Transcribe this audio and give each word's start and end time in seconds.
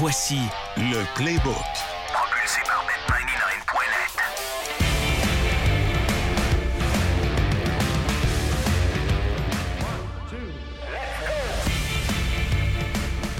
Voici 0.00 0.38
le 0.76 1.04
Playbook. 1.16 1.56
Propulsé 2.12 2.60
par 2.64 2.86
Bet99.net. 2.86 4.14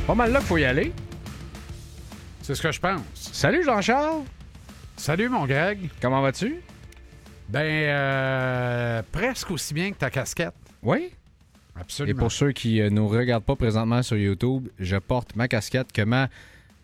Pas 0.04 0.14
mal 0.16 0.32
là 0.32 0.40
qu'il 0.40 0.48
faut 0.48 0.56
y 0.56 0.64
aller. 0.64 0.92
C'est 2.42 2.56
ce 2.56 2.62
que 2.62 2.72
je 2.72 2.80
pense. 2.80 3.02
Salut 3.14 3.62
Jean-Charles. 3.62 4.24
Salut, 4.96 5.28
mon 5.28 5.46
Greg. 5.46 5.88
Comment 6.02 6.22
vas-tu? 6.22 6.60
Ben, 7.48 7.60
euh, 7.60 9.02
presque 9.12 9.52
aussi 9.52 9.72
bien 9.74 9.92
que 9.92 9.98
ta 9.98 10.10
casquette. 10.10 10.56
Oui. 10.82 11.12
Et 12.06 12.14
pour 12.14 12.32
ceux 12.32 12.52
qui 12.52 12.80
ne 12.80 12.88
nous 12.88 13.08
regardent 13.08 13.44
pas 13.44 13.56
présentement 13.56 14.02
sur 14.02 14.16
YouTube, 14.16 14.68
je 14.78 14.96
porte 14.96 15.36
ma 15.36 15.48
casquette 15.48 15.92
que 15.92 16.02
ma 16.02 16.28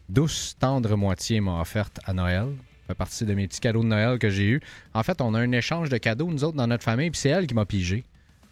douce, 0.09 0.57
tendre 0.59 0.97
moitié 0.97 1.41
m'a 1.41 1.61
offerte 1.61 2.01
à 2.05 2.13
Noël. 2.13 2.49
Ça 2.83 2.89
fait 2.89 2.95
partie 2.95 3.25
de 3.25 3.35
mes 3.35 3.49
petits 3.49 3.61
cadeaux 3.61 3.83
de 3.83 3.89
Noël 3.89 4.19
que 4.19 4.29
j'ai 4.29 4.45
eu. 4.45 4.61
En 4.93 5.03
fait, 5.03 5.21
on 5.21 5.35
a 5.35 5.41
un 5.41 5.53
échange 5.53 5.89
de 5.89 5.97
cadeaux, 5.97 6.29
nous 6.31 6.45
autres, 6.45 6.57
dans 6.57 6.67
notre 6.67 6.85
famille, 6.85 7.11
puis 7.11 7.21
c'est 7.21 7.31
elle 7.31 7.47
qui 7.47 7.55
m'a 7.55 7.65
pigé. 7.65 8.05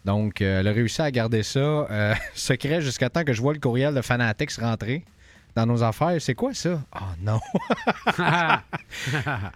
Donc, 0.05 0.41
euh, 0.41 0.59
elle 0.59 0.67
a 0.67 0.71
réussi 0.71 1.01
à 1.01 1.11
garder 1.11 1.43
ça 1.43 1.59
euh, 1.59 2.13
secret 2.33 2.81
jusqu'à 2.81 3.09
temps 3.09 3.23
que 3.23 3.33
je 3.33 3.41
vois 3.41 3.53
le 3.53 3.59
courriel 3.59 3.93
de 3.93 4.01
Fanatics 4.01 4.53
rentrer 4.53 5.05
dans 5.55 5.65
nos 5.65 5.83
affaires. 5.83 6.19
C'est 6.19 6.33
quoi 6.33 6.53
ça? 6.53 6.81
Oh 6.95 7.05
non! 7.21 7.39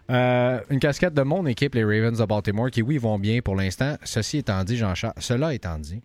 Euh, 0.10 0.60
une 0.70 0.80
casquette 0.80 1.14
de 1.14 1.22
mon 1.22 1.46
équipe, 1.46 1.76
les 1.76 1.84
Ravens 1.84 2.18
de 2.18 2.26
Baltimore, 2.26 2.72
qui, 2.72 2.82
oui, 2.82 2.98
vont 2.98 3.20
bien 3.20 3.42
pour 3.42 3.56
l'instant. 3.56 3.98
Ceci 4.04 4.40
étant 4.40 4.64
dit, 4.64 4.78
Jean-Charles, 4.78 5.14
cela 5.20 5.54
étant 5.54 5.78
dit, 5.78 6.02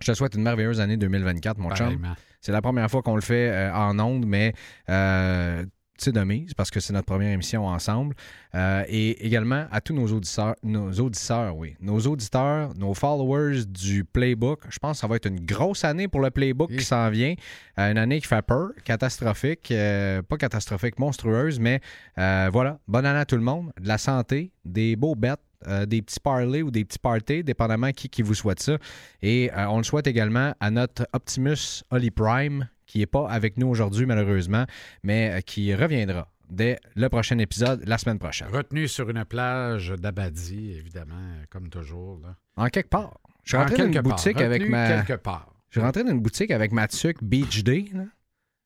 je 0.00 0.06
te 0.12 0.14
souhaite 0.16 0.34
une 0.34 0.42
merveilleuse 0.42 0.80
année 0.80 0.96
2024, 0.96 1.58
mon 1.58 1.74
chum. 1.74 1.98
C'est 2.40 2.52
la 2.52 2.60
première 2.62 2.90
fois 2.90 3.02
qu'on 3.02 3.14
le 3.14 3.22
fait 3.22 3.48
euh, 3.50 3.72
en 3.74 3.98
ondes, 3.98 4.26
mais 4.26 4.52
euh, 4.90 5.64
c'est 5.96 6.12
de 6.12 6.20
mise 6.24 6.52
parce 6.54 6.70
que 6.70 6.80
c'est 6.80 6.92
notre 6.92 7.06
première 7.06 7.32
émission 7.32 7.66
ensemble. 7.66 8.14
Euh, 8.54 8.84
et 8.88 9.24
également 9.24 9.66
à 9.70 9.80
tous 9.80 9.94
nos 9.94 10.06
auditeurs, 10.08 10.54
nos 10.62 10.90
auditeurs, 10.92 11.56
oui, 11.56 11.76
nos 11.80 11.98
auditeurs, 12.00 12.74
nos 12.76 12.92
followers 12.94 13.64
du 13.64 14.04
Playbook. 14.04 14.60
Je 14.68 14.78
pense 14.78 14.98
que 14.98 15.00
ça 15.00 15.06
va 15.06 15.16
être 15.16 15.26
une 15.26 15.40
grosse 15.40 15.84
année 15.84 16.08
pour 16.08 16.20
le 16.20 16.30
Playbook 16.30 16.70
Oui. 16.70 16.78
qui 16.78 16.84
s'en 16.84 17.08
vient. 17.10 17.34
Euh, 17.78 17.90
une 17.92 17.98
année 17.98 18.20
qui 18.20 18.26
fait 18.26 18.42
peur, 18.42 18.70
catastrophique, 18.84 19.70
euh, 19.70 20.20
pas 20.22 20.36
catastrophique, 20.36 20.98
monstrueuse, 20.98 21.58
mais 21.58 21.80
euh, 22.18 22.50
voilà. 22.52 22.78
Bonne 22.88 23.06
année 23.06 23.20
à 23.20 23.24
tout 23.24 23.36
le 23.36 23.42
monde, 23.42 23.72
de 23.80 23.88
la 23.88 23.98
santé, 23.98 24.50
des 24.64 24.96
beaux 24.96 25.14
bêtes. 25.14 25.40
Euh, 25.68 25.86
des 25.86 26.02
petits 26.02 26.20
parlays 26.20 26.62
ou 26.62 26.70
des 26.70 26.84
petits 26.84 26.98
parties, 26.98 27.44
dépendamment 27.44 27.92
qui, 27.92 28.08
qui 28.08 28.22
vous 28.22 28.34
souhaite 28.34 28.60
ça. 28.60 28.78
Et 29.22 29.50
euh, 29.52 29.66
on 29.68 29.78
le 29.78 29.84
souhaite 29.84 30.06
également 30.06 30.54
à 30.60 30.70
notre 30.70 31.06
Optimus 31.12 31.82
Holly 31.90 32.10
Prime, 32.10 32.68
qui 32.86 32.98
n'est 32.98 33.06
pas 33.06 33.28
avec 33.28 33.56
nous 33.56 33.66
aujourd'hui 33.68 34.06
malheureusement, 34.06 34.64
mais 35.02 35.30
euh, 35.32 35.40
qui 35.40 35.74
reviendra 35.74 36.28
dès 36.50 36.78
le 36.94 37.08
prochain 37.08 37.38
épisode, 37.38 37.82
la 37.86 37.98
semaine 37.98 38.18
prochaine. 38.18 38.48
Retenu 38.48 38.86
sur 38.86 39.08
une 39.10 39.24
plage 39.24 39.88
d'Abadi, 39.98 40.72
évidemment, 40.72 41.34
comme 41.50 41.68
toujours. 41.68 42.20
Là. 42.22 42.36
En 42.56 42.68
quelque 42.68 42.90
part. 42.90 43.18
Je 43.42 43.50
suis 43.50 43.56
En 43.56 43.60
rentré 43.62 43.76
dans 43.78 43.92
une 43.92 44.00
boutique 44.02 44.40
avec 44.40 44.68
ma... 44.68 45.02
quelque 45.02 45.20
part. 45.20 45.52
Je 45.70 45.80
suis 45.80 45.84
rentré 45.84 46.04
dans 46.04 46.12
une 46.12 46.20
boutique 46.20 46.50
avec 46.50 46.70
ma 46.72 46.86
tuque 46.86 47.22
Beach 47.24 47.64
Day. 47.64 47.86
là. 47.92 48.04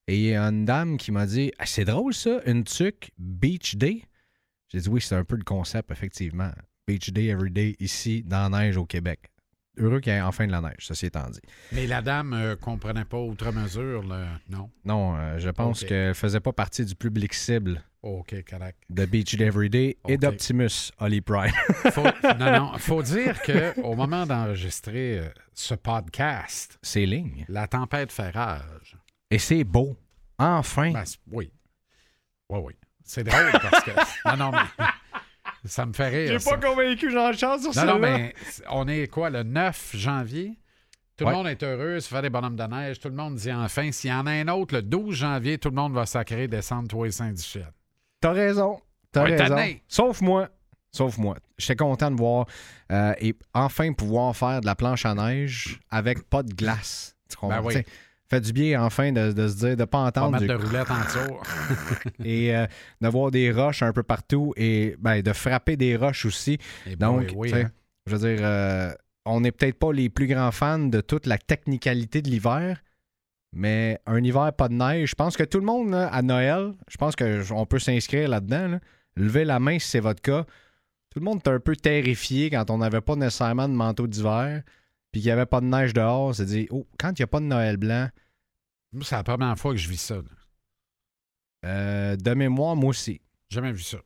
et 0.09 0.17
il 0.17 0.23
y 0.25 0.35
a 0.35 0.43
une 0.43 0.65
dame 0.65 0.97
qui 0.99 1.11
m'a 1.13 1.25
dit 1.27 1.53
Ah, 1.59 1.67
C'est 1.67 1.85
drôle 1.85 2.13
ça, 2.15 2.41
une 2.47 2.65
tuque 2.65 3.11
Beach 3.19 3.77
Day? 3.77 4.03
J'ai 4.69 4.81
dit 4.81 4.89
Oui, 4.89 5.01
c'est 5.01 5.15
un 5.15 5.25
peu 5.25 5.37
le 5.37 5.45
concept, 5.45 5.91
effectivement. 5.91 6.51
Beach 6.89 7.11
Day 7.13 7.29
every 7.29 7.51
day 7.51 7.77
ici, 7.81 8.23
dans 8.25 8.49
la 8.49 8.61
neige 8.61 8.79
au 8.79 8.87
Québec. 8.87 9.21
Heureux 9.77 10.01
qu'il 10.01 10.11
y 10.11 10.17
ait 10.17 10.23
enfin 10.23 10.47
de 10.47 10.53
la 10.53 10.63
neige, 10.63 10.79
ceci 10.81 11.05
étant 11.07 11.29
dit. 11.29 11.39
Mais 11.73 11.87
la 11.87 12.01
dame 12.01 12.31
ne 12.31 12.55
comprenait 12.55 13.05
pas 13.05 13.19
outre 13.19 13.53
mesure, 13.53 14.03
là. 14.05 14.27
non? 14.49 14.71
Non, 14.87 15.17
euh, 15.19 15.39
je 15.39 15.51
pense 15.51 15.85
qu'elle 15.85 16.15
faisait 16.15 16.41
pas 16.41 16.53
partie 16.55 16.87
du 16.87 16.95
public 16.95 17.35
cible 17.35 17.85
OK, 18.03 18.35
correct. 18.49 18.79
de 18.89 19.05
Beach 19.05 19.37
Day 19.37 19.45
Every 19.45 19.69
Day 19.69 19.99
et 20.09 20.17
d'Optimus 20.17 20.91
Holly 20.99 21.21
Prime. 21.21 21.53
Faut, 21.93 22.03
non, 22.39 22.53
non, 22.73 22.79
faut 22.79 23.03
dire 23.03 23.39
qu'au 23.43 23.95
moment 23.95 24.25
d'enregistrer 24.25 25.19
euh, 25.19 25.29
ce 25.53 25.75
podcast, 25.75 26.79
C'est 26.83 27.05
ligne. 27.05 27.45
la 27.49 27.69
tempête 27.69 28.11
fait 28.11 28.31
rage. 28.31 28.97
Et 29.31 29.39
c'est 29.39 29.63
beau. 29.65 29.95
Enfin. 30.39 30.93
Ben, 30.93 31.05
oui. 31.31 31.53
Oui, 32.49 32.61
oui. 32.65 32.73
C'est 33.05 33.25
drôle 33.25 33.53
parce 33.53 33.85
que. 33.85 33.91
Non, 34.25 34.37
non, 34.37 34.53
mais. 34.53 34.85
Ça 35.65 35.87
me 35.87 35.93
fait 35.93 36.09
rire. 36.09 36.41
ça. 36.41 36.57
convaincu 36.57 37.11
Jean-Charles 37.11 37.61
sur 37.61 37.75
Non, 37.85 37.95
non, 37.95 37.99
mais 37.99 38.35
on 38.71 38.87
est 38.89 39.09
quoi, 39.09 39.31
le 39.31 39.43
9 39.43 39.91
janvier? 39.95 40.59
Tout 41.17 41.25
Ouais. 41.25 41.31
le 41.31 41.37
monde 41.37 41.47
est 41.49 41.63
heureux, 41.65 41.99
ça 41.99 42.15
fait 42.17 42.23
des 42.23 42.31
bonhommes 42.31 42.55
de 42.57 42.63
neige. 42.63 43.01
Tout 43.01 43.09
le 43.09 43.15
monde 43.17 43.35
dit 43.35 43.53
enfin, 43.53 43.91
s'il 43.91 44.11
y 44.11 44.13
en 44.13 44.25
a 44.27 44.31
un 44.31 44.47
autre, 44.49 44.77
le 44.77 44.83
12 44.83 45.15
janvier, 45.17 45.59
tout 45.59 45.69
le 45.71 45.75
monde 45.75 45.93
va 45.93 46.07
sacrer, 46.07 46.47
descendre, 46.47 46.87
toi 46.89 47.09
et 47.09 47.11
Saint-Duchel. 47.11 47.73
T'as 48.21 48.33
raison. 48.33 48.81
T'as 49.11 49.25
Ouais, 49.25 49.37
raison. 49.37 49.57
Sauf 49.89 50.21
moi. 50.21 50.49
Sauf 50.93 51.19
moi. 51.19 51.37
J'étais 51.59 51.77
content 51.77 52.11
de 52.13 52.17
voir 52.17 52.47
euh, 52.93 53.13
et 53.21 53.35
enfin 53.53 53.93
pouvoir 53.93 54.35
faire 54.37 54.61
de 54.61 54.67
la 54.67 54.75
planche 54.77 55.05
à 55.07 55.15
neige 55.15 55.81
avec 55.91 56.23
pas 56.31 56.43
de 56.45 56.53
glace. 56.55 57.17
Tu 57.29 57.37
comprends? 57.37 57.61
Ben 57.63 57.65
oui. 57.67 57.83
Fait 58.31 58.41
du 58.43 58.53
bien 58.53 58.83
enfin 58.83 59.11
de, 59.11 59.33
de 59.33 59.49
se 59.49 59.57
dire, 59.57 59.77
de 59.77 59.85
pas 59.85 60.11
Pas 60.13 60.21
entendre 60.21 60.41
mettre 60.41 60.55
du 60.55 60.63
de 60.63 60.67
roulette 60.67 60.91
en 60.91 61.05
dessous. 61.05 62.11
et 62.25 62.55
euh, 62.55 62.67
de 63.01 63.09
voir 63.09 63.31
des 63.31 63.51
roches 63.51 63.83
un 63.83 63.93
peu 63.93 64.03
partout 64.03 64.53
et 64.57 64.97
ben, 64.99 65.23
de 65.23 65.33
frapper 65.33 65.77
des 65.77 65.97
roches 65.97 66.27
aussi. 66.27 66.59
Et 66.87 66.97
Donc, 66.97 67.33
oui, 67.35 67.53
hein. 67.55 67.71
je 68.07 68.17
veux 68.17 68.37
dire, 68.37 68.45
euh, 68.47 68.93
on 69.25 69.41
n'est 69.41 69.53
peut-être 69.53 69.79
pas 69.79 69.93
les 69.93 70.11
plus 70.11 70.27
grands 70.27 70.53
fans 70.53 70.79
de 70.79 71.01
toute 71.01 71.27
la 71.27 71.39
technicalité 71.39 72.21
de 72.21 72.29
l'hiver, 72.29 72.83
mais 73.53 73.99
un 74.07 74.23
hiver 74.23 74.53
pas 74.53 74.69
de 74.69 74.75
neige, 74.75 75.11
je 75.11 75.15
pense 75.15 75.37
que 75.37 75.45
tout 75.45 75.59
le 75.59 75.65
monde 75.65 75.91
là, 75.91 76.09
à 76.09 76.21
Noël, 76.21 76.73
je 76.89 76.97
pense 76.97 77.15
qu'on 77.17 77.67
peut 77.67 77.79
s'inscrire 77.79 78.29
là-dedans. 78.29 78.69
là. 78.69 78.81
Levez 79.17 79.45
la 79.45 79.59
main 79.59 79.79
si 79.79 79.89
c'est 79.89 80.01
votre 80.01 80.23
cas. 80.23 80.45
Tout 81.11 81.21
le 81.21 81.25
monde 81.25 81.41
est 81.45 81.49
un 81.49 81.61
peu 81.61 81.75
terrifié 81.75 82.51
quand 82.51 82.71
on 82.71 82.79
n'avait 82.79 83.01
pas 83.01 83.17
nécessairement 83.17 83.69
de 83.69 83.75
manteau 83.75 84.07
d'hiver, 84.07 84.63
puis 85.13 85.21
qu'il 85.21 85.29
n'y 85.29 85.33
avait 85.33 85.47
pas 85.47 85.61
de 85.61 85.67
neige 85.67 85.93
dehors. 85.93 86.35
C'est 86.35 86.45
dit, 86.47 86.67
oh, 86.71 86.87
quand 86.99 87.11
il 87.11 87.23
n'y 87.23 87.25
a 87.25 87.29
pas 87.29 87.41
de 87.41 87.47
Noël 87.47 87.77
blanc, 87.77 88.09
Moi, 88.93 89.05
C'est 89.05 89.17
la 89.17 89.23
première 89.25 89.57
fois 89.59 89.73
que 89.73 89.79
je 89.79 89.89
vis 89.89 89.97
ça. 90.01 90.17
euh, 91.65 92.17
de 92.17 92.35
mémoire, 92.35 92.77
moi 92.77 92.91
aussi. 92.91 93.21
Jamais 93.51 93.73
vu 93.73 93.83
ça. 93.83 93.99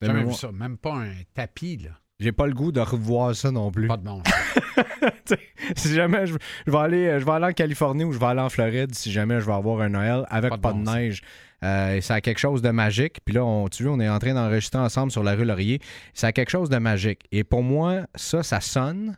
De 0.00 0.06
Jamais 0.06 0.24
vu 0.24 0.32
ça. 0.34 0.50
Même 0.52 0.78
pas 0.78 0.94
un 0.94 1.12
tapis, 1.34 1.76
là. 1.76 1.90
J'ai 2.18 2.32
pas 2.32 2.46
le 2.46 2.52
goût 2.52 2.70
de 2.72 2.80
revoir 2.80 3.34
ça 3.34 3.50
non 3.50 3.70
plus. 3.70 3.88
Pas 3.88 3.96
de 3.96 4.02
bon 4.04 4.22
sens. 4.24 4.34
Si 5.76 5.94
jamais 5.94 6.26
je, 6.26 6.34
je 6.66 6.70
vais 6.72 6.78
aller, 6.78 7.20
je 7.20 7.24
vais 7.24 7.30
aller 7.30 7.46
en 7.46 7.52
Californie 7.52 8.02
ou 8.02 8.12
je 8.12 8.18
vais 8.18 8.26
aller 8.26 8.40
en 8.40 8.48
Floride, 8.48 8.92
si 8.94 9.12
jamais 9.12 9.40
je 9.40 9.46
vais 9.46 9.52
avoir 9.52 9.80
un 9.80 9.88
Noël 9.90 10.24
avec 10.28 10.50
Pas 10.50 10.56
de 10.56 10.62
bon 10.62 10.82
neige, 10.82 11.22
euh, 11.62 11.94
et 11.96 12.00
ça 12.00 12.14
a 12.14 12.20
quelque 12.20 12.38
chose 12.38 12.60
de 12.60 12.70
magique. 12.70 13.20
Puis 13.24 13.34
là, 13.36 13.44
on, 13.44 13.68
tu 13.68 13.84
vois, 13.84 13.92
on 13.92 14.00
est 14.00 14.08
en 14.08 14.18
train 14.18 14.34
d'enregistrer 14.34 14.80
ensemble 14.80 15.12
sur 15.12 15.22
la 15.22 15.34
rue 15.34 15.44
Laurier. 15.44 15.80
Ça 16.12 16.28
a 16.28 16.32
quelque 16.32 16.50
chose 16.50 16.68
de 16.70 16.78
magique. 16.78 17.24
Et 17.30 17.44
pour 17.44 17.62
moi, 17.62 18.06
ça, 18.16 18.42
ça 18.42 18.60
sonne 18.60 19.16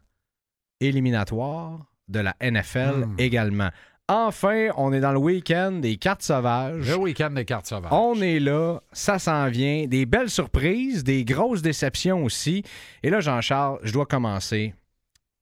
éliminatoire 0.86 1.78
de 2.08 2.20
la 2.20 2.34
NFL 2.40 3.06
Hmm. 3.06 3.14
également. 3.18 3.70
Enfin, 4.08 4.68
on 4.76 4.92
est 4.92 5.00
dans 5.00 5.12
le 5.12 5.18
week-end 5.18 5.72
des 5.72 5.96
cartes 5.96 6.22
sauvages. 6.22 6.86
Le 6.88 6.96
week-end 6.96 7.30
des 7.30 7.44
cartes 7.44 7.66
sauvages. 7.66 7.92
On 7.92 8.20
est 8.20 8.40
là, 8.40 8.80
ça 8.92 9.18
s'en 9.18 9.48
vient. 9.48 9.86
Des 9.86 10.04
belles 10.06 10.28
surprises, 10.28 11.02
des 11.04 11.24
grosses 11.24 11.62
déceptions 11.62 12.24
aussi. 12.24 12.62
Et 13.02 13.10
là, 13.10 13.20
Jean-Charles, 13.20 13.78
je 13.84 13.92
dois 13.92 14.04
commencer 14.06 14.74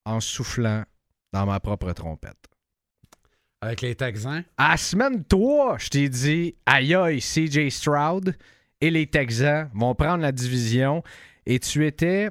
en 0.05 0.21
soufflant 0.21 0.85
dans 1.33 1.47
ma 1.47 1.59
propre 1.59 1.91
trompette. 1.93 2.37
Avec 3.63 3.81
les 3.81 3.95
Texans? 3.95 4.45
À 4.57 4.77
semaine 4.77 5.25
3, 5.25 5.79
je 5.79 5.89
t'ai 5.89 6.09
dit, 6.09 6.55
aïe 6.67 6.95
aïe, 6.95 7.19
CJ 7.21 7.71
Stroud 7.71 8.37
et 8.81 8.91
les 8.91 9.07
Texans 9.07 9.69
vont 9.75 9.95
prendre 9.95 10.23
la 10.23 10.33
division. 10.33 11.03
Et 11.45 11.59
tu 11.59 11.87
étais, 11.87 12.31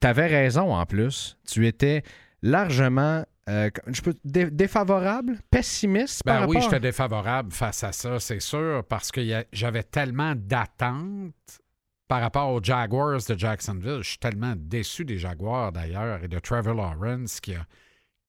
tu 0.00 0.06
avais 0.06 0.26
raison 0.26 0.72
en 0.74 0.84
plus, 0.86 1.36
tu 1.46 1.66
étais 1.66 2.02
largement, 2.42 3.24
euh, 3.48 3.70
je 3.86 4.00
peux, 4.02 4.14
dé- 4.24 4.50
défavorable, 4.50 5.38
pessimiste 5.50 6.22
par 6.22 6.40
Ben 6.42 6.46
oui, 6.48 6.56
rapport? 6.56 6.70
j'étais 6.70 6.80
défavorable 6.88 7.52
face 7.52 7.82
à 7.84 7.92
ça, 7.92 8.20
c'est 8.20 8.40
sûr, 8.40 8.84
parce 8.88 9.10
que 9.10 9.20
j'avais 9.52 9.82
tellement 9.82 10.34
d'attentes 10.36 11.32
par 12.08 12.20
rapport 12.20 12.50
aux 12.50 12.62
Jaguars 12.62 13.20
de 13.28 13.38
Jacksonville. 13.38 13.98
Je 14.02 14.10
suis 14.10 14.18
tellement 14.18 14.54
déçu 14.56 15.04
des 15.04 15.18
Jaguars, 15.18 15.72
d'ailleurs, 15.72 16.22
et 16.24 16.28
de 16.28 16.38
Trevor 16.38 16.74
Lawrence 16.74 17.40
qui 17.40 17.54
a 17.54 17.66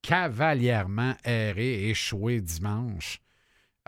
cavalièrement 0.01 1.13
erré 1.23 1.83
et 1.83 1.89
échoué 1.89 2.41
dimanche, 2.41 3.19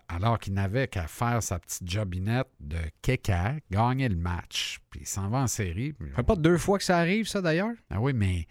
alors 0.07 0.39
qu'il 0.39 0.53
n'avait 0.53 0.88
qu'à 0.88 1.07
faire 1.07 1.41
sa 1.41 1.57
petite 1.59 1.89
jobinette 1.89 2.50
de 2.59 2.77
kéka, 3.01 3.56
gagner 3.69 4.07
le 4.09 4.15
match, 4.17 4.79
puis 4.89 5.01
il 5.01 5.07
s'en 5.07 5.29
va 5.29 5.39
en 5.39 5.47
série. 5.47 5.94
Ça 6.12 6.15
fait 6.17 6.24
pas 6.24 6.35
deux 6.35 6.57
fois 6.57 6.77
que 6.77 6.83
ça 6.83 6.97
arrive, 6.97 7.27
ça 7.27 7.41
d'ailleurs? 7.41 7.74
Ah 7.89 8.00
oui, 8.01 8.12
mais 8.13 8.45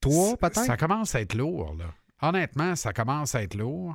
Trois, 0.00 0.36
peut-être? 0.36 0.64
Ça 0.64 0.76
commence 0.76 1.14
à 1.14 1.20
être 1.20 1.34
lourd, 1.34 1.74
là. 1.78 1.86
Honnêtement, 2.20 2.74
ça 2.76 2.92
commence 2.92 3.34
à 3.34 3.42
être 3.42 3.54
lourd. 3.54 3.94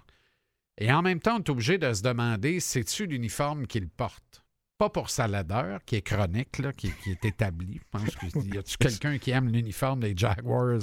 Et 0.78 0.92
en 0.92 1.02
même 1.02 1.20
temps, 1.20 1.36
on 1.36 1.40
est 1.40 1.50
obligé 1.50 1.78
de 1.78 1.94
se 1.94 2.02
demander, 2.02 2.60
c'est-tu 2.60 3.06
l'uniforme 3.06 3.68
qu'il 3.68 3.88
porte? 3.90 4.44
Pas 4.78 4.90
pour 4.90 5.10
sa 5.10 5.28
laideur, 5.28 5.80
qui 5.86 5.98
est 5.98 6.02
chronique, 6.02 6.58
là, 6.58 6.74
qui, 6.74 6.92
qui 7.04 7.12
est 7.12 7.26
établi. 7.26 7.80
Je 7.80 8.00
pense 8.00 8.16
qu'il 8.16 8.56
y 8.56 8.58
a-tu 8.58 8.78
quelqu'un 8.80 9.18
qui 9.18 9.32
aime 9.32 9.50
l'uniforme 9.50 10.00
des 10.00 10.14
Jaguars 10.18 10.80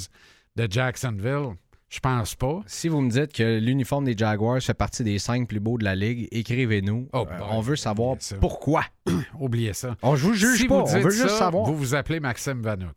de 0.57 0.67
Jacksonville? 0.71 1.57
Je 1.89 1.99
pense 1.99 2.37
pas. 2.37 2.61
Si 2.67 2.87
vous 2.89 3.01
me 3.01 3.11
dites 3.11 3.33
que 3.33 3.59
l'uniforme 3.59 4.05
des 4.05 4.17
Jaguars 4.17 4.63
fait 4.63 4.75
partie 4.75 5.03
des 5.03 5.19
cinq 5.19 5.49
plus 5.49 5.59
beaux 5.59 5.77
de 5.77 5.83
la 5.83 5.97
ligue, 5.97 6.29
écrivez-nous. 6.31 7.09
Oh, 7.13 7.27
Euh, 7.29 7.39
on 7.51 7.61
veut 7.61 7.75
savoir 7.75 8.17
pourquoi. 8.41 8.85
Oubliez 9.41 9.73
ça. 9.73 9.97
On 10.03 10.15
je 10.15 10.25
vous 10.29 10.35
juge 10.35 10.59
si 10.59 10.69
pas, 10.69 10.85
vous 10.85 10.97
on 10.97 11.11
juste 11.11 11.31
savoir. 11.31 11.65
Vous 11.65 11.77
vous 11.77 11.95
appelez 11.97 12.21
Maxime 12.21 12.63
Vanout. 12.63 12.93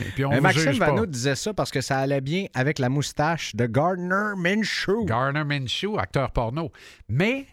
Et 0.00 0.04
puis 0.14 0.24
on 0.24 0.30
Mais 0.30 0.40
Maxime 0.40 0.72
juge 0.72 0.78
pas. 0.78 1.06
Disait 1.06 1.34
ça 1.34 1.54
parce 1.54 1.70
que 1.70 1.80
ça 1.80 1.98
allait 1.98 2.20
bien 2.20 2.46
avec 2.54 2.78
la 2.78 2.88
moustache 2.88 3.54
de 3.54 3.66
Gardner 3.66 4.34
Minshew. 4.36 5.04
Garner 5.04 5.44
Minshew, 5.44 5.98
acteur 5.98 6.30
porno. 6.30 6.70
Mais 7.08 7.46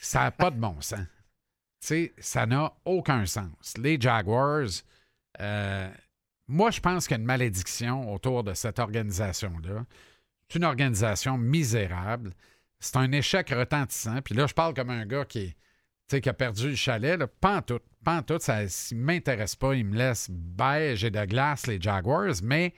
ça 0.00 0.24
n'a 0.24 0.30
pas 0.30 0.50
de 0.50 0.58
bon 0.58 0.80
sens. 0.80 1.00
Tu 1.80 1.86
sais, 1.86 2.12
ça 2.18 2.46
n'a 2.46 2.72
aucun 2.84 3.24
sens. 3.26 3.74
Les 3.76 4.00
Jaguars, 4.00 4.68
euh, 5.40 5.88
moi, 6.48 6.70
je 6.70 6.80
pense 6.80 7.06
qu'il 7.06 7.16
y 7.16 7.18
a 7.18 7.20
une 7.20 7.26
malédiction 7.26 8.12
autour 8.12 8.42
de 8.42 8.54
cette 8.54 8.78
organisation-là. 8.78 9.84
C'est 10.48 10.58
une 10.58 10.64
organisation 10.64 11.38
misérable. 11.38 12.32
C'est 12.80 12.96
un 12.96 13.12
échec 13.12 13.50
retentissant. 13.50 14.20
Puis 14.22 14.34
là, 14.34 14.46
je 14.46 14.54
parle 14.54 14.74
comme 14.74 14.90
un 14.90 15.04
gars 15.04 15.24
qui, 15.24 15.38
est, 15.40 15.56
sais, 16.16 16.20
qui 16.20 16.28
a 16.28 16.34
perdu 16.34 16.70
le 16.70 16.74
chalet. 16.76 17.18
Là. 17.18 17.26
Pas 17.26 17.56
en 17.58 17.62
tout. 17.62 17.80
Pas 18.04 18.18
en 18.18 18.22
tout. 18.22 18.38
Ça 18.40 18.62
ne 18.62 18.94
m'intéresse 18.96 19.56
pas. 19.56 19.74
Il 19.74 19.84
me 19.86 19.96
laisse 19.96 20.28
beige 20.30 21.04
et 21.04 21.10
de 21.10 21.24
glace, 21.24 21.66
les 21.66 21.80
Jaguars. 21.80 22.34
Mais, 22.42 22.74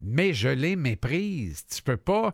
mais 0.00 0.32
je 0.34 0.48
les 0.48 0.76
méprise. 0.76 1.64
Tu 1.66 1.82
peux 1.82 1.96
pas. 1.96 2.32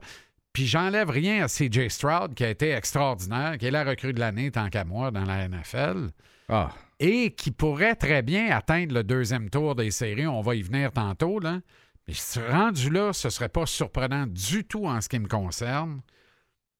Puis 0.52 0.66
j'enlève 0.66 1.10
rien 1.10 1.44
à 1.44 1.46
CJ 1.48 1.88
Stroud, 1.88 2.34
qui 2.34 2.44
a 2.44 2.50
été 2.50 2.70
extraordinaire, 2.70 3.58
qui 3.58 3.66
est 3.66 3.70
la 3.70 3.84
recrue 3.84 4.12
de 4.12 4.18
l'année, 4.20 4.50
tant 4.50 4.68
qu'à 4.70 4.84
moi, 4.84 5.10
dans 5.10 5.24
la 5.24 5.46
NFL, 5.48 6.08
Ah, 6.48 6.70
et 6.98 7.32
qui 7.34 7.50
pourrait 7.52 7.94
très 7.94 8.22
bien 8.22 8.50
atteindre 8.50 8.92
le 8.94 9.04
deuxième 9.04 9.50
tour 9.50 9.76
des 9.76 9.90
séries. 9.92 10.26
On 10.26 10.40
va 10.40 10.56
y 10.56 10.62
venir 10.62 10.90
tantôt, 10.92 11.38
là. 11.38 11.60
Mais 12.08 12.14
ce- 12.14 12.40
rendu 12.40 12.90
là, 12.90 13.12
ce 13.12 13.28
serait 13.30 13.50
pas 13.50 13.66
surprenant 13.66 14.26
du 14.26 14.64
tout 14.64 14.86
en 14.86 15.00
ce 15.00 15.08
qui 15.08 15.18
me 15.18 15.28
concerne. 15.28 16.00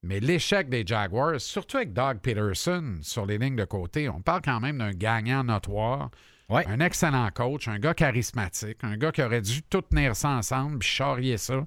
Mais 0.02 0.20
l'échec 0.20 0.68
des 0.68 0.84
Jaguars, 0.86 1.40
surtout 1.40 1.78
avec 1.78 1.92
Doug 1.92 2.18
Peterson 2.20 2.98
sur 3.02 3.26
les 3.26 3.36
lignes 3.38 3.56
de 3.56 3.64
côté, 3.64 4.08
on 4.08 4.20
parle 4.20 4.42
quand 4.44 4.60
même 4.60 4.78
d'un 4.78 4.92
gagnant 4.92 5.42
notoire. 5.44 6.10
Ouais. 6.48 6.64
Un 6.66 6.80
excellent 6.80 7.28
coach, 7.34 7.68
un 7.68 7.78
gars 7.78 7.94
charismatique, 7.94 8.78
un 8.82 8.96
gars 8.96 9.12
qui 9.12 9.22
aurait 9.22 9.42
dû 9.42 9.62
tout 9.64 9.82
tenir 9.82 10.16
ça 10.16 10.30
ensemble 10.30 10.78
puis 10.78 10.88
charrier 10.88 11.36
ça. 11.36 11.66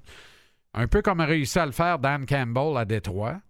Un 0.74 0.88
peu 0.88 1.02
comme 1.02 1.20
a 1.20 1.26
réussi 1.26 1.58
à 1.58 1.66
le 1.66 1.72
faire 1.72 1.98
Dan 1.98 2.24
Campbell 2.26 2.76
à 2.78 2.84
Détroit. 2.84 3.40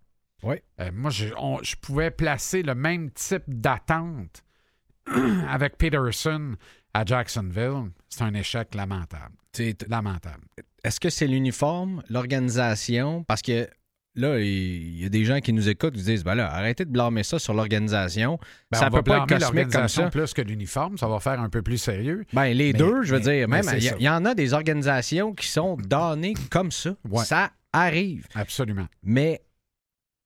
Oui. 0.43 0.57
Euh, 0.81 0.91
moi, 0.93 1.11
je, 1.11 1.29
on- 1.39 1.63
je 1.63 1.77
pouvais 1.77 2.11
placer 2.11 2.63
le 2.63 2.75
même 2.75 3.11
type 3.13 3.45
d'attente 3.47 4.43
avec 5.49 5.79
Peterson 5.79 6.57
à 6.93 7.05
Jacksonville. 7.05 7.93
C'est 8.09 8.23
un 8.25 8.35
échec 8.35 8.75
lamentable. 8.75 9.37
Lamentable. 9.89 10.45
Est-ce 10.83 10.99
que 10.99 11.09
c'est 11.11 11.27
l'uniforme, 11.29 12.03
l'organisation? 12.11 13.23
Parce 13.25 13.43
que 13.43 13.69
là, 14.15 14.39
il 14.39 15.01
y 15.01 15.05
a 15.05 15.09
des 15.09 15.25
gens 15.25 15.41
qui 15.41 15.53
nous 15.53 15.69
écoutent 15.69 15.95
qui 15.95 16.03
disent 16.03 16.25
ben 16.25 16.35
là, 16.35 16.53
arrêtez 16.53 16.85
de 16.85 16.91
blâmer 16.91 17.23
ça 17.23 17.39
sur 17.39 17.55
l'organisation. 17.55 18.39
Ben, 18.71 18.79
ça 18.79 18.89
va 18.89 18.99
peut 18.99 19.03
pas 19.11 19.17
être 19.19 19.27
cosmique 19.29 19.41
comme 19.41 19.55
l'organisation 19.57 20.03
ça. 20.05 20.11
plus 20.11 20.33
que 20.35 20.43
l'uniforme. 20.43 20.99
Ça 20.99 21.09
va 21.09 21.19
faire 21.21 21.41
un 21.41 21.49
peu 21.49 21.63
plus 21.63 21.79
sérieux. 21.79 22.25
Ben, 22.33 22.47
les 22.53 22.73
Mais- 22.73 22.79
deux, 22.79 23.03
je 23.03 23.13
veux 23.15 23.19
mais- 23.21 23.39
dire, 23.39 23.49
même, 23.49 23.65
il 23.77 24.03
y, 24.03 24.09
en 24.09 24.25
a 24.25 24.35
des 24.35 24.53
organisations 24.55 25.35
qui 25.35 25.49
sont 25.49 25.77
données 25.77 26.35
comme 26.51 26.71
ça. 26.71 26.95
Ouais. 27.09 27.25
Ça 27.25 27.51
arrive. 27.73 28.27
Absolument. 28.35 28.87
Mais 29.03 29.41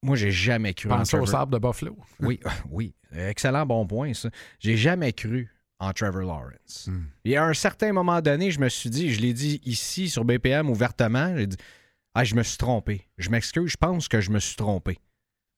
moi, 0.03 0.17
j'ai 0.17 0.31
jamais 0.31 0.75
cru 0.75 0.91
en 0.91 0.99
Pensez 0.99 1.17
au 1.17 1.21
Trevor. 1.25 1.41
sable 1.41 1.53
de 1.53 1.59
Buffalo. 1.59 1.97
Oui, 2.21 2.41
oui. 2.71 2.95
Excellent 3.17 3.65
bon 3.67 3.87
point, 3.87 4.13
ça. 4.15 4.29
J'ai 4.59 4.77
jamais 4.77 5.13
cru 5.13 5.49
en 5.79 5.93
Trevor 5.93 6.23
Lawrence. 6.23 6.89
Hmm. 6.89 7.05
Et 7.25 7.37
à 7.37 7.45
un 7.45 7.55
certain 7.55 7.93
moment 7.93 8.21
donné, 8.21 8.51
je 8.51 8.59
me 8.61 8.69
suis 8.69 8.91
dit, 8.91 9.13
je 9.13 9.21
l'ai 9.21 9.33
dit 9.33 9.61
ici 9.65 10.09
sur 10.09 10.25
BPM 10.25 10.69
ouvertement, 10.71 11.35
j'ai 11.37 11.47
dit 11.47 11.57
Ah, 12.19 12.25
je 12.25 12.35
me 12.35 12.43
suis 12.43 12.57
trompé. 12.57 13.07
Je 13.19 13.29
m'excuse, 13.29 13.71
je 13.73 13.77
pense 13.77 14.09
que 14.09 14.21
je 14.23 14.31
me 14.31 14.39
suis 14.41 14.57
trompé. 14.57 14.99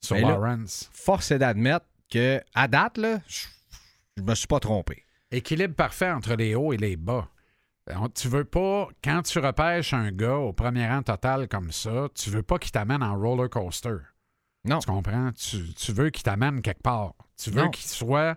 Sur 0.05 0.17
Mais 0.17 0.23
là- 0.23 0.31
Lawrence. 0.31 0.91
Force 0.93 1.31
est 1.31 1.39
d'admettre 1.39 1.87
que 2.11 2.41
à 2.55 2.67
date, 2.67 2.99
là, 2.99 3.21
je, 3.29 4.23
me 4.23 4.35
suis 4.35 4.47
pas 4.49 4.59
trompé. 4.59 5.05
Équilibre 5.31 5.75
parfait 5.77 6.11
entre 6.11 6.35
les 6.35 6.55
hauts 6.57 6.73
et 6.73 6.77
les 6.77 6.97
bas. 6.97 7.29
On- 7.95 8.09
Tu 8.09 8.27
veux 8.29 8.45
pas, 8.45 8.89
quand 9.05 9.23
tu 9.23 9.39
repêches 9.39 9.93
un 9.95 10.11
gars 10.11 10.35
au 10.37 10.53
premier 10.53 10.89
rang 10.89 11.03
total 11.03 11.47
comme 11.49 11.71
ça, 11.71 12.09
tu 12.15 12.29
veux 12.31 12.43
pas 12.43 12.59
qu'il 12.59 12.73
t'amène 12.73 13.03
en 13.05 13.17
roller 13.17 13.49
coaster. 13.49 13.97
Non. 14.65 14.81
Tu 14.81 14.87
comprends? 14.91 15.31
Tu, 15.33 15.73
tu 15.75 15.93
veux 15.93 16.11
qu'il 16.11 16.25
t'amène 16.25 16.61
quelque 16.61 16.83
part. 16.83 17.15
Tu 17.41 17.51
veux 17.51 17.69
qu'il 17.69 17.87
soit 17.89 18.37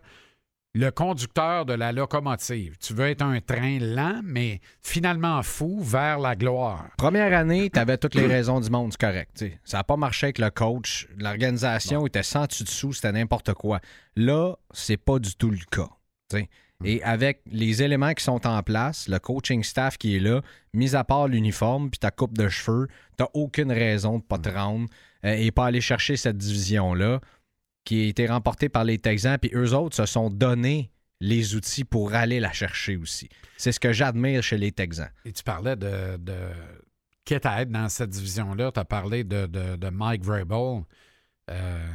le 0.74 0.90
conducteur 0.90 1.66
de 1.66 1.74
la 1.74 1.92
locomotive. 1.92 2.78
Tu 2.78 2.94
veux 2.94 3.08
être 3.08 3.22
un 3.22 3.42
train 3.42 3.80
lent, 3.80 4.22
mais 4.24 4.62
finalement 4.82 5.44
fou 5.44 5.82
vers 5.82 6.20
la 6.20 6.36
gloire. 6.36 6.88
Première 6.98 7.38
année, 7.38 7.70
tu 7.70 7.80
avais 7.80 7.98
toutes 7.98 8.16
les 8.16 8.28
raisons 8.28 8.60
du 8.60 8.70
monde, 8.70 8.92
c'est 8.92 9.02
correct. 9.02 9.46
Ça 9.64 9.78
n'a 9.78 9.84
pas 9.84 9.98
marché 9.98 10.28
avec 10.28 10.40
le 10.40 10.50
coach. 10.50 11.08
L'organisation 11.18 12.08
était 12.08 12.24
sans 12.24 12.46
dessus 12.46 12.64
dessous, 12.64 12.94
c'était 12.94 13.12
n'importe 13.12 13.54
quoi. 13.54 13.80
Là, 14.16 14.56
c'est 14.72 14.98
pas 14.98 15.20
du 15.20 15.36
tout 15.36 15.50
le 15.50 15.60
cas. 15.70 15.90
sais. 16.32 16.50
Et 16.84 17.04
avec 17.04 17.42
les 17.46 17.84
éléments 17.84 18.14
qui 18.14 18.24
sont 18.24 18.48
en 18.48 18.64
place, 18.64 19.08
le 19.08 19.20
coaching 19.20 19.64
staff 19.64 19.98
qui 19.98 20.16
est 20.16 20.20
là, 20.20 20.42
mis 20.74 20.96
à 20.96 21.04
part 21.04 21.28
l'uniforme 21.28 21.92
puis 21.92 22.00
ta 22.00 22.10
coupe 22.10 22.36
de 22.36 22.50
cheveux, 22.50 22.88
t'as 23.18 23.28
aucune 23.34 23.72
raison 23.72 24.18
de 24.18 24.24
pas 24.24 24.40
te 24.40 24.50
rendre 24.50 24.88
euh, 25.26 25.34
et 25.34 25.52
pas 25.52 25.68
aller 25.68 25.82
chercher 25.82 26.18
cette 26.18 26.38
division-là 26.38 27.20
qui 27.83 28.06
a 28.06 28.07
été 28.07 28.28
remportée 28.28 28.69
par 28.69 28.83
les 28.83 28.98
Texans, 29.00 29.38
puis 29.39 29.51
eux 29.54 29.74
autres 29.74 29.95
se 29.95 30.06
sont 30.06 30.30
donné 30.30 30.92
les 31.19 31.56
outils 31.56 31.83
pour 31.83 32.13
aller 32.13 32.39
la 32.39 32.51
chercher 32.51 32.98
aussi. 32.98 33.30
C'est 33.57 33.72
ce 33.72 33.80
que 33.80 33.94
j'admire 33.94 34.42
chez 34.42 34.57
les 34.57 34.72
Texans. 34.72 35.10
Et 35.25 35.31
tu 35.31 35.44
parlais 35.44 35.75
de, 35.75 36.18
de 36.18 36.33
quitte 37.25 37.45
à 37.45 37.62
être 37.62 37.69
dans 37.72 37.89
cette 37.89 38.10
division-là, 38.10 38.72
tu 38.72 38.80
as 38.80 38.86
parlé 38.86 39.24
de, 39.24 39.45
de- 39.45 39.75
de 39.75 39.89
Mike 39.89 40.24
Vrabel. 40.24 40.83
Euh, 41.50 41.88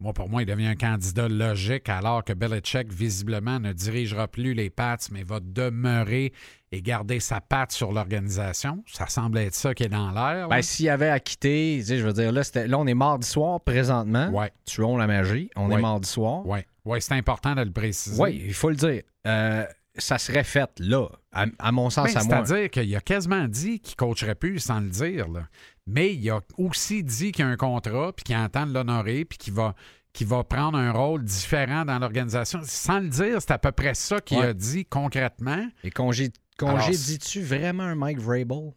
moi, 0.00 0.12
pour 0.12 0.28
moi, 0.28 0.42
il 0.42 0.46
devient 0.46 0.68
un 0.68 0.76
candidat 0.76 1.28
logique 1.28 1.88
alors 1.88 2.24
que 2.24 2.32
Belichick, 2.32 2.92
visiblement, 2.92 3.58
ne 3.58 3.72
dirigera 3.72 4.28
plus 4.28 4.54
les 4.54 4.70
Pats, 4.70 4.96
mais 5.10 5.24
va 5.24 5.40
demeurer 5.40 6.32
et 6.70 6.82
garder 6.82 7.18
sa 7.18 7.40
patte 7.40 7.72
sur 7.72 7.90
l'organisation. 7.92 8.84
Ça 8.86 9.08
semble 9.08 9.38
être 9.38 9.54
ça 9.54 9.74
qui 9.74 9.82
est 9.84 9.88
dans 9.88 10.12
l'air. 10.12 10.48
Ben, 10.48 10.62
s'il 10.62 10.86
y 10.86 10.88
avait 10.88 11.08
à 11.08 11.18
quitter, 11.18 11.82
je 11.84 11.94
veux 11.96 12.12
dire, 12.12 12.30
là, 12.30 12.42
là, 12.66 12.78
on 12.78 12.86
est 12.86 12.94
mardi 12.94 13.26
soir 13.26 13.60
présentement. 13.60 14.28
ouais, 14.30 14.52
Tuons 14.66 14.96
la 14.96 15.06
magie. 15.08 15.50
On 15.56 15.68
Ouais. 15.68 15.78
est 15.78 15.82
mardi 15.82 16.08
soir. 16.08 16.46
ouais, 16.46 16.64
ouais, 16.84 17.00
c'est 17.00 17.14
important 17.14 17.54
de 17.56 17.62
le 17.62 17.72
préciser. 17.72 18.22
Oui, 18.22 18.40
il 18.46 18.54
faut 18.54 18.70
le 18.70 18.76
dire. 18.76 19.02
Euh, 19.26 19.64
ça 19.96 20.16
serait 20.18 20.44
fait 20.44 20.70
là, 20.78 21.08
à, 21.32 21.46
à 21.58 21.72
mon 21.72 21.90
sens, 21.90 22.14
Ben, 22.14 22.20
à 22.20 22.24
moi. 22.24 22.44
C'est-à-dire 22.46 22.70
qu'il 22.70 22.94
a 22.94 23.00
quasiment 23.00 23.48
dit 23.48 23.80
qu'il 23.80 23.94
ne 23.98 24.06
coacherait 24.06 24.36
plus 24.36 24.60
sans 24.60 24.78
le 24.78 24.90
dire. 24.90 25.26
là. 25.28 25.48
Mais 25.88 26.14
il 26.14 26.30
a 26.30 26.40
aussi 26.58 27.02
dit 27.02 27.32
qu'il 27.32 27.44
y 27.44 27.48
a 27.48 27.50
un 27.50 27.56
contrat, 27.56 28.12
puis 28.12 28.22
qu'il 28.24 28.36
entend 28.36 28.66
de 28.66 28.74
l'honorer, 28.74 29.24
puis 29.24 29.38
qu'il 29.38 29.54
va, 29.54 29.74
qu'il 30.12 30.26
va 30.26 30.44
prendre 30.44 30.76
un 30.76 30.92
rôle 30.92 31.24
différent 31.24 31.84
dans 31.86 31.98
l'organisation. 31.98 32.60
Sans 32.62 33.00
le 33.00 33.08
dire, 33.08 33.40
c'est 33.40 33.52
à 33.52 33.58
peu 33.58 33.72
près 33.72 33.94
ça 33.94 34.20
qu'il 34.20 34.38
Ouais. 34.38 34.46
a 34.48 34.52
dit 34.52 34.84
concrètement. 34.84 35.66
Et 35.82 35.90
congé, 35.90 36.30
Alors, 36.60 36.74
congé 36.76 36.92
dis-tu 36.92 37.40
vraiment 37.42 37.84
un 37.84 37.94
Mike 37.94 38.18
Vrabel? 38.20 38.72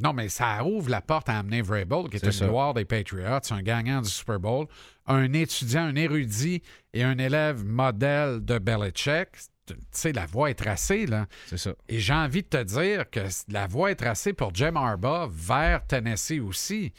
Non, 0.00 0.12
mais 0.12 0.28
ça 0.28 0.64
ouvre 0.64 0.90
la 0.90 1.00
porte 1.00 1.28
à 1.28 1.38
amener 1.38 1.60
Vrabel, 1.62 2.08
qui 2.08 2.16
est, 2.16 2.20
C'est 2.32 2.44
une 2.44 2.50
gloire 2.50 2.74
des 2.74 2.84
Patriots, 2.84 3.40
un 3.50 3.62
gagnant 3.62 4.00
du 4.00 4.08
Super 4.08 4.38
Bowl, 4.38 4.66
un 5.06 5.32
étudiant, 5.32 5.82
un 5.82 5.96
érudit 5.96 6.62
et 6.92 7.02
un 7.02 7.18
élève 7.18 7.64
modèle 7.64 8.44
de 8.44 8.58
Belichick. 8.58 9.28
Tu 9.74 9.86
sais, 9.92 10.12
la 10.12 10.26
voie 10.26 10.50
est 10.50 10.54
tracée, 10.54 11.06
là. 11.06 11.26
C'est 11.46 11.56
ça. 11.58 11.72
Et 11.88 11.98
j'ai 11.98 12.14
envie 12.14 12.42
de 12.42 12.48
te 12.48 12.62
dire 12.62 13.08
que 13.10 13.20
la 13.48 13.66
voie 13.66 13.90
est 13.90 13.96
tracée 13.96 14.32
pour 14.32 14.54
Jim 14.54 14.76
Harbaugh 14.76 15.28
vers 15.30 15.86
Tennessee 15.86 16.40
aussi. 16.40 16.92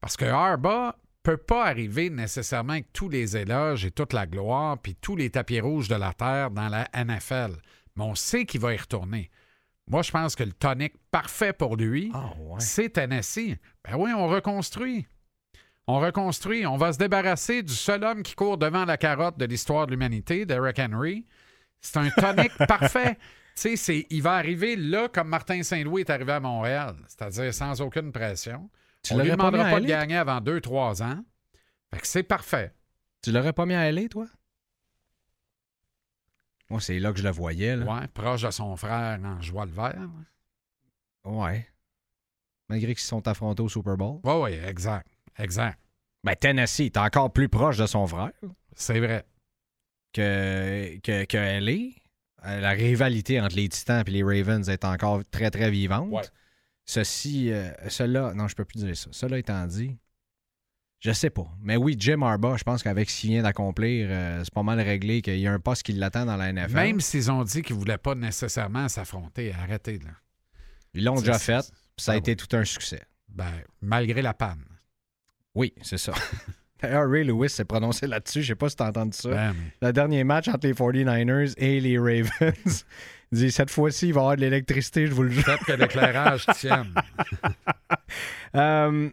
Parce 0.00 0.16
que 0.16 0.24
Harbaugh 0.24 0.92
peut 1.22 1.36
pas 1.36 1.64
arriver 1.66 2.08
nécessairement 2.10 2.74
avec 2.74 2.92
tous 2.92 3.08
les 3.08 3.36
éloges 3.36 3.84
et 3.84 3.90
toute 3.90 4.12
la 4.12 4.26
gloire, 4.26 4.78
puis 4.78 4.94
tous 4.94 5.16
les 5.16 5.30
tapis 5.30 5.60
rouges 5.60 5.88
de 5.88 5.96
la 5.96 6.12
terre 6.12 6.50
dans 6.50 6.68
la 6.68 6.88
NFL. 6.94 7.56
Mais 7.96 8.04
on 8.04 8.14
sait 8.14 8.44
qu'il 8.44 8.60
va 8.60 8.74
y 8.74 8.76
retourner. 8.76 9.30
Moi, 9.88 10.02
je 10.02 10.10
pense 10.10 10.34
que 10.36 10.44
le 10.44 10.52
tonic 10.52 10.94
parfait 11.10 11.52
pour 11.52 11.76
lui, 11.76 12.10
Ah, 12.14 12.32
ouais. 12.38 12.60
c'est 12.60 12.90
Tennessee. 12.90 13.56
Ben 13.84 13.96
oui, 13.96 14.12
on 14.16 14.28
reconstruit. 14.28 15.06
On 15.88 16.00
reconstruit. 16.00 16.66
On 16.66 16.76
va 16.76 16.92
se 16.92 16.98
débarrasser 16.98 17.62
du 17.62 17.72
seul 17.72 18.02
homme 18.02 18.22
qui 18.24 18.34
court 18.34 18.58
devant 18.58 18.84
la 18.84 18.96
carotte 18.96 19.38
de 19.38 19.44
l'histoire 19.44 19.86
de 19.86 19.92
l'humanité, 19.92 20.44
Derek 20.44 20.78
Henry. 20.80 21.24
C'est 21.86 21.98
un 21.98 22.10
tonic 22.10 22.52
parfait. 22.68 23.16
Tu 23.54 23.76
sais, 23.76 24.06
il 24.10 24.22
va 24.22 24.34
arriver 24.34 24.76
là 24.76 25.08
comme 25.08 25.28
Martin 25.28 25.62
Saint-Louis 25.62 26.02
est 26.02 26.10
arrivé 26.10 26.32
à 26.32 26.40
Montréal, 26.40 26.96
c'est-à-dire 27.06 27.54
sans 27.54 27.80
aucune 27.80 28.12
pression. 28.12 28.68
Tu 29.02 29.14
On 29.14 29.18
lui 29.18 29.30
pas 29.30 29.36
demandera 29.36 29.70
pas 29.70 29.80
de 29.80 29.86
gagner 29.86 30.16
avant 30.16 30.40
2-3 30.40 31.02
ans. 31.02 31.24
Fait 31.94 32.00
que 32.00 32.06
c'est 32.06 32.24
parfait. 32.24 32.74
Tu 33.22 33.30
l'aurais 33.30 33.52
pas 33.52 33.64
mis 33.64 33.74
à 33.74 33.90
LA, 33.90 34.08
toi? 34.08 34.26
Moi, 36.68 36.80
c'est 36.80 36.98
là 36.98 37.12
que 37.12 37.18
je 37.18 37.24
le 37.24 37.30
voyais. 37.30 37.76
Là. 37.76 37.86
Ouais, 37.86 38.08
proche 38.08 38.42
de 38.42 38.50
son 38.50 38.76
frère 38.76 39.20
en 39.24 39.40
joie 39.40 39.64
le 39.64 39.70
vert. 39.70 40.08
Ouais. 41.24 41.68
Malgré 42.68 42.94
qu'ils 42.94 43.02
se 43.02 43.08
sont 43.08 43.26
affrontés 43.28 43.62
au 43.62 43.68
Super 43.68 43.96
Bowl. 43.96 44.18
Oui, 44.24 44.32
oui, 44.34 44.50
exact. 44.66 45.06
Exact. 45.38 45.78
Ben, 46.24 46.34
Tennessee 46.34 46.80
est 46.80 46.96
encore 46.96 47.32
plus 47.32 47.48
proche 47.48 47.76
de 47.76 47.86
son 47.86 48.06
frère 48.08 48.32
C'est 48.74 48.98
vrai. 48.98 49.24
Que, 50.12 50.98
que, 51.02 51.24
que 51.24 51.36
LA. 51.36 51.90
Euh, 52.46 52.60
La 52.60 52.70
rivalité 52.70 53.40
entre 53.40 53.56
les 53.56 53.68
Titans 53.68 54.04
et 54.06 54.10
les 54.10 54.22
Ravens 54.22 54.68
est 54.68 54.84
encore 54.84 55.22
très, 55.30 55.50
très 55.50 55.70
vivante. 55.70 56.10
Ouais. 56.10 56.22
Ceci, 56.84 57.50
euh, 57.50 57.70
cela, 57.88 58.32
non, 58.34 58.46
je 58.48 58.54
peux 58.54 58.64
plus 58.64 58.84
dire 58.84 58.96
ça. 58.96 59.08
Cela 59.10 59.38
étant 59.38 59.66
dit, 59.66 59.98
je 61.00 61.12
sais 61.12 61.30
pas. 61.30 61.46
Mais 61.60 61.76
oui, 61.76 61.96
Jim 61.98 62.22
Harbaugh, 62.22 62.56
je 62.56 62.64
pense 62.64 62.82
qu'avec 62.82 63.10
ce 63.10 63.20
qu'il 63.20 63.30
vient 63.30 63.42
d'accomplir, 63.42 64.06
euh, 64.10 64.42
c'est 64.44 64.54
pas 64.54 64.62
mal 64.62 64.80
réglé 64.80 65.22
qu'il 65.22 65.38
y 65.38 65.46
a 65.46 65.52
un 65.52 65.58
poste 65.60 65.82
qui 65.82 65.92
l'attend 65.92 66.24
dans 66.26 66.36
la 66.36 66.52
NFL. 66.52 66.74
Même 66.74 67.00
s'ils 67.00 67.30
ont 67.30 67.42
dit 67.42 67.62
qu'ils 67.62 67.74
ne 67.74 67.80
voulaient 67.80 67.98
pas 67.98 68.14
nécessairement 68.14 68.88
s'affronter, 68.88 69.52
arrêtez 69.52 69.98
là. 69.98 70.10
Ils 70.94 71.04
l'ont 71.04 71.18
déjà 71.20 71.38
fait, 71.38 71.70
ça 71.98 72.12
a 72.12 72.14
Ah 72.14 72.18
été 72.18 72.36
tout 72.36 72.56
un 72.56 72.64
succès. 72.64 73.02
Ben, 73.28 73.52
malgré 73.82 74.22
la 74.22 74.32
panne. 74.32 74.64
Oui, 75.54 75.74
c'est 75.82 75.98
ça. 75.98 76.12
D'ailleurs, 76.82 77.08
Ray 77.10 77.24
Lewis 77.24 77.48
s'est 77.50 77.64
prononcé 77.64 78.06
là-dessus. 78.06 78.42
Je 78.42 78.48
sais 78.48 78.54
pas 78.54 78.68
si 78.68 78.76
tu 78.76 78.82
as 78.82 78.86
entendu 78.88 79.16
ça. 79.16 79.28
Ben, 79.30 79.54
mais- 79.80 79.86
Le 79.88 79.92
dernier 79.92 80.24
match 80.24 80.48
entre 80.48 80.66
les 80.66 80.74
49ers 80.74 81.54
et 81.56 81.80
les 81.80 81.98
Ravens. 81.98 82.84
Il 83.32 83.38
dit 83.38 83.50
cette 83.50 83.70
fois-ci, 83.70 84.06
il 84.08 84.14
va 84.14 84.20
y 84.20 84.22
avoir 84.22 84.36
de 84.36 84.40
l'électricité, 84.42 85.06
je 85.08 85.12
vous 85.12 85.24
le 85.24 85.30
jure. 85.30 85.42
Peut-être 85.44 85.64
que 85.66 85.72
l'éclairage 85.72 86.46
tienne. 86.54 86.94
Euh, 88.54 89.10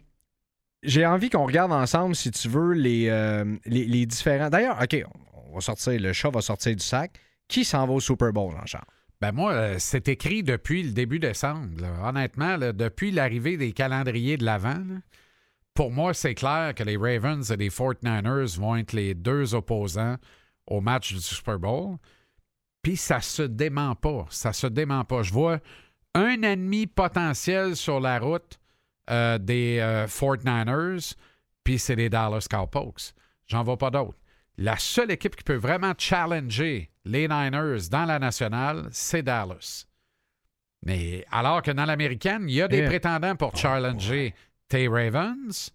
J'ai 0.84 1.04
envie 1.06 1.30
qu'on 1.30 1.46
regarde 1.46 1.72
ensemble, 1.72 2.14
si 2.14 2.30
tu 2.30 2.48
veux, 2.48 2.72
les, 2.74 3.08
euh, 3.08 3.44
les, 3.66 3.84
les 3.86 4.06
différents. 4.06 4.50
D'ailleurs, 4.50 4.78
OK, 4.80 5.02
on 5.50 5.54
va 5.54 5.60
sortir, 5.60 5.98
le 6.00 6.12
chat 6.12 6.30
va 6.30 6.42
sortir 6.42 6.76
du 6.76 6.84
sac. 6.84 7.10
Qui 7.48 7.64
s'en 7.64 7.86
va 7.86 7.92
au 7.94 8.00
Super 8.00 8.32
Bowl, 8.32 8.52
Jean-Charles? 8.52 8.84
Ben 9.20 9.32
moi, 9.32 9.52
euh, 9.52 9.76
c'est 9.78 10.08
écrit 10.08 10.42
depuis 10.42 10.82
le 10.82 10.92
début 10.92 11.18
décembre. 11.18 11.80
là. 11.80 12.08
Honnêtement, 12.08 12.56
là, 12.56 12.72
depuis 12.72 13.10
l'arrivée 13.10 13.56
des 13.56 13.72
calendriers 13.72 14.36
de 14.36 14.44
l'avant, 14.44 14.74
là, 14.78 14.96
pour 15.74 15.90
moi, 15.90 16.14
c'est 16.14 16.34
clair 16.34 16.72
que 16.74 16.84
les 16.84 16.96
Ravens 16.96 17.50
et 17.50 17.56
les 17.56 17.68
49ers 17.68 18.58
vont 18.58 18.76
être 18.76 18.92
les 18.92 19.14
deux 19.14 19.54
opposants 19.54 20.16
au 20.66 20.80
match 20.80 21.12
du 21.12 21.20
Super 21.20 21.58
Bowl. 21.58 21.96
Puis 22.82 22.96
ça 22.96 23.20
se 23.20 23.42
dément 23.42 23.94
pas. 23.96 24.26
Ça 24.30 24.52
se 24.52 24.66
dément 24.66 25.04
pas. 25.04 25.22
Je 25.22 25.32
vois 25.32 25.58
un 26.14 26.42
ennemi 26.42 26.86
potentiel 26.86 27.76
sur 27.76 27.98
la 27.98 28.18
route 28.18 28.58
euh, 29.10 29.38
des 29.38 29.78
euh, 29.80 30.06
49ers, 30.06 31.14
puis 31.64 31.78
c'est 31.78 31.96
les 31.96 32.08
Dallas 32.08 32.46
Cowpokes. 32.48 33.12
J'en 33.46 33.64
vois 33.64 33.76
pas 33.76 33.90
d'autres. 33.90 34.18
La 34.56 34.78
seule 34.78 35.10
équipe 35.10 35.34
qui 35.34 35.42
peut 35.42 35.56
vraiment 35.56 35.92
challenger 35.98 36.90
les 37.04 37.26
Niners 37.26 37.88
dans 37.90 38.04
la 38.04 38.18
nationale, 38.18 38.88
c'est 38.92 39.22
Dallas. 39.22 39.86
Mais 40.86 41.26
alors 41.30 41.62
que 41.62 41.72
dans 41.72 41.84
l'américaine, 41.84 42.44
il 42.48 42.54
y 42.54 42.62
a 42.62 42.68
des 42.68 42.84
prétendants 42.84 43.34
pour 43.34 43.56
challenger 43.56 44.34
tes 44.74 44.88
Ravens, 44.88 45.70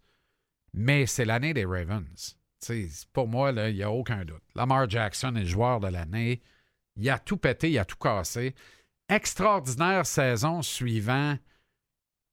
mais 0.74 1.06
c'est 1.06 1.24
l'année 1.24 1.53
des 1.53 1.63
Ravens. 1.63 2.36
Tu 2.62 2.89
sais, 2.89 3.06
pour 3.13 3.29
moi, 3.29 3.51
il 3.51 3.75
n'y 3.75 3.84
a 3.84 3.89
aucun 3.91 4.25
doute. 4.25 4.44
Lamar 4.56 4.89
Jackson 4.89 5.34
est 5.38 5.41
le 5.41 5.46
joueur 5.46 5.79
de 5.79 5.88
l'année. 5.88 6.41
Il 6.98 7.10
a 7.10 7.18
tout 7.18 7.38
pété, 7.38 7.72
il 7.72 7.79
a 7.79 7.86
tout 7.86 7.96
cassé. 7.96 8.53
Extraordinaire 9.08 10.06
saison 10.06 10.62
suivant 10.62 11.38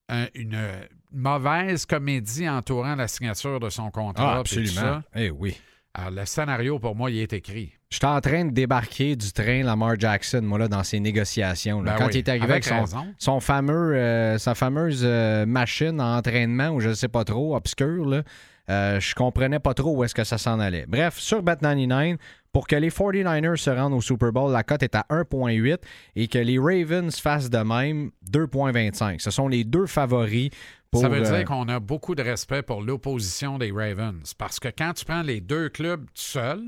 un- 0.08 0.28
une 0.35 0.88
mauvaise 1.12 1.87
comédie 1.87 2.49
entourant 2.49 2.96
la 2.96 3.06
signature 3.06 3.61
de 3.61 3.70
son 3.70 3.90
contrat. 3.92 4.35
Ah, 4.35 4.38
absolument. 4.40 5.02
Eh 5.14 5.30
oui. 5.30 5.56
Alors, 5.98 6.10
le 6.10 6.26
scénario, 6.26 6.78
pour 6.78 6.94
moi, 6.94 7.10
il 7.10 7.18
est 7.20 7.32
écrit. 7.32 7.72
J'étais 7.88 8.06
en 8.06 8.20
train 8.20 8.44
de 8.44 8.50
débarquer 8.50 9.16
du 9.16 9.32
train 9.32 9.62
Lamar 9.62 9.98
Jackson, 9.98 10.42
moi, 10.42 10.58
là, 10.58 10.68
dans 10.68 10.82
ses 10.82 11.00
négociations. 11.00 11.80
là. 11.80 11.92
Ben 11.92 11.98
Quand 11.98 12.06
oui, 12.06 12.10
il 12.14 12.18
est 12.18 12.28
arrivé 12.28 12.44
avec, 12.44 12.66
avec 12.70 12.88
son, 13.18 13.40
fameux, 13.40 13.94
euh, 13.94 14.36
sa 14.36 14.54
fameuse 14.54 15.02
euh, 15.04 15.46
machine 15.46 15.98
à 16.00 16.18
entraînement, 16.18 16.68
ou 16.68 16.80
je 16.80 16.90
ne 16.90 16.94
sais 16.94 17.08
pas 17.08 17.24
trop, 17.24 17.56
obscure, 17.56 18.04
là, 18.04 18.22
euh, 18.68 19.00
je 19.00 19.14
comprenais 19.14 19.58
pas 19.58 19.72
trop 19.72 19.96
où 19.96 20.04
est-ce 20.04 20.14
que 20.14 20.24
ça 20.24 20.36
s'en 20.36 20.60
allait. 20.60 20.84
Bref, 20.86 21.18
sur 21.18 21.42
Bet99, 21.42 22.18
pour 22.52 22.66
que 22.66 22.76
les 22.76 22.90
49ers 22.90 23.56
se 23.56 23.70
rendent 23.70 23.94
au 23.94 24.00
Super 24.00 24.32
Bowl, 24.32 24.50
la 24.50 24.64
cote 24.64 24.82
est 24.82 24.94
à 24.94 25.06
1,8 25.10 25.78
et 26.16 26.26
que 26.26 26.38
les 26.38 26.58
Ravens 26.58 27.14
fassent 27.14 27.50
de 27.50 27.58
même 27.58 28.10
2,25. 28.30 29.20
Ce 29.20 29.30
sont 29.30 29.46
les 29.46 29.62
deux 29.62 29.86
favoris 29.86 30.50
pour. 30.90 31.00
Ça 31.02 31.09
veut 31.09 31.21
dire 31.23 31.45
qu'on 31.45 31.69
a 31.69 31.81
beaucoup 31.81 32.14
de 32.14 32.23
respect 32.23 32.62
pour 32.62 32.83
l'opposition 32.83 33.59
des 33.59 33.71
Ravens. 33.73 34.35
Parce 34.35 34.59
que 34.61 34.69
quand 34.69 34.93
tu 34.95 35.05
prends 35.05 35.23
les 35.23 35.40
deux 35.40 35.69
clubs 35.69 36.07
seuls, 36.14 36.64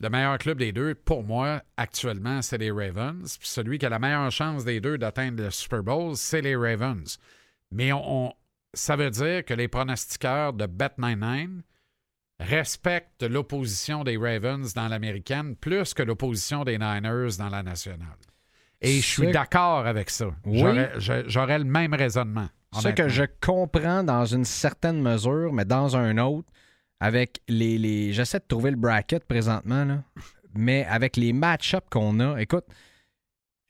le 0.00 0.10
meilleur 0.10 0.36
club 0.38 0.58
des 0.58 0.72
deux, 0.72 0.94
pour 0.94 1.22
moi, 1.24 1.62
actuellement, 1.76 2.42
c'est 2.42 2.58
les 2.58 2.70
Ravens. 2.70 3.38
Puis 3.38 3.48
celui 3.48 3.78
qui 3.78 3.86
a 3.86 3.88
la 3.88 3.98
meilleure 3.98 4.30
chance 4.30 4.64
des 4.64 4.80
deux 4.80 4.98
d'atteindre 4.98 5.42
le 5.42 5.50
Super 5.50 5.82
Bowl, 5.82 6.16
c'est 6.16 6.42
les 6.42 6.54
Ravens. 6.56 7.18
Mais 7.70 7.92
on, 7.92 8.26
on- 8.28 8.32
ça 8.74 8.94
veut 8.96 9.10
dire 9.10 9.42
que 9.44 9.54
les 9.54 9.68
pronostiqueurs 9.68 10.52
de 10.52 10.66
Bet99 10.66 11.62
respectent 12.38 13.22
l'opposition 13.22 14.04
des 14.04 14.18
Ravens 14.18 14.74
dans 14.74 14.88
l'américaine 14.88 15.56
plus 15.56 15.94
que 15.94 16.02
l'opposition 16.02 16.64
des 16.64 16.76
Niners 16.76 17.38
dans 17.38 17.48
la 17.48 17.62
nationale. 17.62 18.18
Et 18.80 19.00
je 19.00 19.06
suis 19.06 19.30
d'accord 19.32 19.86
avec 19.86 20.10
ça. 20.10 20.26
Oui. 20.44 20.62
J'aurais- 20.98 21.58
le 21.58 21.64
même 21.64 21.94
raisonnement. 21.94 22.48
Ce 22.80 22.88
que 22.88 23.08
je 23.08 23.24
comprends 23.40 24.02
dans 24.02 24.26
une 24.26 24.44
certaine 24.44 25.00
mesure, 25.00 25.52
mais 25.52 25.64
dans 25.64 25.96
un 25.96 26.18
autre, 26.18 26.48
avec 27.00 27.40
les. 27.48 27.78
les... 27.78 28.12
J'essaie 28.12 28.38
de 28.38 28.44
trouver 28.46 28.70
le 28.70 28.76
bracket 28.76 29.24
présentement, 29.24 29.84
là, 29.84 30.02
mais 30.54 30.84
avec 30.84 31.16
les 31.16 31.32
match-ups 31.32 31.86
qu'on 31.90 32.20
a, 32.20 32.38
écoute, 32.38 32.66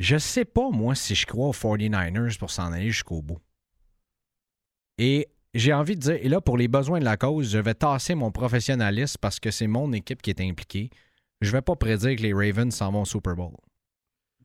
je 0.00 0.16
sais 0.18 0.44
pas, 0.44 0.70
moi, 0.70 0.94
si 0.94 1.14
je 1.14 1.24
crois 1.26 1.48
aux 1.48 1.52
49ers 1.52 2.38
pour 2.38 2.50
s'en 2.50 2.72
aller 2.72 2.90
jusqu'au 2.90 3.22
bout. 3.22 3.38
Et 4.98 5.28
j'ai 5.54 5.72
envie 5.72 5.94
de 5.96 6.00
dire, 6.00 6.18
et 6.20 6.28
là, 6.28 6.40
pour 6.40 6.56
les 6.58 6.68
besoins 6.68 6.98
de 6.98 7.04
la 7.04 7.16
cause, 7.16 7.50
je 7.50 7.58
vais 7.58 7.74
tasser 7.74 8.14
mon 8.14 8.30
professionnalisme 8.30 9.18
parce 9.20 9.38
que 9.40 9.50
c'est 9.50 9.66
mon 9.66 9.92
équipe 9.92 10.20
qui 10.22 10.30
est 10.30 10.40
impliquée. 10.40 10.90
Je 11.40 11.50
vais 11.52 11.62
pas 11.62 11.76
prédire 11.76 12.16
que 12.16 12.22
les 12.22 12.32
Ravens 12.32 12.74
s'en 12.74 12.90
vont 12.90 13.02
au 13.02 13.06
Super 13.06 13.34
Bowl. 13.36 13.52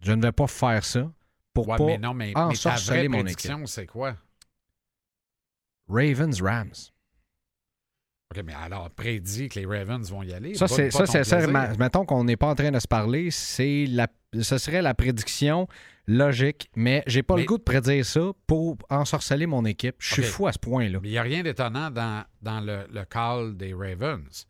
Je 0.02 0.12
ne 0.14 0.22
vais 0.22 0.32
pas 0.32 0.48
faire 0.48 0.84
ça 0.84 1.12
pour 1.54 1.68
Ouais, 1.68 1.78
pas 1.78 1.86
mais 1.86 1.98
non, 1.98 2.14
mais, 2.14 2.28
mais 2.28 2.34
ta 2.34 2.48
ensorceler 2.48 3.00
vraie 3.00 3.08
mon 3.08 3.24
prédiction, 3.24 3.66
c'est 3.66 3.86
quoi? 3.86 4.16
Ravens-Rams. 5.88 6.74
OK, 8.34 8.44
mais 8.46 8.54
alors, 8.54 8.90
prédit 8.92 9.50
que 9.50 9.60
les 9.60 9.66
Ravens 9.66 10.10
vont 10.10 10.24
y 10.24 10.32
aller. 10.34 10.56
Ça, 10.56 10.68
c'est, 10.68 10.90
ça, 10.90 11.06
ça, 11.06 11.48
ma- 11.48 11.76
mettons 11.76 12.06
qu'on 12.06 12.24
n'est 12.24 12.38
pas 12.38 12.48
en 12.48 12.56
train 12.56 12.72
de 12.72 12.80
se 12.80 12.88
parler, 12.88 13.30
c'est 13.30 13.86
la, 13.90 14.08
ce 14.40 14.58
serait 14.58 14.82
la 14.82 14.94
prédiction 14.94 15.68
logique, 16.08 16.72
mais 16.76 17.04
j'ai 17.08 17.24
pas 17.24 17.36
Mais- 17.36 17.42
le 17.42 17.48
goût 17.48 17.58
de 17.58 17.64
prédire 17.64 18.06
ça 18.06 18.32
pour 18.48 18.78
ensorceler 18.90 19.48
mon 19.48 19.66
équipe. 19.66 19.96
Je 20.00 20.14
suis 20.14 20.24
fou 20.24 20.48
à 20.48 20.54
ce 20.54 20.60
point-là. 20.60 21.00
Mais 21.02 21.10
il 21.10 21.12
n'y 21.12 21.18
a 21.18 21.24
rien 21.24 21.44
d'étonnant 21.44 21.92
dans, 21.92 22.24
dans 22.42 22.62
le, 22.62 22.88
le 22.90 23.04
call 23.04 23.58
des 23.58 23.74
Ravens. 23.74 24.48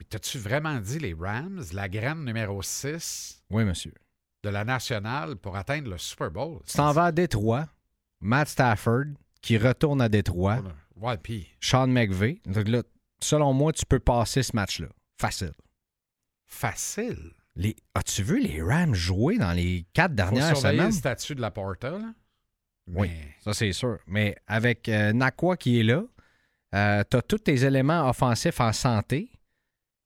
Mais 0.00 0.06
t'as-tu 0.08 0.38
vraiment 0.38 0.80
dit 0.80 0.98
les 0.98 1.12
Rams, 1.12 1.62
la 1.74 1.88
graine 1.90 2.24
numéro 2.24 2.62
6 2.62 3.42
Oui, 3.50 3.64
monsieur. 3.64 3.92
De 4.42 4.48
la 4.50 4.64
nationale 4.64 5.36
pour 5.36 5.56
atteindre 5.56 5.90
le 5.90 5.98
Super 5.98 6.30
Bowl? 6.30 6.60
Tu 6.66 6.76
t'en 6.76 6.92
vas 6.92 7.06
à 7.06 7.12
Détroit, 7.12 7.66
Matt 8.20 8.48
Stafford, 8.48 9.04
qui 9.40 9.58
retourne 9.58 10.00
à 10.00 10.08
Détroit, 10.08 10.60
Ouais, 10.96 11.16
puis 11.16 11.48
Sean 11.60 11.86
McVay. 11.86 12.40
Donc 12.46 12.66
là, 12.68 12.82
selon 13.20 13.52
moi, 13.52 13.72
tu 13.72 13.86
peux 13.86 14.00
passer 14.00 14.42
ce 14.42 14.54
match-là. 14.56 14.88
Facile. 15.20 15.52
facile. 16.46 17.32
Les... 17.56 17.76
As-tu 17.94 18.22
vu 18.22 18.40
les 18.40 18.62
Rams 18.62 18.94
jouer 18.94 19.38
dans 19.38 19.52
les 19.52 19.84
quatre 19.92 20.10
Faut 20.12 20.16
dernières 20.16 20.56
surveiller 20.56 20.78
semaines? 20.78 20.86
le 20.86 20.92
statut 20.92 21.34
de 21.34 21.40
la 21.40 21.50
Porta, 21.50 21.90
là. 21.90 22.12
Oui. 22.86 23.10
Ça, 23.40 23.52
c'est 23.52 23.72
sûr. 23.72 23.98
Mais 24.06 24.36
avec 24.46 24.88
euh, 24.88 25.12
Nakwa 25.12 25.56
qui 25.56 25.80
est 25.80 25.82
là, 25.82 26.02
euh, 26.74 27.02
tu 27.10 27.16
as 27.16 27.22
tous 27.22 27.38
tes 27.38 27.64
éléments 27.64 28.08
offensifs 28.08 28.60
en 28.60 28.72
santé. 28.72 29.30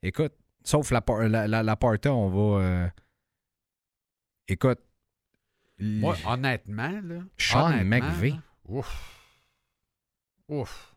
Écoute, 0.02 0.32
sauf 0.64 0.90
la, 0.90 1.02
la, 1.28 1.46
la, 1.46 1.62
la 1.62 1.76
Porta, 1.76 2.12
on 2.12 2.28
va. 2.28 2.62
euh, 2.64 2.88
Écoute. 4.52 4.80
Moi, 5.78 6.14
l- 6.16 6.22
honnêtement, 6.26 7.00
là. 7.02 7.20
Sean 7.38 7.66
honnêtement, 7.70 8.10
McVay. 8.10 8.30
là, 8.30 8.42
Ouf. 8.66 9.18
Ouf. 10.48 10.94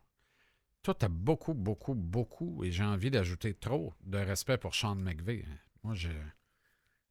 Toi, 0.83 0.93
t'as 0.93 1.07
beaucoup, 1.07 1.53
beaucoup, 1.53 1.95
beaucoup, 1.95 2.63
et 2.63 2.71
j'ai 2.71 2.83
envie 2.83 3.09
d'ajouter 3.09 3.53
trop 3.53 3.93
de 4.03 4.17
respect 4.17 4.57
pour 4.57 4.75
Sean 4.75 4.95
hein. 4.97 5.13
Moi, 5.83 5.95
j'ai. 5.95 6.09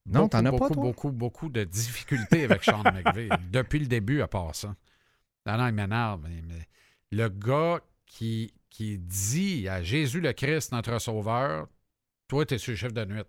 Non, 0.07 0.21
beaucoup, 0.21 0.29
t'en 0.29 0.39
as 0.39 0.43
pas, 0.45 0.51
beaucoup, 0.59 0.75
toi? 0.75 0.83
beaucoup, 0.83 1.13
beaucoup 1.13 1.49
de 1.49 1.65
difficultés 1.65 2.45
avec 2.45 2.63
Sean 2.63 2.83
McVay 2.93 3.31
depuis 3.51 3.79
le 3.79 3.87
début 3.87 4.21
à 4.21 4.29
part 4.29 4.55
ça. 4.55 4.77
Non, 5.47 5.57
non, 5.57 5.67
il 5.69 5.73
m'énerve. 5.75 6.21
mais- 6.29 6.43
mais 6.43 6.69
le 7.11 7.29
gars 7.31 7.81
qui, 8.07 8.53
qui 8.69 8.99
dit 8.99 9.67
à 9.69 9.83
Jésus 9.83 10.21
le 10.21 10.33
Christ, 10.35 10.73
notre 10.73 10.99
Sauveur, 10.99 11.69
toi, 12.29 12.45
tu 12.45 12.55
es 12.55 12.59
sur 12.59 12.73
le 12.73 12.77
chef 12.77 12.93
de 12.93 13.05
nuit. 13.07 13.23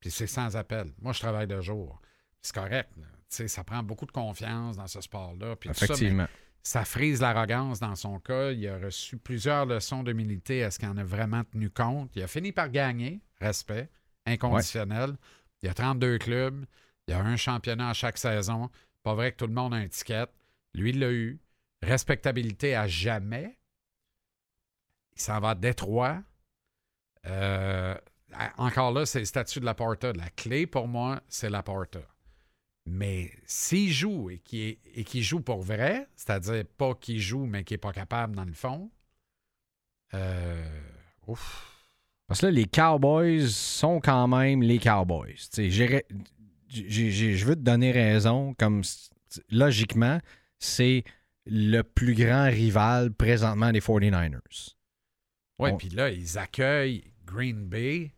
Puis 0.00 0.10
c'est 0.10 0.26
sans 0.26 0.56
appel. 0.56 0.92
Moi, 1.00 1.12
je 1.12 1.20
travaille 1.20 1.46
de 1.46 1.60
jour. 1.60 2.00
C'est 2.44 2.54
correct. 2.54 2.90
ça 3.30 3.64
prend 3.64 3.82
beaucoup 3.82 4.04
de 4.04 4.12
confiance 4.12 4.76
dans 4.76 4.86
ce 4.86 5.00
sport-là. 5.00 5.56
Tout 5.56 5.72
ça, 5.72 5.86
Effectivement. 5.86 6.26
ça 6.62 6.84
frise 6.84 7.22
l'arrogance 7.22 7.80
dans 7.80 7.96
son 7.96 8.20
cas. 8.20 8.50
Il 8.52 8.68
a 8.68 8.76
reçu 8.76 9.16
plusieurs 9.16 9.64
leçons 9.64 10.02
d'humilité. 10.02 10.58
Est-ce 10.58 10.78
qu'il 10.78 10.88
en 10.88 10.96
a 10.98 11.04
vraiment 11.04 11.42
tenu 11.44 11.70
compte? 11.70 12.10
Il 12.14 12.22
a 12.22 12.26
fini 12.26 12.52
par 12.52 12.68
gagner. 12.68 13.22
Respect. 13.40 13.88
Inconditionnel. 14.26 15.16
Il 15.62 15.66
y 15.66 15.68
a 15.70 15.74
32 15.74 16.18
clubs. 16.18 16.66
Il 17.08 17.12
y 17.12 17.14
a 17.14 17.20
un 17.20 17.36
championnat 17.36 17.88
à 17.88 17.94
chaque 17.94 18.18
saison. 18.18 18.70
Pas 19.02 19.14
vrai 19.14 19.32
que 19.32 19.38
tout 19.38 19.46
le 19.46 19.54
monde 19.54 19.72
a 19.72 19.78
un 19.78 19.88
ticket. 19.88 20.26
Lui, 20.74 20.90
il 20.90 20.98
l'a 21.00 21.10
eu. 21.12 21.40
Respectabilité 21.82 22.76
à 22.76 22.86
jamais. 22.86 23.56
Il 25.16 25.22
s'en 25.22 25.40
va 25.40 25.50
à 25.50 25.54
Détroit. 25.54 26.22
Euh, 27.26 27.94
encore 28.58 28.92
là, 28.92 29.06
c'est 29.06 29.20
le 29.20 29.24
statut 29.24 29.60
de 29.60 29.64
la 29.64 29.74
Porta. 29.74 30.12
La 30.12 30.28
clé 30.28 30.66
pour 30.66 30.88
moi, 30.88 31.22
c'est 31.28 31.48
la 31.48 31.62
Porta. 31.62 32.00
Mais 32.86 33.30
s'il 33.46 33.90
joue 33.90 34.30
et 34.30 34.42
et 34.52 35.04
qu'il 35.04 35.22
joue 35.22 35.40
pour 35.40 35.62
vrai, 35.62 36.06
c'est-à-dire 36.16 36.64
pas 36.76 36.94
qu'il 36.94 37.18
joue, 37.18 37.46
mais 37.46 37.64
qu'il 37.64 37.74
n'est 37.74 37.78
pas 37.78 37.92
capable 37.92 38.36
dans 38.36 38.44
le 38.44 38.52
fond, 38.52 38.90
euh, 40.12 40.62
ouf. 41.26 41.70
Parce 42.26 42.40
que 42.40 42.46
là, 42.46 42.52
les 42.52 42.66
Cowboys 42.66 43.48
sont 43.48 44.00
quand 44.00 44.28
même 44.28 44.62
les 44.62 44.78
Cowboys. 44.78 45.34
Je 45.56 47.44
veux 47.44 47.56
te 47.56 47.60
donner 47.60 47.90
raison, 47.90 48.54
comme 48.54 48.82
logiquement, 49.50 50.20
c'est 50.58 51.04
le 51.46 51.82
plus 51.82 52.14
grand 52.14 52.46
rival 52.46 53.12
présentement 53.12 53.72
des 53.72 53.80
49ers. 53.80 54.74
Oui, 55.58 55.70
puis 55.78 55.90
là, 55.90 56.10
ils 56.10 56.38
accueillent 56.38 57.04
Green 57.24 57.66
Bay. 57.66 58.12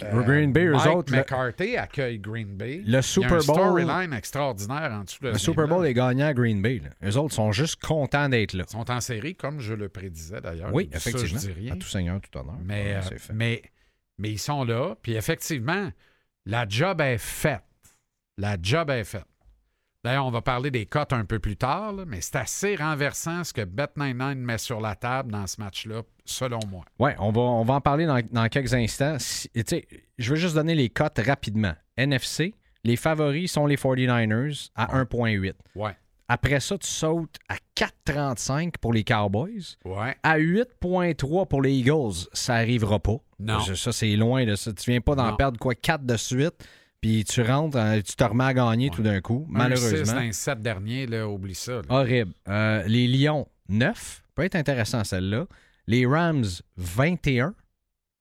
Green 0.00 0.52
Bay, 0.52 0.64
eux 0.66 0.74
autres, 0.74 1.12
le- 1.12 1.18
McCarthy 1.18 1.76
accueille 1.76 2.18
Green 2.18 2.56
Bay. 2.56 2.82
Le 2.84 3.00
Super 3.00 3.28
Bowl- 3.38 3.42
storyline 3.42 4.12
extraordinaire 4.12 4.90
en 4.92 5.04
dessous 5.04 5.22
de 5.22 5.28
Le 5.30 5.38
Super. 5.38 5.68
Bowl 5.68 5.86
est 5.86 5.94
gagnant 5.94 6.26
à 6.26 6.34
Green 6.34 6.60
Bay. 6.60 6.80
là. 6.82 7.08
Eux 7.08 7.16
autres 7.16 7.34
sont 7.34 7.52
juste 7.52 7.80
contents 7.80 8.28
d'être 8.28 8.54
là. 8.54 8.64
Ils 8.68 8.72
sont 8.72 8.90
en 8.90 9.00
série, 9.00 9.36
comme 9.36 9.60
je 9.60 9.72
le 9.74 9.88
prédisais 9.88 10.40
d'ailleurs. 10.40 10.74
Oui, 10.74 10.88
Ça, 10.92 10.96
effectivement. 10.98 11.40
je 11.40 11.46
dis 11.46 11.52
rien. 11.52 11.74
À 11.74 11.76
tout 11.76 11.86
seigneur, 11.86 12.20
tout 12.20 12.36
honneur. 12.38 12.56
Mais, 12.64 12.96
Ouais, 12.96 13.16
euh, 13.30 13.56
mais 14.18 14.30
ils 14.32 14.38
sont 14.38 14.64
là. 14.64 14.96
Puis 15.00 15.14
effectivement, 15.14 15.90
la 16.44 16.66
job 16.68 17.00
est 17.00 17.18
faite. 17.18 17.62
La 18.36 18.56
job 18.60 18.90
est 18.90 19.04
faite. 19.04 19.24
D'ailleurs, 20.04 20.26
on 20.26 20.30
va 20.30 20.42
parler 20.42 20.70
des 20.70 20.84
cotes 20.84 21.14
un 21.14 21.24
peu 21.24 21.38
plus 21.38 21.56
tard, 21.56 21.94
là, 21.94 22.04
mais 22.06 22.20
c'est 22.20 22.36
assez 22.36 22.76
renversant 22.76 23.42
ce 23.42 23.54
que 23.54 23.62
Bet99 23.62 24.34
met 24.34 24.58
sur 24.58 24.80
la 24.80 24.94
table 24.94 25.32
dans 25.32 25.46
ce 25.46 25.58
match-là, 25.60 26.02
selon 26.26 26.60
moi. 26.70 26.84
Oui, 26.98 27.12
on 27.18 27.32
va, 27.32 27.40
on 27.40 27.64
va 27.64 27.74
en 27.74 27.80
parler 27.80 28.04
dans, 28.04 28.20
dans 28.30 28.48
quelques 28.48 28.74
instants. 28.74 29.16
Si- 29.18 29.50
je 30.18 30.30
veux 30.30 30.36
juste 30.36 30.54
donner 30.54 30.74
les 30.74 30.90
cotes 30.90 31.18
rapidement. 31.24 31.72
NFC, 31.96 32.54
les 32.84 32.96
favoris 32.96 33.50
sont 33.50 33.66
les 33.66 33.76
49ers 33.76 34.68
à 34.76 34.94
1,8. 35.02 35.54
Ouais. 35.74 35.96
Après 36.28 36.60
ça, 36.60 36.76
tu 36.78 36.86
sautes 36.88 37.36
à 37.48 37.56
4,35 37.74 38.74
pour 38.80 38.92
les 38.92 39.04
Cowboys. 39.04 39.76
Ouais. 39.84 40.16
À 40.22 40.38
8,3 40.38 41.46
pour 41.46 41.62
les 41.62 41.72
Eagles, 41.72 42.28
ça 42.32 42.54
arrivera 42.56 42.98
pas. 42.98 43.16
Non. 43.38 43.60
Ça, 43.60 43.92
c'est 43.92 44.16
loin 44.16 44.44
de 44.44 44.54
ça. 44.54 44.72
Tu 44.72 44.90
viens 44.90 45.00
pas 45.00 45.14
d'en 45.14 45.34
perdre 45.36 45.58
quoi 45.58 45.74
4 45.74 46.04
de 46.04 46.16
suite, 46.16 46.54
puis 47.04 47.22
tu 47.24 47.42
rentres, 47.42 47.76
euh, 47.76 48.00
tu 48.00 48.16
te 48.16 48.24
remets 48.24 48.44
à 48.44 48.54
gagner 48.54 48.88
tout 48.88 49.02
d'un 49.02 49.20
coup, 49.20 49.46
Un 49.54 49.76
6 49.76 49.82
malheureusement. 49.82 50.20
les 50.20 50.32
sept 50.32 50.62
derniers, 50.62 51.06
là, 51.06 51.28
oublie 51.28 51.54
ça. 51.54 51.72
là. 51.72 51.82
Horrible. 51.90 52.32
Euh, 52.48 52.82
les 52.86 53.06
Lions, 53.06 53.46
9. 53.68 54.22
Peut 54.34 54.44
être 54.44 54.54
intéressant, 54.56 55.04
celle-là. 55.04 55.46
Les 55.86 56.06
Rams, 56.06 56.46
21. 56.78 57.54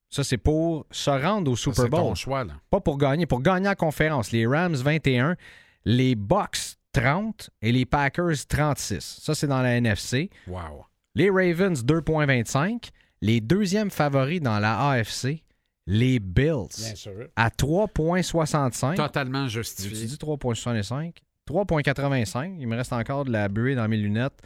Ça, 0.10 0.25
c'est 0.25 0.38
pour 0.38 0.86
se 0.92 1.10
rendre 1.10 1.50
au 1.50 1.56
Super 1.56 1.86
c'est 1.86 1.90
ton 1.90 2.08
Bowl. 2.08 2.16
choix, 2.18 2.44
là. 2.44 2.56
Pas 2.70 2.82
pour 2.82 2.98
gagner, 2.98 3.25
pour 3.25 3.42
gagner 3.42 3.68
la 3.68 3.75
conférence. 3.75 4.34
Les 4.34 4.46
Rams, 4.46 4.75
21. 4.75 5.38
Les 5.86 6.16
Bucks, 6.16 6.75
30. 6.92 7.52
Et 7.62 7.72
les 7.72 7.86
Packers, 7.86 8.36
36. 8.50 9.20
Ça, 9.22 9.34
c'est 9.34 9.48
dans 9.48 9.62
la 9.62 9.78
NFC. 9.78 10.30
Wow. 10.46 10.86
Les 11.16 11.30
Ravens, 11.30 11.86
2,25. 11.86 12.90
Les 13.22 13.40
deuxièmes 13.40 13.92
favoris 13.92 14.42
dans 14.42 14.60
la 14.60 14.90
AFC, 14.90 15.42
les 15.86 16.20
Bills, 16.20 16.68
Bien 16.78 16.96
sûr. 16.96 17.28
à 17.36 17.50
3,65. 17.50 18.96
Totalement 18.96 19.48
J'ai 19.48 19.60
justifié. 19.62 20.08
dit 20.08 20.16
3,65. 20.16 21.16
3,85. 21.48 22.56
Il 22.60 22.68
me 22.68 22.78
reste 22.78 22.94
encore 22.94 23.25
de 23.25 23.32
la 23.32 23.50
buée 23.50 23.75
dans 23.75 23.88
mes 23.88 23.98
lunettes. 23.98 24.40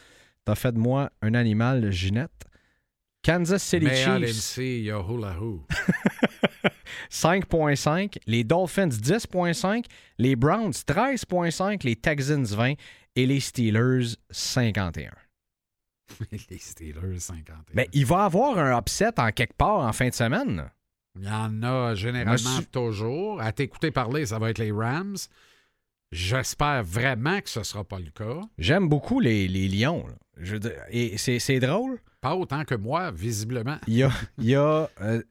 T'as 0.46 0.56
fait 0.56 0.72
de 0.72 0.80
moi 0.80 1.12
un 1.22 1.34
animal, 1.34 1.92
Ginette. 1.92 2.32
Kansas 3.22 3.62
City 3.62 3.86
Mais 3.86 4.04
à 4.04 4.20
Chiefs, 4.20 4.58
l'MC, 4.58 4.64
il 4.80 4.84
y 4.86 4.92
a 4.92 5.00
Hula 5.02 5.38
Hoo. 5.40 5.66
5,5. 7.12 8.18
Les 8.26 8.44
Dolphins, 8.44 8.88
10,5. 8.88 9.86
Les 10.18 10.36
Browns, 10.36 10.72
13,5. 10.72 11.84
Les 11.84 11.96
Texans, 11.96 12.46
20. 12.46 12.74
Et 13.16 13.26
les 13.26 13.40
Steelers, 13.40 14.16
51. 14.30 15.12
les 16.50 16.58
Steelers, 16.58 17.20
51. 17.20 17.56
Ben, 17.74 17.86
il 17.94 18.06
va 18.06 18.24
y 18.24 18.26
avoir 18.26 18.58
un 18.58 18.78
upset 18.78 19.20
en 19.20 19.32
quelque 19.32 19.56
part 19.58 19.80
en 19.80 19.92
fin 19.94 20.10
de 20.10 20.14
semaine. 20.14 20.70
Il 21.20 21.26
y 21.26 21.30
en 21.30 21.64
a 21.64 21.96
généralement 21.96 22.50
Moi, 22.50 22.62
je- 22.62 22.68
toujours. 22.68 23.42
À 23.42 23.52
t'écouter 23.52 23.92
parler, 23.92 24.26
ça 24.26 24.40
va 24.40 24.50
être 24.50 24.60
les 24.60 24.72
Rams. 24.72 25.16
J'espère 26.12 26.84
vraiment 26.84 27.42
que 27.42 27.50
ce 27.50 27.60
ne 27.60 27.64
sera 27.66 27.84
pas 27.84 28.00
le 28.00 28.10
cas. 28.12 28.42
J'aime 28.58 28.88
beaucoup 28.88 29.20
les, 29.20 29.48
les 29.48 29.68
Lions. 29.68 30.06
là. 30.08 30.14
Je 30.40 30.56
et 30.90 31.18
c'est 31.18 31.40
c'est 31.40 31.60
drôle. 31.60 32.00
Pas 32.22 32.36
autant 32.36 32.64
que 32.64 32.76
moi, 32.76 33.12
visiblement. 33.12 33.78
Il 33.88 33.96
y 33.96 34.04
a, 34.04 34.12
il 34.38 34.46
y 34.46 34.56
a, 34.56 34.90
euh, 35.02 35.22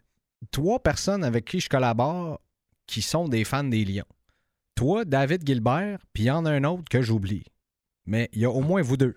trois 0.51 0.81
personnes 0.83 1.25
avec 1.25 1.44
qui 1.46 1.61
je 1.61 1.68
collabore 1.68 2.40
qui 2.87 3.03
sont 3.03 3.29
des 3.29 3.44
fans 3.44 3.64
des 3.64 3.85
Lions. 3.85 4.05
Toi, 4.75 5.05
David 5.05 5.46
Gilbert, 5.46 5.99
puis 6.12 6.25
il 6.25 6.27
y 6.27 6.31
en 6.31 6.44
a 6.44 6.51
un 6.53 6.64
autre 6.64 6.85
que 6.90 7.01
j'oublie. 7.01 7.44
Mais 8.05 8.29
il 8.33 8.40
y 8.40 8.44
a 8.44 8.51
au 8.51 8.61
moins 8.61 8.83
vous 8.83 8.96
deux. 8.99 9.14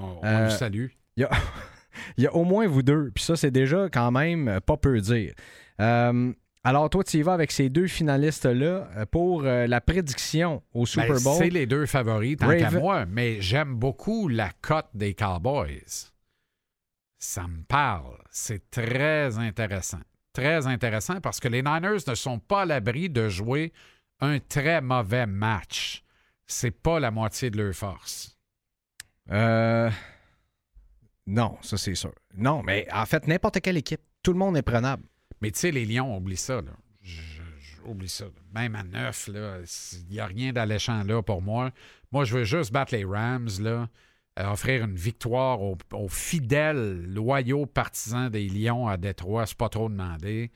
On, 0.00 0.18
on 0.22 0.24
Euh, 0.24 0.50
salue. 0.50 0.88
Il 1.16 1.20
y 1.20 1.24
a, 1.24 1.30
il 2.16 2.24
y 2.24 2.26
a 2.26 2.34
au 2.34 2.44
moins 2.44 2.66
vous 2.66 2.82
deux. 2.82 3.10
Puis 3.14 3.22
ça, 3.24 3.36
c'est 3.36 3.50
déjà 3.52 3.88
quand 3.90 4.10
même 4.10 4.60
pas 4.66 4.76
peu 4.76 5.00
dire. 5.00 5.32
Euh, 5.80 6.32
alors, 6.64 6.90
toi, 6.90 7.04
tu 7.04 7.18
y 7.18 7.22
vas 7.22 7.34
avec 7.34 7.52
ces 7.52 7.68
deux 7.68 7.86
finalistes-là 7.86 8.88
euh, 8.96 9.06
pour 9.06 9.44
euh, 9.44 9.66
la 9.68 9.80
prédiction 9.80 10.62
au 10.74 10.84
Super 10.84 11.14
Ben, 11.14 11.22
Bowl. 11.22 11.36
C'est 11.38 11.50
les 11.50 11.66
deux 11.66 11.86
favoris, 11.86 12.36
tant 12.36 12.56
qu'à 12.56 12.72
moi, 12.72 13.06
mais 13.06 13.40
j'aime 13.40 13.74
beaucoup 13.76 14.26
la 14.26 14.50
cote 14.62 14.88
des 14.92 15.14
Cowboys. 15.14 16.10
Ça 17.18 17.46
me 17.46 17.62
parle. 17.62 18.18
C'est 18.30 18.70
très 18.70 19.38
intéressant. 19.38 20.00
Très 20.32 20.66
intéressant 20.66 21.20
parce 21.20 21.40
que 21.40 21.48
les 21.48 21.62
Niners 21.62 22.02
ne 22.06 22.14
sont 22.14 22.38
pas 22.38 22.62
à 22.62 22.66
l'abri 22.66 23.08
de 23.08 23.28
jouer 23.28 23.72
un 24.20 24.38
très 24.38 24.80
mauvais 24.80 25.26
match. 25.26 26.02
C'est 26.46 26.70
pas 26.72 27.00
la 27.00 27.10
moitié 27.10 27.50
de 27.50 27.62
leur 27.62 27.74
force. 27.74 28.36
Euh, 29.30 29.90
Non, 31.26 31.56
ça, 31.62 31.76
c'est 31.76 31.94
sûr. 31.94 32.12
Non, 32.36 32.62
mais 32.62 32.86
en 32.92 33.06
fait, 33.06 33.26
n'importe 33.26 33.60
quelle 33.60 33.76
équipe, 33.76 34.00
tout 34.22 34.32
le 34.32 34.38
monde 34.38 34.56
est 34.56 34.62
prenable. 34.62 35.02
Mais 35.40 35.50
tu 35.50 35.60
sais, 35.60 35.70
les 35.70 35.84
Lions, 35.84 36.16
oublie 36.16 36.36
ça. 36.36 36.56
Là. 36.62 36.72
Je- 37.02 37.20
je- 37.58 37.82
oublie 37.84 38.08
ça. 38.08 38.24
là. 38.24 38.30
Même 38.54 38.74
à 38.74 38.82
neuf, 38.84 39.28
il 39.28 40.08
n'y 40.10 40.18
a 40.20 40.26
rien 40.26 40.52
d'alléchant 40.52 41.02
là 41.04 41.22
pour 41.22 41.42
moi. 41.42 41.70
Moi, 42.12 42.24
je 42.24 42.38
veux 42.38 42.44
juste 42.44 42.72
battre 42.72 42.94
les 42.94 43.04
Rams, 43.04 43.48
là, 43.60 43.88
euh, 44.38 44.50
offrir 44.50 44.84
une 44.84 44.96
victoire 44.96 45.60
aux, 45.62 45.76
aux 45.92 46.08
fidèles, 46.08 47.04
loyaux 47.12 47.66
partisans 47.66 48.28
des 48.30 48.48
Lions 48.48 48.86
à 48.88 48.96
Détroit. 48.96 49.46
C'est 49.46 49.56
pas 49.58 49.68
trop 49.68 49.88
demandé. 49.88 50.50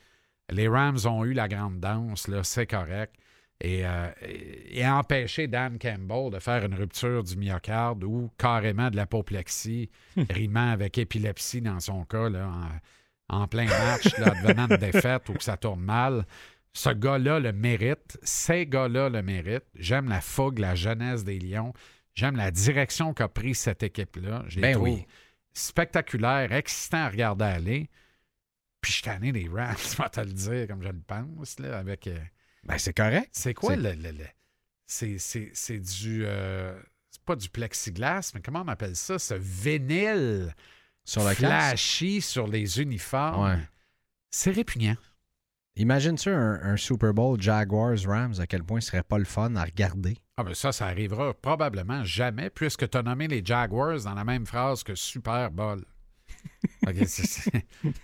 Les 0.50 0.66
Rams 0.68 0.98
ont 1.06 1.24
eu 1.24 1.32
la 1.32 1.46
grande 1.48 1.78
danse, 1.80 2.26
là, 2.28 2.42
c'est 2.42 2.66
correct. 2.66 3.14
Et, 3.62 3.84
euh, 3.86 4.10
et- 4.22 4.80
et 4.80 4.88
empêcher 4.88 5.46
Dan 5.46 5.78
Campbell 5.78 6.30
de 6.32 6.38
faire 6.38 6.64
une 6.64 6.74
rupture 6.74 7.22
du 7.22 7.36
myocarde 7.36 8.02
ou 8.04 8.30
carrément 8.38 8.90
de 8.90 8.96
l'apoplexie, 8.96 9.90
rimant 10.30 10.70
avec 10.72 10.96
épilepsie 10.96 11.60
dans 11.60 11.78
son 11.78 12.04
cas, 12.06 12.30
là, 12.30 12.48
en, 12.48 12.68
en 13.30 13.46
plein 13.48 13.64
match, 13.66 14.16
là, 14.18 14.30
devenant 14.42 14.68
une 14.68 14.76
défaite 14.76 15.28
ou 15.28 15.34
que 15.34 15.42
ça 15.42 15.56
tourne 15.56 15.80
mal. 15.80 16.26
Ce 16.72 16.90
gars-là 16.90 17.40
le 17.40 17.52
mérite. 17.52 18.18
Ces 18.22 18.66
gars-là 18.66 19.08
le 19.08 19.22
méritent. 19.22 19.64
J'aime 19.74 20.08
la 20.08 20.20
fougue, 20.20 20.58
la 20.58 20.74
jeunesse 20.74 21.24
des 21.24 21.38
Lions. 21.38 21.72
J'aime 22.14 22.36
la 22.36 22.50
direction 22.50 23.14
qu'a 23.14 23.28
pris 23.28 23.54
cette 23.54 23.82
équipe-là. 23.82 24.44
Je 24.48 24.56
les 24.56 24.62
Ben 24.62 24.76
oui. 24.76 25.06
spectaculaires, 25.52 26.52
excitants 26.52 27.04
à 27.04 27.08
regarder 27.08 27.44
aller. 27.44 27.90
Puis 28.80 28.90
je 28.92 28.96
suis 28.96 29.02
tanné 29.04 29.32
des 29.32 29.48
Rams, 29.52 29.76
je 29.78 29.96
vais 30.02 30.08
te 30.08 30.20
le 30.20 30.32
dire 30.32 30.66
comme 30.68 30.82
je 30.82 30.88
le 30.88 31.00
pense, 31.06 31.58
là, 31.58 31.78
avec... 31.78 32.06
euh, 32.06 32.18
Ben, 32.64 32.78
c'est 32.78 32.94
correct. 32.96 33.28
c'est 33.32 33.54
quoi 33.54 33.76
le. 33.76 33.92
le- 33.92 34.10
le- 34.12 34.24
c'est, 34.86 35.18
c'est- 35.18 35.50
c'est 35.54 35.78
du. 35.78 36.22
euh, 36.24 36.76
c'est 37.10 37.22
pas 37.24 37.36
du 37.36 37.48
plexiglas, 37.48 38.32
mais 38.34 38.40
comment 38.40 38.62
on 38.62 38.68
appelle 38.68 38.96
ça? 38.96 39.18
Ce 39.18 39.34
vinyle 39.34 40.54
Sur 41.10 41.24
casque. 41.24 41.38
flashy 41.38 42.20
sur 42.20 42.46
les 42.46 42.80
uniformes. 42.80 43.44
Ouais. 43.44 43.58
C'est 44.30 44.52
répugnant. 44.52 44.96
Imagine-tu 45.74 46.28
un, 46.28 46.60
un 46.62 46.76
Super 46.76 47.12
Bowl 47.12 47.40
Jaguars-Rams, 47.40 48.34
à 48.38 48.46
quel 48.46 48.62
point 48.62 48.80
ce 48.80 48.88
serait 48.88 49.02
pas 49.02 49.18
le 49.18 49.24
fun 49.24 49.56
à 49.56 49.64
regarder? 49.64 50.16
Ah 50.36 50.44
ben 50.44 50.54
ça, 50.54 50.70
ça 50.70 50.86
arrivera 50.86 51.34
probablement 51.34 52.04
jamais, 52.04 52.48
puisque 52.48 52.88
tu 52.88 52.96
as 52.96 53.02
nommé 53.02 53.26
les 53.26 53.44
Jaguars 53.44 54.00
dans 54.04 54.14
la 54.14 54.24
même 54.24 54.46
phrase 54.46 54.84
que 54.84 54.94
Super 54.94 55.50
Bowl. 55.50 55.84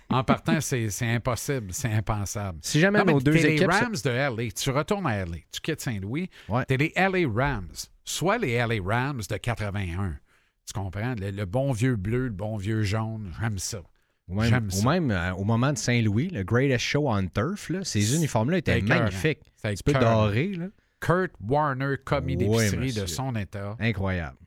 En 0.09 0.23
partant, 0.23 0.59
c'est, 0.59 0.89
impossible, 1.01 1.73
c'est 1.73 1.91
impensable. 1.91 2.59
Si 2.61 2.79
jamais 2.79 2.99
Non, 2.99 3.13
nos 3.13 3.21
deux 3.21 3.31
t'es 3.33 3.41
les 3.41 3.53
équipes... 3.53 3.71
Rams 3.71 3.95
de 4.03 4.09
LA. 4.09 4.51
Tu 4.51 4.69
retournes 4.69 5.07
à 5.07 5.25
LA. 5.25 5.37
Tu 5.51 5.61
quittes 5.61 5.81
Saint-Louis. 5.81 6.29
Ouais. 6.49 6.65
T'es 6.65 6.77
les 6.77 6.93
LA 6.95 7.27
Rams. 7.27 7.71
Soit 8.03 8.37
les 8.37 8.57
LA 8.57 8.83
Rams 8.83 9.21
de 9.29 9.37
81. 9.37 10.19
Tu 10.67 10.73
comprends? 10.73 11.15
Le, 11.17 11.31
le 11.31 11.45
bon 11.45 11.71
vieux 11.71 11.95
bleu, 11.95 12.25
le 12.25 12.33
bon 12.33 12.57
vieux 12.57 12.83
jaune. 12.83 13.33
J'aime 13.39 13.57
ça. 13.57 13.81
Ou 14.27 14.35
même, 14.35 14.49
J'aime 14.49 14.67
ou 14.67 14.71
ça. 14.71 14.89
même, 14.89 15.11
euh, 15.11 15.33
au 15.35 15.45
moment 15.45 15.71
de 15.71 15.77
Saint-Louis, 15.77 16.29
le 16.29 16.43
Greatest 16.43 16.83
Show 16.83 17.09
on 17.09 17.25
Turf, 17.27 17.69
là, 17.69 17.83
ces 17.85 18.13
uniformes-là 18.15 18.57
étaient 18.57 18.81
magnifiques. 18.81 19.39
C'est 19.55 19.69
Un 19.69 19.73
petit 19.73 19.83
peu 19.83 19.93
doré, 19.93 20.47
là. 20.53 20.67
Kurt 20.99 21.31
Warner, 21.39 21.95
commis 22.03 22.35
Oui, 22.35 22.47
d'épicerie 22.47 22.91
de 22.93 23.05
son 23.05 23.35
état. 23.35 23.77
incroyable. 23.79 24.37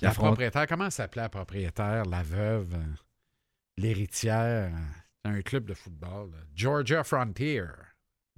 La 0.00 0.10
affronte- 0.10 0.26
propriétaire, 0.28 0.66
comment 0.68 0.90
s'appelait 0.90 1.22
la 1.22 1.28
propriétaire? 1.28 2.04
La 2.04 2.22
veuve, 2.22 2.76
l'héritière, 3.76 4.72
un 5.24 5.40
club 5.42 5.64
de 5.66 5.74
football. 5.74 6.30
là. 6.32 6.38
Georgia 6.54 7.02
Frontier. 7.04 7.64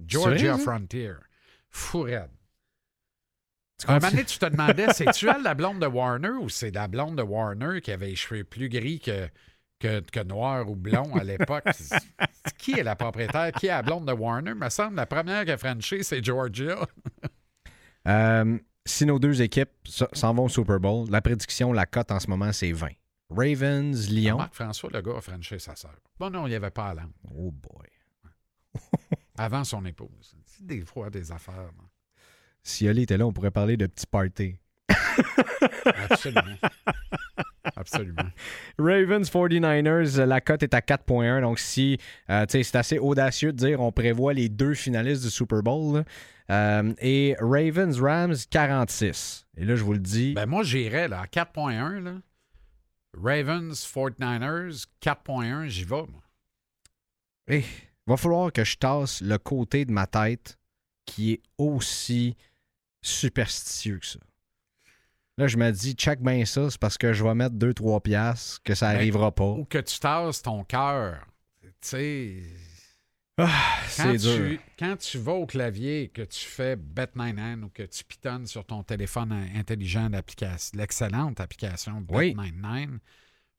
Georgia? 0.05 0.57
Frontier. 0.57 1.13
Fou 1.69 2.01
raide. 2.01 2.29
Tu 2.31 2.44
Un 3.87 3.95
moment 3.95 4.09
donné, 4.09 4.23
tu 4.25 4.39
te 4.39 4.45
demandais, 4.45 4.87
c'est-tu 4.93 5.27
elle 5.29 5.43
la 5.43 5.53
blonde 5.53 5.79
de 5.79 5.85
Warner 5.85 6.29
ou 6.29 6.49
c'est 6.49 6.71
la 6.71 6.87
blonde 6.87 7.17
de 7.17 7.21
Warner 7.23 7.81
qui 7.81 7.91
avait 7.91 8.07
les 8.07 8.15
cheveux 8.15 8.43
plus 8.43 8.69
gris 8.69 8.99
que, 8.99 9.27
que, 9.79 9.99
que 9.99 10.23
noir 10.23 10.69
ou 10.69 10.75
blond 10.75 11.13
à 11.15 11.23
l'époque? 11.23 11.65
Qui 12.57 12.71
est 12.79 12.83
la 12.83 12.95
propriétaire? 12.95 13.51
Qui 13.51 13.65
est 13.67 13.69
la 13.69 13.81
blonde 13.83 14.07
de 14.07 14.13
Warner? 14.13 14.53
me 14.53 14.69
semble 14.69 14.95
la 14.95 15.05
première 15.05 15.43
qui 15.45 15.51
a 15.51 15.57
franchi, 15.57 16.03
c'est 16.03 16.23
Georgia. 16.23 16.77
Euh, 18.07 18.59
si 18.85 19.03
nos 19.07 19.17
deux 19.17 19.41
équipes 19.41 19.71
s'en 20.13 20.31
vont 20.35 20.43
au 20.45 20.49
Super 20.49 20.79
Bowl, 20.79 21.09
la 21.09 21.21
prédiction, 21.21 21.73
la 21.73 21.87
cote 21.87 22.11
en 22.11 22.19
ce 22.19 22.27
moment, 22.29 22.53
c'est 22.53 22.71
20. 22.71 22.89
Ravens, 23.31 24.07
Lyon. 24.11 24.37
Marc-François, 24.37 24.91
le 24.93 25.01
gars, 25.01 25.17
a 25.17 25.21
franchi 25.21 25.59
sa 25.59 25.75
sœur. 25.75 25.95
Bon, 26.19 26.29
non, 26.29 26.45
il 26.45 26.51
n'y 26.51 26.55
avait 26.55 26.69
pas 26.69 26.89
à 26.89 26.93
langue. 26.93 27.09
Oh 27.35 27.49
boy. 27.51 27.87
Avant 29.39 29.63
son 29.63 29.83
épouse. 29.85 30.35
C'est 30.45 30.67
des 30.67 30.81
fois 30.81 31.09
des 31.09 31.31
affaires. 31.31 31.55
là. 31.55 31.83
Si 32.65 32.89
Oli 32.89 33.03
était 33.03 33.17
là, 33.17 33.27
on 33.27 33.31
pourrait 33.31 33.51
parler 33.51 33.77
de 33.77 33.85
petits 33.85 34.07
party. 34.07 34.55
Absolument. 36.09 36.57
Absolument. 37.75 38.31
Ravens 38.79 39.29
49ers, 39.29 40.23
la 40.23 40.41
cote 40.41 40.63
est 40.63 40.73
à 40.73 40.79
4.1. 40.79 41.41
Donc, 41.41 41.59
si 41.59 41.99
euh, 42.31 42.45
c'est 42.49 42.75
assez 42.75 42.97
audacieux 42.97 43.53
de 43.53 43.57
dire 43.57 43.81
on 43.81 43.91
prévoit 43.91 44.33
les 44.33 44.49
deux 44.49 44.73
finalistes 44.73 45.23
du 45.23 45.29
Super 45.29 45.61
Bowl. 45.61 46.03
Euh, 46.49 46.93
et 46.99 47.35
Ravens 47.39 47.99
Rams 48.01 48.35
46. 48.49 49.45
Et 49.57 49.65
là, 49.65 49.75
je 49.75 49.83
vous 49.83 49.93
le 49.93 49.99
dis. 49.99 50.33
Ben 50.33 50.47
moi, 50.47 50.63
j'irais 50.63 51.07
là, 51.07 51.21
à 51.21 51.25
4.1. 51.25 51.99
là. 52.03 52.13
Ravens, 53.15 53.73
49ers, 53.73 54.85
4.1, 55.01 55.67
j'y 55.67 55.83
vais. 55.83 55.95
Moi. 55.95 56.23
Eh, 57.47 57.63
va 58.07 58.17
falloir 58.17 58.51
que 58.51 58.63
je 58.63 58.75
tasse 58.77 59.21
le 59.21 59.37
côté 59.37 59.85
de 59.85 59.91
ma 59.91 60.07
tête 60.07 60.57
qui 61.05 61.33
est 61.33 61.41
aussi 61.59 62.35
superstitieux 63.07 63.99
que 63.99 64.05
ça. 64.05 64.19
Là, 65.37 65.47
je 65.47 65.57
me 65.57 65.69
dis, 65.71 65.93
check 65.93 66.21
bien 66.21 66.45
ça, 66.45 66.69
c'est 66.69 66.79
parce 66.79 66.97
que 66.97 67.11
je 67.11 67.23
vais 67.23 67.35
mettre 67.35 67.55
2-3 67.55 68.01
piastres, 68.01 68.61
que 68.63 68.73
ça 68.73 68.89
Ben, 68.89 68.95
arrivera 68.95 69.33
pas. 69.33 69.43
Ou 69.51 69.65
que 69.65 69.79
tu 69.79 69.99
tasses 69.99 70.41
ton 70.41 70.63
cœur. 70.63 71.25
Tu 71.61 71.69
sais, 71.81 72.43
Ah, 73.37 73.49
c'est 73.89 74.15
dur. 74.15 74.57
quand 74.79 74.95
tu 74.97 75.17
vas 75.17 75.33
au 75.33 75.45
clavier 75.45 76.03
et 76.03 76.07
que 76.07 76.21
tu 76.21 76.45
fais 76.45 76.77
Bet99 76.77 77.63
ou 77.63 77.69
que 77.69 77.83
tu 77.83 78.05
pitonnes 78.05 78.47
sur 78.47 78.63
ton 78.65 78.81
téléphone 78.83 79.33
in- 79.33 79.59
intelligent 79.59 80.09
d'application, 80.09 80.77
l'excellente 80.79 81.41
application 81.41 82.05
Oui. 82.09 82.33
Bet99, 82.33 82.99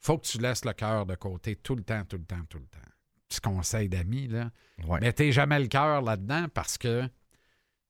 faut 0.01 0.17
que 0.17 0.27
tu 0.27 0.39
laisses 0.39 0.65
le 0.65 0.73
cœur 0.73 1.05
de 1.05 1.15
côté 1.15 1.57
tout 1.57 1.75
le 1.77 1.83
temps, 1.83 2.05
tout 2.07 2.17
le 2.17 2.25
temps, 2.25 2.43
tout 2.49 2.59
le 2.59 2.67
temps. 2.67 2.79
Petit 3.29 3.41
conseil 3.43 3.89
d'amis, 3.91 4.29
là. 4.29 4.51
Ouais. 4.87 5.01
Mettez 5.01 5.31
jamais 5.31 5.59
le 5.61 5.67
cœur 5.67 6.01
là-dedans 6.01 6.47
parce 6.55 6.79
que 6.79 7.07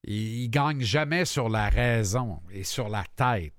il, 0.06 0.42
il 0.44 0.48
gagne 0.48 0.80
jamais 0.80 1.24
sur 1.24 1.48
la 1.48 1.68
raison 1.68 2.42
et 2.50 2.64
sur 2.64 2.88
la 2.88 3.04
tête 3.16 3.52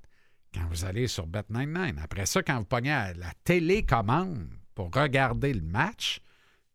quand 0.54 0.66
vous 0.70 0.86
allez 0.86 1.08
sur 1.08 1.28
Bet99. 1.28 1.96
Après 2.02 2.26
ça, 2.26 2.42
quand 2.42 2.58
vous 2.60 2.66
pognez 2.66 2.92
à 2.92 3.14
la 3.14 3.32
télécommande 3.44 4.48
pour 4.74 4.92
regarder 4.94 5.54
le 5.54 5.62
match, 5.62 6.20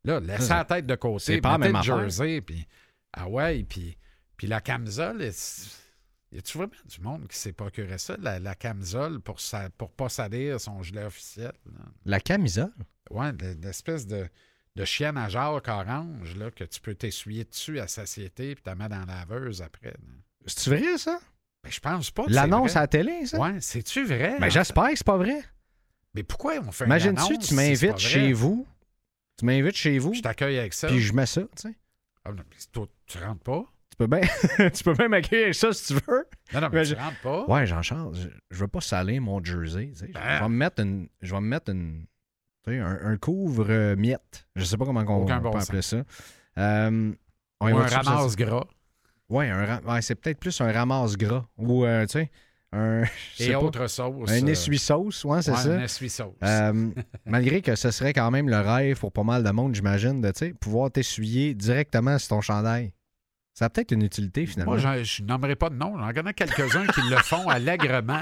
là, 0.05 0.21
laissez 0.21 0.51
la 0.51 0.65
tête 0.65 0.87
de 0.87 0.95
côté, 0.95 1.25
c'est 1.25 1.41
pas 1.41 1.59
mettez 1.59 1.73
même 1.73 1.81
le 1.83 1.87
jersey, 1.87 2.41
puis 2.41 2.67
ah 3.13 3.29
ouais, 3.29 3.63
puis, 3.65 3.97
puis 4.37 4.47
la 4.47 4.61
camisole, 4.61 5.23
y 5.23 6.39
a-tu 6.39 6.59
vraiment 6.59 6.73
du 6.85 7.01
monde 7.01 7.29
qui 7.29 7.37
s'est 7.39 7.53
procuré 7.53 7.99
ça, 7.99 8.17
la, 8.19 8.39
la 8.39 8.55
camisole, 8.55 9.21
pour, 9.21 9.41
sa, 9.41 9.69
pour 9.71 9.91
pas 9.93 10.09
salir 10.09 10.61
son 10.61 10.83
gilet 10.83 11.05
officiel? 11.05 11.53
là? 11.67 11.85
La 12.05 12.21
camisole? 12.21 12.73
Ouais, 13.11 13.33
de- 13.33 13.57
l'espèce 13.63 14.07
de, 14.07 14.29
de 14.77 14.85
chienne 14.85 15.17
à 15.19 15.29
Jacques 15.29 15.69
orange 15.69 16.35
là, 16.37 16.51
que 16.51 16.65
tu 16.65 16.81
peux 16.81 16.95
t'essuyer 16.95 17.45
dessus 17.45 17.79
à 17.79 17.87
satiété 17.89 18.55
puis 18.55 18.63
t'as 18.65 18.75
mettre 18.75 18.91
dans 18.91 19.05
la 19.07 19.25
laveuse 19.27 19.61
après. 19.63 19.89
là. 19.91 19.97
C'est 20.47 20.71
vrai, 20.71 20.99
ça? 20.99 21.21
Ben, 21.63 21.71
je 21.71 21.79
pense 21.81 22.11
pas. 22.11 22.25
L'annonce 22.29 22.75
à 22.77 22.81
la 22.81 22.87
télé, 22.89 23.27
ça? 23.27 23.39
Ouais, 23.39 23.61
c'est-tu 23.61 24.05
vrai? 24.05 24.37
Ben, 24.41 24.49
j'espère 24.49 24.91
que 24.91 24.97
c'est 24.97 25.07
pas 25.07 25.17
vrai. 25.19 25.41
Mais 26.15 26.23
pourquoi 26.25 26.55
on 26.67 26.73
fait 26.73 26.85
une 26.85 26.89
Imagine-tu, 26.91 27.21
annonce 27.21 27.39
tu 27.39 27.41
si 27.47 27.55
c'est 27.55 27.55
m'invites 27.55 27.99
chez 27.99 28.33
vous. 28.33 28.67
Tu 29.39 29.45
m'invites 29.47 29.77
chez 29.77 29.99
vous, 29.99 30.13
Je 30.15 30.21
t'accueille 30.23 30.59
avec 30.59 30.75
ça. 30.75 30.89
puis 30.89 31.01
je 31.01 31.13
mets 31.13 31.27
ça, 31.27 31.43
tu 31.43 31.49
sais. 31.69 31.75
Ah, 32.25 32.31
non, 32.31 32.37
mais 32.51 32.57
toi, 32.73 32.87
tu 33.07 33.19
rentres 33.19 33.43
pas? 33.43 33.65
Tu 33.91 33.97
peux 33.97 34.07
bien 34.07 34.21
tu 34.71 34.85
peux 34.85 34.95
bien 34.95 35.09
m'accueillir 35.09 35.45
avec 35.47 35.55
ça 35.55 35.73
si 35.73 35.95
tu 35.95 36.01
veux. 36.07 36.27
Non, 36.55 36.61
non, 36.63 36.69
mais 36.73 36.81
Mais 36.81 36.85
tu 36.85 36.91
je- 36.91 36.95
rentres 36.97 37.21
pas. 37.21 37.45
Ouais, 37.47 37.67
j'en 37.67 37.83
change. 37.83 38.17
Je, 38.21 38.29
je 38.51 38.59
veux 38.61 38.69
pas 38.69 38.81
saler 38.81 39.21
mon 39.21 39.43
jersey. 39.45 39.89
tu 39.93 39.99
sais. 40.01 40.07
Je, 40.09 40.13
Ben. 40.13 40.37
je 40.39 40.43
vais 40.43 40.49
me 40.49 40.57
mettre 40.57 40.81
une. 40.83 41.09
Je 41.21 41.35
vais 41.35 41.41
me 41.41 41.47
mettre 41.47 41.71
une. 41.71 42.07
Un, 42.69 42.99
un 43.05 43.17
couvre 43.17 43.67
euh, 43.69 43.97
miette. 43.97 44.47
Je 44.57 44.65
sais 44.65 44.77
pas 44.77 44.85
comment 44.85 45.01
on, 45.01 45.23
Aucun 45.23 45.39
on 45.39 45.43
bon 45.43 45.51
peut 45.51 45.59
appeler 45.59 45.83
ça. 45.83 46.03
Euh, 46.59 47.13
on 47.61 47.73
Ou 47.73 47.79
un 47.79 47.87
ramasse 47.87 48.37
gras. 48.37 48.65
Ra- 49.65 49.81
ouais, 49.95 50.03
c'est 50.03 50.15
peut-être 50.15 50.39
plus 50.39 50.61
un 50.61 50.71
ramasse 50.71 51.17
gras. 51.17 51.47
Ou, 51.57 51.85
euh, 51.85 52.05
tu 52.07 52.13
sais, 52.13 52.31
un. 52.73 53.03
je 53.39 53.45
Et 53.45 53.53
pas, 53.53 53.59
autre 53.61 53.87
sauce. 53.87 54.31
Un 54.31 54.43
euh, 54.47 54.51
essuie-sauce, 54.51 55.25
ouais, 55.25 55.43
c'est 55.43 55.51
ouais, 55.53 55.57
ça. 55.57 55.73
Un 55.75 55.83
essuie-sauce. 55.83 56.35
Euh, 56.43 56.91
malgré 57.27 57.63
que 57.63 57.75
ce 57.75 57.91
serait 57.91 58.13
quand 58.13 58.31
même 58.31 58.49
le 58.49 58.61
rêve 58.61 58.99
pour 58.99 59.13
pas 59.13 59.23
mal 59.25 59.43
de 59.43 59.51
monde, 59.51 59.75
j'imagine, 59.75 60.21
de 60.21 60.33
pouvoir 60.61 60.91
t'essuyer 60.91 61.55
directement 61.55 62.19
sur 62.19 62.29
ton 62.29 62.41
chandail. 62.41 62.93
Ça 63.55 63.67
a 63.67 63.71
peut-être 63.71 63.93
une 63.93 64.03
utilité 64.03 64.47
finalement. 64.47 64.73
Moi, 64.73 64.81
j'en- 64.81 65.03
je 65.03 65.23
nommerai 65.23 65.57
pas 65.57 65.69
de 65.69 65.75
nom. 65.75 65.99
J'en 65.99 66.11
connais 66.13 66.33
quelques-uns 66.33 66.87
qui 66.87 67.03
le 67.09 67.17
font 67.19 67.49
allègrement. 67.49 68.21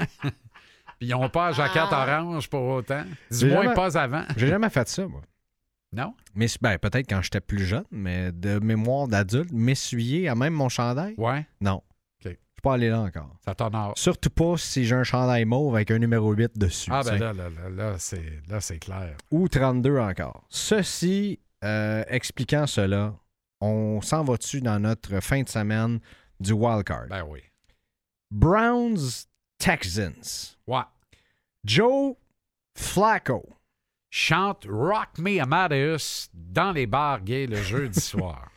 Puis 1.01 1.09
ils 1.09 1.13
n'ont 1.13 1.29
pas 1.29 1.47
la 1.47 1.53
jaquette 1.53 1.91
orange 1.91 2.47
pour 2.47 2.61
autant. 2.61 3.03
Du 3.31 3.47
moins 3.47 3.63
jamais- 3.63 3.73
pas 3.73 3.97
avant. 3.97 4.23
J'ai 4.37 4.45
jamais 4.45 4.69
fait 4.69 4.87
ça, 4.87 5.07
moi. 5.07 5.21
Non? 5.91 6.13
Mais 6.35 6.45
ben, 6.61 6.77
peut-être 6.77 7.09
quand 7.09 7.23
j'étais 7.23 7.41
plus 7.41 7.65
jeune, 7.65 7.85
mais 7.89 8.31
de 8.31 8.59
mémoire 8.59 9.07
d'adulte, 9.07 9.51
m'essuyer 9.51 10.29
à 10.29 10.35
même 10.35 10.53
mon 10.53 10.69
chandail, 10.69 11.15
Ouais, 11.17 11.47
non. 11.59 11.77
OK. 11.77 12.25
Je 12.25 12.29
suis 12.29 12.37
pas 12.61 12.75
allé 12.75 12.89
là 12.89 13.01
encore. 13.01 13.35
ça 13.43 13.55
t'honore. 13.55 13.93
Surtout 13.97 14.29
pas 14.29 14.57
si 14.57 14.85
j'ai 14.85 14.93
un 14.93 15.03
chandail 15.03 15.43
mauve 15.45 15.73
avec 15.73 15.89
un 15.89 15.97
numéro 15.97 16.33
8 16.33 16.55
dessus. 16.55 16.91
Ah 16.93 17.01
ben 17.03 17.17
là, 17.17 17.33
là, 17.33 17.49
là, 17.49 17.69
là, 17.71 17.95
c'est, 17.97 18.43
là, 18.47 18.61
c'est 18.61 18.77
clair. 18.77 19.17
Ou 19.31 19.47
32 19.47 19.97
encore. 19.97 20.45
Ceci 20.49 21.39
euh, 21.63 22.03
expliquant 22.09 22.67
cela, 22.67 23.15
on 23.59 24.01
s'en 24.01 24.23
va 24.23 24.37
dessus 24.37 24.61
dans 24.61 24.79
notre 24.79 25.19
fin 25.19 25.41
de 25.41 25.49
semaine 25.49 25.99
du 26.39 26.51
wildcard. 26.53 27.07
Ben 27.09 27.23
oui. 27.27 27.39
Browns 28.29 29.25
Texans. 29.61 30.57
Ouais. 30.65 30.81
Joe 31.63 32.15
Flacco. 32.75 33.47
Chante 34.09 34.65
Rock 34.67 35.19
Me 35.19 35.39
Amadeus 35.39 36.29
dans 36.33 36.71
les 36.71 36.87
bars 36.87 37.21
gays 37.21 37.45
le 37.45 37.61
jeudi 37.61 38.01
soir. 38.01 38.51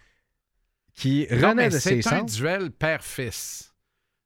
Qui 0.95 1.27
Non, 1.31 1.51
renaît 1.51 1.69
de 1.69 1.79
ses 1.79 2.01
c'est 2.01 2.13
un 2.13 2.25
duel 2.25 2.71
père-fils. 2.71 3.75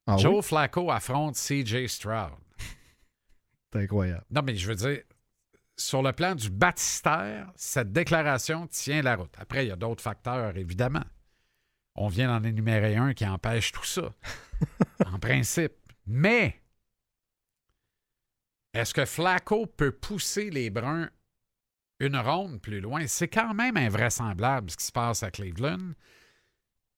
Ah 0.06 0.14
oui? 0.14 0.22
Joe 0.22 0.44
Flacco 0.44 0.90
affronte 0.90 1.34
CJ 1.34 1.86
Stroud. 1.86 2.32
C'est 3.72 3.80
incroyable. 3.80 4.24
Non, 4.30 4.42
mais 4.42 4.54
je 4.54 4.68
veux 4.68 4.74
dire, 4.74 5.02
sur 5.76 6.02
le 6.02 6.12
plan 6.12 6.34
du 6.34 6.48
baptistère, 6.48 7.50
cette 7.56 7.92
déclaration 7.92 8.66
tient 8.68 9.02
la 9.02 9.16
route. 9.16 9.34
Après, 9.38 9.66
il 9.66 9.68
y 9.68 9.72
a 9.72 9.76
d'autres 9.76 10.02
facteurs, 10.02 10.56
évidemment. 10.56 11.04
On 11.94 12.08
vient 12.08 12.28
d'en 12.28 12.46
énumérer 12.46 12.96
un 12.96 13.12
qui 13.12 13.26
empêche 13.26 13.72
tout 13.72 13.84
ça, 13.84 14.14
en 15.06 15.18
principe. 15.18 15.74
Mais, 16.06 16.62
est-ce 18.78 18.94
que 18.94 19.04
Flacco 19.04 19.66
peut 19.66 19.92
pousser 19.92 20.50
les 20.50 20.70
Bruns 20.70 21.08
une 22.00 22.16
ronde 22.16 22.60
plus 22.60 22.80
loin? 22.80 23.06
C'est 23.06 23.28
quand 23.28 23.54
même 23.54 23.76
invraisemblable 23.76 24.70
ce 24.70 24.76
qui 24.76 24.84
se 24.86 24.92
passe 24.92 25.22
à 25.22 25.30
Cleveland. 25.30 25.92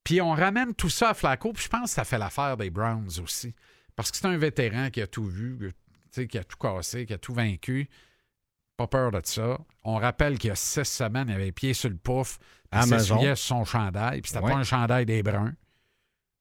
Puis 0.04 0.20
on 0.20 0.30
ramène 0.32 0.74
tout 0.74 0.88
ça 0.90 1.10
à 1.10 1.14
Flacco, 1.14 1.52
puis 1.52 1.64
je 1.64 1.68
pense 1.68 1.84
que 1.84 1.94
ça 1.94 2.04
fait 2.04 2.18
l'affaire 2.18 2.56
des 2.56 2.70
Browns 2.70 3.20
aussi. 3.22 3.54
Parce 3.96 4.10
que 4.10 4.16
c'est 4.16 4.26
un 4.26 4.36
vétéran 4.38 4.90
qui 4.90 5.02
a 5.02 5.06
tout 5.06 5.24
vu, 5.26 5.58
tu 5.60 5.74
sais, 6.10 6.26
qui 6.26 6.38
a 6.38 6.44
tout 6.44 6.56
cassé, 6.56 7.04
qui 7.06 7.12
a 7.12 7.18
tout 7.18 7.34
vaincu. 7.34 7.88
Pas 8.76 8.86
peur 8.86 9.10
de 9.10 9.20
ça. 9.24 9.58
On 9.84 9.96
rappelle 9.96 10.38
qu'il 10.38 10.48
y 10.48 10.50
a 10.50 10.56
six 10.56 10.84
semaines, 10.84 11.28
il 11.28 11.34
avait 11.34 11.44
les 11.44 11.52
pieds 11.52 11.74
sur 11.74 11.90
le 11.90 11.96
pouf. 11.96 12.38
Il 12.72 12.82
s'essuyait 12.84 13.36
sur 13.36 13.56
son 13.58 13.64
chandail, 13.64 14.22
puis 14.22 14.30
c'était 14.30 14.42
Ouais. 14.42 14.52
pas 14.52 14.58
un 14.58 14.62
chandail 14.64 15.04
des 15.04 15.22
Bruns. 15.22 15.52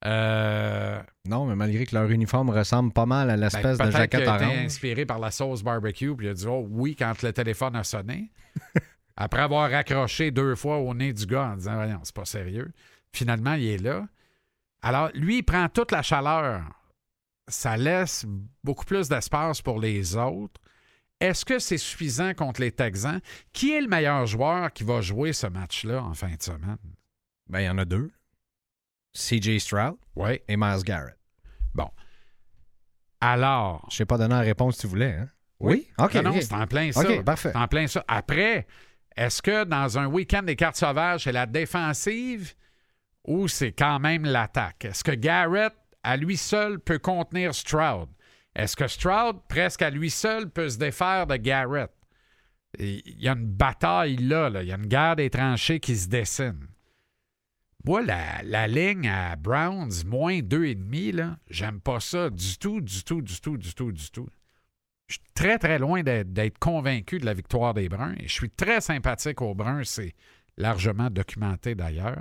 Euh, 0.06 1.02
Non, 1.26 1.46
mais 1.46 1.56
malgré 1.56 1.84
que 1.84 1.94
leur 1.94 2.10
uniforme 2.10 2.50
ressemble 2.50 2.92
pas 2.92 3.06
mal 3.06 3.28
à 3.30 3.34
ben, 3.34 3.40
l'espèce 3.40 3.76
de 3.78 3.82
peut-être 3.82 3.96
jaquette 3.96 4.20
qu'il 4.20 4.30
a 4.30 4.36
été 4.36 4.44
orange. 4.44 4.58
inspiré 4.64 5.06
par 5.06 5.18
la 5.18 5.30
sauce 5.30 5.62
barbecue, 5.62 6.14
puis 6.16 6.26
il 6.26 6.30
a 6.30 6.34
dit 6.34 6.46
oh, 6.46 6.66
oui 6.70 6.96
quand 6.96 7.22
le 7.22 7.32
téléphone 7.32 7.76
a 7.76 7.84
sonné. 7.84 8.30
Après 9.16 9.42
avoir 9.42 9.70
raccroché 9.70 10.30
deux 10.30 10.54
fois 10.54 10.78
au 10.78 10.94
nez 10.94 11.12
du 11.12 11.26
gars 11.26 11.50
en 11.50 11.56
disant 11.56 11.74
Voyons, 11.74 12.00
c'est 12.04 12.14
pas 12.14 12.24
sérieux. 12.24 12.72
Finalement, 13.12 13.52
il 13.54 13.66
est 13.66 13.78
là. 13.78 14.08
Alors, 14.82 15.10
lui, 15.12 15.38
il 15.38 15.42
prend 15.42 15.68
toute 15.68 15.92
la 15.92 16.00
chaleur. 16.02 16.62
Ça 17.48 17.76
laisse 17.76 18.24
beaucoup 18.64 18.84
plus 18.86 19.08
d'espace 19.08 19.60
pour 19.60 19.78
les 19.78 20.16
autres. 20.16 20.58
Est-ce 21.20 21.44
que 21.44 21.58
c'est 21.58 21.76
suffisant 21.76 22.32
contre 22.32 22.62
les 22.62 22.72
Texans? 22.72 23.20
Qui 23.52 23.72
est 23.74 23.82
le 23.82 23.88
meilleur 23.88 24.24
joueur 24.24 24.72
qui 24.72 24.84
va 24.84 25.02
jouer 25.02 25.34
ce 25.34 25.48
match-là 25.48 26.02
en 26.02 26.14
fin 26.14 26.34
de 26.34 26.40
semaine? 26.42 26.78
Ben, 27.46 27.60
il 27.60 27.66
y 27.66 27.68
en 27.68 27.76
a 27.76 27.84
deux. 27.84 28.10
CJ 29.14 29.58
Stroud 29.58 29.96
Oui. 30.16 30.40
et 30.48 30.56
Miles 30.56 30.82
Garrett. 30.84 31.16
Alors. 33.20 33.86
Je 33.90 33.98
t'ai 33.98 34.04
pas 34.06 34.16
donné 34.16 34.34
la 34.34 34.40
réponse 34.40 34.76
que 34.76 34.80
tu 34.82 34.86
voulais, 34.86 35.14
hein? 35.14 35.28
OK. 35.60 36.14
Non, 36.14 36.22
non, 36.22 36.30
ok. 36.30 36.42
c'est 36.42 36.54
en 36.54 36.66
plein 36.66 36.90
ça. 36.90 37.00
OK, 37.02 37.22
parfait. 37.22 37.50
C'est 37.52 37.58
en 37.58 37.68
plein 37.68 37.86
ça. 37.86 38.02
Après, 38.08 38.66
est-ce 39.14 39.42
que 39.42 39.64
dans 39.64 39.98
un 39.98 40.06
week-end 40.06 40.42
des 40.42 40.56
cartes 40.56 40.76
sauvages, 40.76 41.24
c'est 41.24 41.32
la 41.32 41.44
défensive 41.44 42.54
ou 43.26 43.46
c'est 43.46 43.72
quand 43.72 43.98
même 43.98 44.24
l'attaque? 44.24 44.86
Est-ce 44.86 45.04
que 45.04 45.12
Garrett 45.12 45.74
à 46.02 46.16
lui 46.16 46.38
seul, 46.38 46.78
peut 46.80 46.98
contenir 46.98 47.54
Stroud? 47.54 48.08
Est-ce 48.56 48.74
que 48.74 48.88
Stroud, 48.88 49.36
presque 49.50 49.82
à 49.82 49.90
lui 49.90 50.08
seul, 50.08 50.48
peut 50.48 50.70
se 50.70 50.78
défaire 50.78 51.26
de 51.26 51.36
Garrett? 51.36 51.90
Et 52.78 53.02
Il 53.04 53.20
y 53.22 53.28
a 53.28 53.32
une 53.32 53.44
bataille 53.46 54.16
là, 54.16 54.48
là. 54.48 54.62
il 54.62 54.68
y 54.68 54.72
a 54.72 54.76
une 54.76 54.86
guerre 54.86 55.16
des 55.16 55.28
tranchées 55.28 55.78
qui 55.78 55.94
se 55.94 56.08
dessine. 56.08 56.66
Moi, 57.84 58.02
la, 58.02 58.42
la 58.42 58.68
ligne 58.68 59.08
à 59.08 59.36
Browns, 59.36 59.90
moins 60.06 60.38
2,5, 60.40 61.14
là, 61.14 61.38
j'aime 61.48 61.80
pas 61.80 61.98
ça 62.00 62.28
du 62.30 62.58
tout, 62.58 62.80
du 62.80 63.02
tout, 63.04 63.22
du 63.22 63.40
tout, 63.40 63.56
du 63.56 63.74
tout, 63.74 63.90
du 63.92 64.10
tout. 64.10 64.28
Je 65.06 65.14
suis 65.14 65.22
très, 65.34 65.58
très 65.58 65.78
loin 65.78 66.02
d'être 66.02 66.58
convaincu 66.58 67.18
de 67.18 67.24
la 67.26 67.34
victoire 67.34 67.74
des 67.74 67.88
Bruns. 67.88 68.14
Et 68.20 68.28
je 68.28 68.32
suis 68.32 68.50
très 68.50 68.80
sympathique 68.80 69.40
aux 69.42 69.54
Bruns. 69.54 69.82
C'est 69.84 70.14
largement 70.56 71.10
documenté 71.10 71.74
d'ailleurs. 71.74 72.18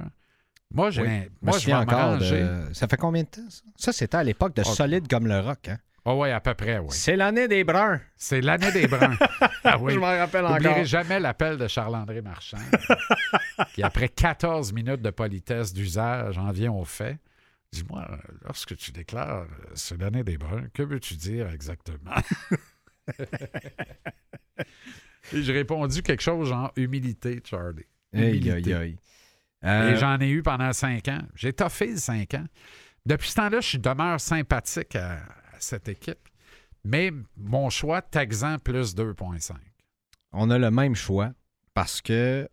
Moi, 0.72 0.89
j'ai, 0.91 1.02
Oui. 1.02 1.30
moi, 1.41 1.58
je 1.58 1.65
vais 1.67 1.74
encore 1.74 2.17
de- 2.19 2.69
Ça 2.74 2.88
fait 2.88 2.98
combien 2.98 3.24
de 3.24 3.28
temps, 3.28 3.50
ça? 3.50 3.62
Ça, 3.76 3.91
c'était 3.91 4.17
à 4.17 4.24
l'époque 4.24 4.56
de 4.56 4.63
Oh. 4.65 4.69
Solide 4.74 5.08
comme 5.08 5.28
le 5.28 5.39
rock. 5.39 5.67
Hein? 5.67 5.78
Ah 6.12 6.15
oui, 6.15 6.32
à 6.32 6.39
peu 6.39 6.56
près, 6.56 6.80
oui. 6.80 6.88
C'est 6.89 7.15
l'année 7.15 7.48
des 7.48 7.63
Bruns. 7.63 8.00
C'est 8.17 8.41
l'année 8.41 8.72
des 8.72 8.88
Bruns. 8.88 9.15
Ah 9.63 9.78
oui. 9.78 9.93
Je 9.93 10.00
m'en 10.00 10.06
rappelle 10.08 10.43
N'oublierai 10.45 10.69
encore. 10.74 10.86
jamais 10.86 11.19
l'appel 11.19 11.58
de 11.58 11.67
Charles-André 11.67 12.22
Marchand, 12.22 12.58
qui, 13.76 13.84
après 13.84 14.08
14 14.10 14.72
minutes 14.74 15.02
de 15.02 15.10
politesse 15.12 15.74
d'usage, 15.74 16.38
en 16.38 16.50
vient 16.52 16.72
au 16.72 16.86
fait. 16.86 17.19
Dis-moi, 17.72 18.08
lorsque 18.45 18.76
tu 18.78 18.91
déclares 18.91 19.41
euh, 19.41 19.45
c'est 19.76 20.00
l'année 20.02 20.24
des 20.24 20.38
Bruns, 20.38 20.63
que 20.74 20.82
veux-tu 20.82 21.15
dire 21.15 21.50
exactement? 21.52 22.15
Et 25.34 25.43
j'ai 25.43 25.54
répondu 25.54 26.02
quelque 26.02 26.24
chose 26.24 26.52
en 26.52 26.72
humilité, 26.76 27.41
Charlie. 27.45 27.84
Aïe, 28.13 28.30
Humilité. 28.39 28.74
aïe, 28.74 28.74
aïe. 28.74 28.95
Euh, 29.65 29.91
Et 29.93 29.98
j'en 29.98 30.17
ai 30.19 30.30
eu 30.30 30.41
pendant 30.41 30.74
cinq 30.74 31.08
ans. 31.10 31.22
J'ai 31.36 31.54
toffé 31.54 31.95
cinq 31.98 32.34
ans. 32.34 32.45
Depuis 33.06 33.30
ce 33.30 33.36
temps-là, 33.36 33.60
je 33.62 33.78
demeure 33.78 34.19
sympathique 34.19 34.95
à 34.95 35.19
cette 35.60 35.89
équipe. 35.89 36.30
Mais 36.84 37.12
mon 37.38 37.69
choix, 37.69 38.02
Texan 38.02 38.58
plus 38.60 38.95
2,5. 38.95 39.54
on 40.32 40.50
a 40.50 40.58
le 40.58 40.72
même 40.72 40.95
choix 40.95 41.32
parce 41.74 42.02
que 42.02 42.48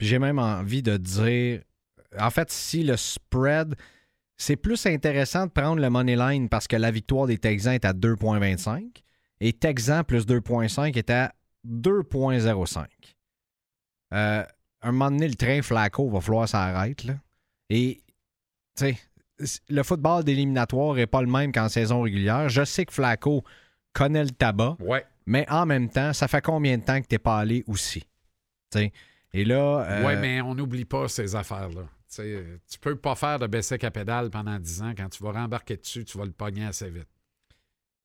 j'ai 0.00 0.18
même 0.18 0.38
envie 0.38 0.82
de 0.82 0.96
dire 0.96 1.62
en 2.18 2.30
fait 2.30 2.50
si 2.50 2.82
le 2.82 2.96
spread 2.96 3.74
c'est 4.36 4.56
plus 4.56 4.84
intéressant 4.86 5.46
de 5.46 5.50
prendre 5.50 5.80
le 5.80 5.88
money 5.88 6.16
line 6.16 6.48
parce 6.48 6.68
que 6.68 6.76
la 6.76 6.90
victoire 6.90 7.26
des 7.26 7.38
Texans 7.38 7.74
est 7.74 7.84
à 7.84 7.92
2.25 7.92 9.02
et 9.40 9.52
Texans 9.52 10.04
plus 10.04 10.26
2.5 10.26 10.96
est 10.96 11.10
à 11.10 11.34
2.05. 11.66 12.86
Euh, 14.12 14.44
un 14.82 14.92
moment 14.92 15.10
donné, 15.10 15.28
le 15.28 15.34
train 15.34 15.62
Flacco 15.62 16.08
va 16.08 16.20
falloir 16.20 16.48
s'arrêter. 16.48 17.12
Et, 17.70 18.02
tu 18.76 18.84
sais, 18.84 18.98
le 19.68 19.82
football 19.82 20.24
d'éliminatoire 20.24 20.94
n'est 20.94 21.06
pas 21.06 21.20
le 21.20 21.26
même 21.28 21.52
qu'en 21.52 21.68
saison 21.68 22.02
régulière. 22.02 22.48
Je 22.48 22.64
sais 22.64 22.84
que 22.86 22.92
Flacco 22.92 23.44
connaît 23.92 24.24
le 24.24 24.30
tabac. 24.30 24.76
Ouais. 24.80 25.04
Mais 25.26 25.44
en 25.50 25.66
même 25.66 25.88
temps, 25.88 26.12
ça 26.12 26.28
fait 26.28 26.40
combien 26.42 26.78
de 26.78 26.84
temps 26.84 27.00
que 27.00 27.06
t'es 27.06 27.18
pas 27.18 27.38
allé 27.38 27.64
aussi? 27.66 28.04
T'sais. 28.70 28.92
Et 29.32 29.44
là. 29.44 29.84
euh, 29.88 30.06
Oui, 30.06 30.14
mais 30.20 30.40
on 30.40 30.54
n'oublie 30.54 30.84
pas 30.84 31.08
ces 31.08 31.34
affaires-là. 31.34 31.82
Tu 32.16 32.78
peux 32.80 32.96
pas 32.96 33.14
faire 33.14 33.38
de 33.38 33.46
baisser 33.46 33.76
à 33.82 33.90
pédale 33.90 34.30
pendant 34.30 34.58
10 34.58 34.82
ans. 34.82 34.92
Quand 34.96 35.08
tu 35.08 35.22
vas 35.22 35.32
rembarquer 35.32 35.76
dessus, 35.76 36.04
tu 36.04 36.16
vas 36.16 36.24
le 36.24 36.30
pogner 36.30 36.64
assez 36.64 36.88
vite. 36.88 37.08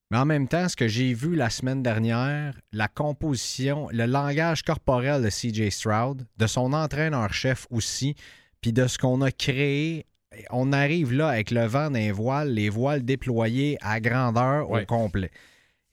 mais 0.09 0.17
en 0.17 0.25
même 0.25 0.47
temps, 0.49 0.67
ce 0.67 0.75
que 0.75 0.87
j'ai 0.89 1.13
vu 1.13 1.35
la 1.35 1.49
semaine 1.49 1.81
dernière, 1.81 2.59
la 2.73 2.87
composition, 2.89 3.87
le 3.93 4.05
langage 4.07 4.63
corporel 4.63 5.23
de 5.23 5.29
CJ 5.29 5.69
Stroud, 5.69 6.27
de 6.37 6.47
son 6.47 6.73
entraîneur-chef 6.73 7.67
aussi, 7.69 8.15
puis 8.59 8.73
de 8.73 8.87
ce 8.87 8.97
qu'on 8.97 9.21
a 9.21 9.31
créé, 9.31 10.05
on 10.49 10.71
arrive 10.73 11.13
là 11.13 11.29
avec 11.29 11.51
le 11.51 11.65
vent 11.65 11.89
des 11.91 12.11
voiles, 12.11 12.53
les 12.53 12.69
voiles 12.69 13.03
déployées 13.03 13.77
à 13.81 13.99
grandeur 13.99 14.69
Ouais. 14.69 14.83
au 14.83 14.85
complet. 14.85 15.31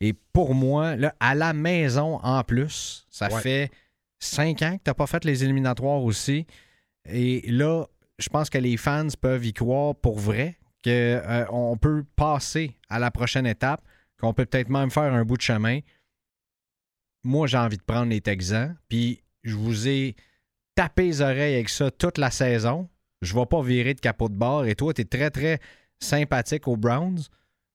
Et 0.01 0.13
pour 0.33 0.55
moi, 0.55 0.97
là, 0.97 1.15
à 1.21 1.35
la 1.35 1.53
maison 1.53 2.19
en 2.23 2.43
plus, 2.45 3.07
ça 3.11 3.29
Ouais. 3.33 3.41
fait 3.41 3.71
cinq 4.21 4.63
ans 4.63 4.77
que 4.79 4.83
tu 4.85 4.91
n'as 4.91 4.95
pas 4.95 5.07
fait 5.07 5.25
les 5.25 5.45
éliminatoires 5.45 6.03
aussi. 6.03 6.47
Et 7.09 7.43
là, 7.51 7.87
je 8.19 8.29
pense 8.29 8.51
que 8.51 8.59
les 8.59 8.77
fans 8.77 9.09
peuvent 9.21 9.45
y 9.45 9.53
croire 9.53 9.95
pour 9.95 10.19
vrai 10.19 10.59
qu'on 10.85 11.77
peut 11.81 12.05
passer 12.17 12.77
à 12.89 12.99
la 12.99 13.11
prochaine 13.11 13.47
étape, 13.47 13.83
qu'on 14.21 14.33
peut 14.35 14.47
peut-être 14.47 14.69
même 14.69 14.91
faire 14.91 15.13
un 15.13 15.25
bout 15.25 15.37
de 15.37 15.43
chemin. 15.43 15.81
Moi, 17.25 17.47
j'ai 17.47 17.59
envie 17.59 17.77
de 17.77 17.83
prendre 17.83 18.11
les 18.11 18.21
Texans, 18.21 18.77
puis 18.89 19.23
je 19.43 19.55
vous 19.55 19.89
ai 19.89 20.15
tapé 20.75 21.05
les 21.07 21.21
oreilles 21.21 21.55
avec 21.55 21.69
ça 21.69 21.91
toute 21.91 22.19
la 22.19 22.31
saison. 22.31 22.89
Je 23.23 23.35
ne 23.35 23.41
vais 23.41 23.47
pas 23.47 23.63
virer 23.63 23.95
de 23.95 24.01
capot 24.01 24.29
de 24.29 24.35
bord. 24.37 24.67
Et 24.67 24.75
toi, 24.75 24.95
tu 24.95 25.03
es 25.03 25.05
très, 25.05 25.31
très 25.31 25.59
sympathique 25.99 26.69
aux 26.69 26.77
Browns. 26.77 27.21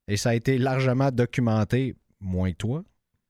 Et 0.08 0.17
ça 0.17 0.29
a 0.29 0.34
été 0.34 0.58
largement 0.58 1.12
documenté, 1.12 1.95
moins 2.19 2.51
que 2.51 2.58
toi, 2.58 2.84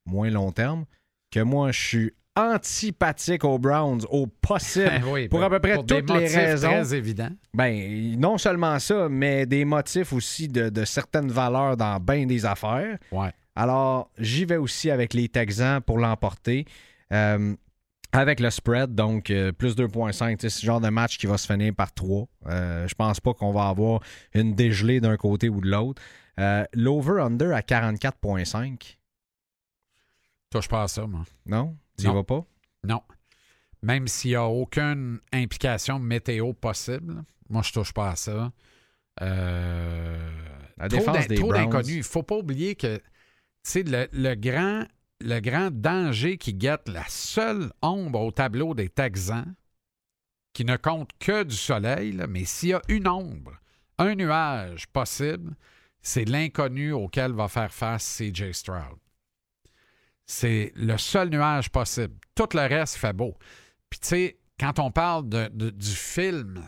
moins 0.06 0.30
long 0.30 0.52
terme, 0.52 0.86
que 1.32 1.40
moi, 1.40 1.72
je 1.72 1.80
suis 1.80 2.12
antipathique 2.36 3.44
aux 3.44 3.60
Browns 3.60 4.02
au 4.10 4.26
possible. 4.28 5.04
Oui, 5.08 5.28
Pour 5.28 5.40
ben, 5.40 5.46
à 5.46 5.50
peu 5.52 5.60
près 5.60 5.78
des 5.78 5.86
toutes 6.02 6.10
les 6.18 6.28
raisons. 6.28 6.68
très 6.70 6.96
évidents. 6.96 7.30
Ben, 7.54 8.20
non 8.20 8.38
seulement 8.40 8.80
ça, 8.80 9.08
mais 9.10 9.46
des 9.46 9.66
motifs 9.66 10.14
aussi 10.14 10.48
de, 10.48 10.70
de 10.70 10.84
certaines 10.86 11.30
valeurs 11.32 11.78
dans 11.78 12.00
bien 12.00 12.26
des 12.26 12.46
affaires. 12.46 12.98
Ouais. 13.12 13.30
Alors, 13.56 14.10
j'y 14.18 14.46
vais 14.46 14.58
aussi 14.58 14.90
avec 14.90 15.14
les 15.14 15.30
Texans 15.30 15.80
pour 15.82 16.00
l'emporter. 16.00 16.66
Euh, 17.12 17.54
avec 18.14 18.40
le 18.40 18.50
spread, 18.50 18.96
donc 18.96 19.30
euh, 19.32 19.52
plus 19.52 19.76
2.5, 19.76 20.38
tu 20.38 20.42
sais, 20.42 20.50
c'est 20.50 20.62
le 20.64 20.68
genre 20.68 20.80
de 20.82 20.90
match 20.90 21.18
qui 21.18 21.26
va 21.26 21.38
se 21.38 21.52
finir 21.52 21.74
par 21.76 21.94
3. 21.94 22.28
Euh, 22.48 22.88
je 22.88 22.94
pense 22.96 23.20
pas 23.20 23.34
qu'on 23.34 23.52
va 23.52 23.68
avoir 23.68 24.02
une 24.34 24.54
dégelée 24.56 25.02
d'un 25.02 25.18
côté 25.18 25.50
ou 25.50 25.60
de 25.62 25.68
l'autre. 25.70 26.02
Euh, 26.40 26.64
L'over-under 26.74 27.54
à 27.54 27.62
44.5. 27.62 28.98
Touche 30.50 30.68
pas 30.68 30.84
à 30.84 30.88
ça, 30.88 31.06
moi. 31.08 31.24
Non? 31.46 31.76
Tu 31.98 32.06
vas 32.06 32.24
pas? 32.24 32.46
Non. 32.84 33.02
Même 33.82 34.08
s'il 34.08 34.32
n'y 34.32 34.36
a 34.36 34.46
aucune 34.46 35.20
implication 35.34 36.00
météo 36.00 36.54
possible, 36.54 37.24
moi, 37.50 37.62
je 37.64 37.72
touche 37.74 37.94
pas 37.94 38.12
à 38.12 38.16
ça. 38.16 38.52
Euh, 39.22 40.30
La 40.78 40.88
défense 40.88 41.28
des 41.28 41.36
trop 41.36 41.50
Browns. 41.50 41.66
d'inconnus. 41.66 41.94
Il 41.96 41.98
ne 42.00 42.04
faut 42.04 42.24
pas 42.24 42.38
oublier 42.38 42.76
que 42.76 43.00
le, 43.76 44.08
le 44.12 44.36
grand, 44.36 44.86
le 45.24 45.40
grand 45.40 45.72
danger 45.72 46.38
qui 46.38 46.54
guette 46.54 46.88
la 46.90 47.06
seule 47.08 47.72
ombre 47.82 48.22
au 48.22 48.32
tableau 48.32 48.74
des 48.74 48.90
Texans, 48.90 49.56
qui 50.54 50.66
ne 50.66 50.78
compte 50.78 51.12
que 51.20 51.44
du 51.44 51.56
soleil, 51.56 52.14
mais 52.30 52.46
s'il 52.46 52.70
y 52.70 52.74
a 52.74 52.82
une 52.88 53.08
ombre, 53.08 53.54
un 53.98 54.16
nuage 54.16 54.88
possible, 54.88 55.56
c'est 56.02 56.26
l'inconnu 56.26 56.92
auquel 56.92 57.32
va 57.32 57.48
faire 57.48 57.74
face 57.74 58.18
CJ 58.18 58.52
Stroud. 58.52 58.98
C'est 60.26 60.72
le 60.76 60.98
seul 60.98 61.30
nuage 61.30 61.70
possible. 61.70 62.16
Tout 62.36 62.50
le 62.54 62.62
reste 62.62 62.96
fait 62.96 63.14
beau. 63.14 63.36
Puis 63.90 64.00
tu 64.00 64.08
sais, 64.08 64.40
quand 64.60 64.80
on 64.80 64.92
parle 64.92 65.28
de- 65.28 65.50
de- 65.54 65.70
du 65.70 65.92
film 65.92 66.68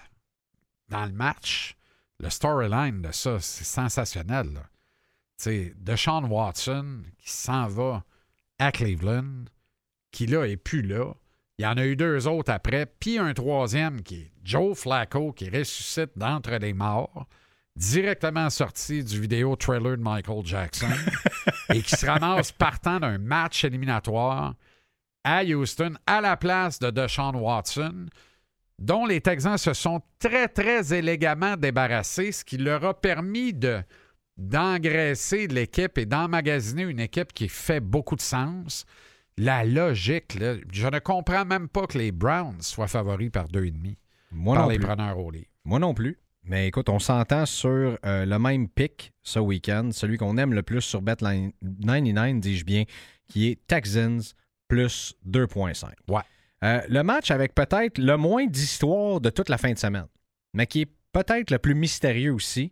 dans 0.90 1.06
le 1.06 1.14
match, 1.14 1.76
le 2.20 2.30
storyline 2.30 3.02
de 3.02 3.12
ça, 3.12 3.40
c'est 3.40 3.64
sensationnel. 3.64 4.54
là. 4.54 4.62
Tu 5.38 5.44
sais, 5.44 5.74
Deshaun 5.78 6.26
Watson 6.26 7.04
qui 7.18 7.30
s'en 7.32 7.68
va 7.68 8.04
à 8.60 8.72
Cleveland, 8.72 9.46
qui 10.12 10.28
là 10.28 10.46
est 10.46 10.58
plus 10.58 10.82
là. 10.82 11.14
Il 11.58 11.64
y 11.64 11.68
en 11.68 11.78
a 11.78 11.86
eu 11.86 11.96
deux 11.96 12.28
autres 12.28 12.52
après, 12.52 12.86
puis 12.86 13.18
un 13.18 13.34
troisième 13.34 14.02
qui 14.02 14.16
est 14.16 14.32
Joe 14.44 14.78
Flacco 14.78 15.32
qui 15.32 15.50
ressuscite 15.50 16.12
d'entre 16.16 16.52
les 16.52 16.74
morts, 16.74 17.28
directement 17.76 18.50
sorti 18.50 19.04
du 19.04 19.22
vidéo 19.22 19.56
trailer 19.56 19.98
de 19.98 20.02
Michael 20.02 20.46
Jackson, 20.46 20.92
et 21.74 21.82
qui 21.82 21.96
se 21.96 22.06
ramasse 22.06 22.52
partant 22.52 23.00
d'un 23.00 23.18
match 23.18 23.64
éliminatoire 23.64 24.56
à 25.24 25.44
Houston 25.44 25.94
à 26.06 26.22
la 26.22 26.38
place 26.38 26.80
de 26.80 26.92
Deshaun 26.92 27.36
Watson, 27.36 28.08
dont 28.78 29.06
les 29.06 29.22
Texans 29.22 29.58
se 29.58 29.74
sont 29.74 30.02
très, 30.20 30.48
très 30.48 30.94
élégamment 30.94 31.58
débarrassés, 31.58 32.32
ce 32.32 32.46
qui 32.46 32.58
leur 32.58 32.84
a 32.84 32.94
permis 32.94 33.54
de 33.54 33.82
d'engraisser 34.38 35.48
l'équipe 35.48 35.98
et 35.98 36.06
d'emmagasiner 36.06 36.84
une 36.84 37.00
équipe 37.00 37.34
qui 37.34 37.48
fait 37.48 37.80
beaucoup 37.80 38.16
de 38.16 38.22
sens. 38.22 38.86
La 39.38 39.66
logique, 39.66 40.36
là, 40.40 40.56
je 40.72 40.88
ne 40.88 41.00
comprends 41.00 41.46
même 41.46 41.68
pas 41.68 41.88
que 41.88 41.98
les 41.98 42.12
Browns 42.12 42.62
soient 42.62 42.88
favoris 42.88 43.30
par 43.32 43.48
deux 43.48 43.66
et 43.66 43.72
demi 43.72 43.98
Moi 44.32 44.56
par 44.56 44.66
non 44.66 44.70
les 44.70 44.78
plus. 44.78 44.86
preneurs 44.88 45.18
au 45.20 45.30
livre. 45.32 45.48
Moi 45.66 45.80
non 45.80 45.94
plus. 45.94 46.18
Mais 46.44 46.68
écoute, 46.68 46.90
on 46.90 47.00
s'entend 47.00 47.46
sur 47.46 47.98
euh, 48.06 48.26
le 48.26 48.38
même 48.40 48.70
pic 48.70 49.12
ce 49.24 49.40
week-end, 49.40 49.90
celui 49.92 50.18
qu'on 50.18 50.38
aime 50.38 50.54
le 50.54 50.62
plus 50.62 50.82
sur 50.82 51.02
Bet99, 51.02 52.40
dis-je 52.40 52.66
bien, 52.66 52.84
qui 53.28 53.48
est 53.50 53.60
Texans 53.68 54.22
plus 54.68 55.16
2.5. 55.28 55.90
Ouais. 56.08 56.22
Euh, 56.64 56.82
le 56.88 57.02
match 57.04 57.32
avec 57.32 57.56
peut-être 57.56 57.98
le 57.98 58.16
moins 58.18 58.46
d'histoire 58.46 59.22
de 59.22 59.30
toute 59.30 59.50
la 59.50 59.58
fin 59.58 59.72
de 59.74 59.78
semaine, 59.78 60.08
mais 60.54 60.68
qui 60.68 60.82
est 60.82 60.92
peut-être 61.12 61.52
le 61.52 61.58
plus 61.58 61.76
mystérieux 61.76 62.32
aussi. 62.34 62.72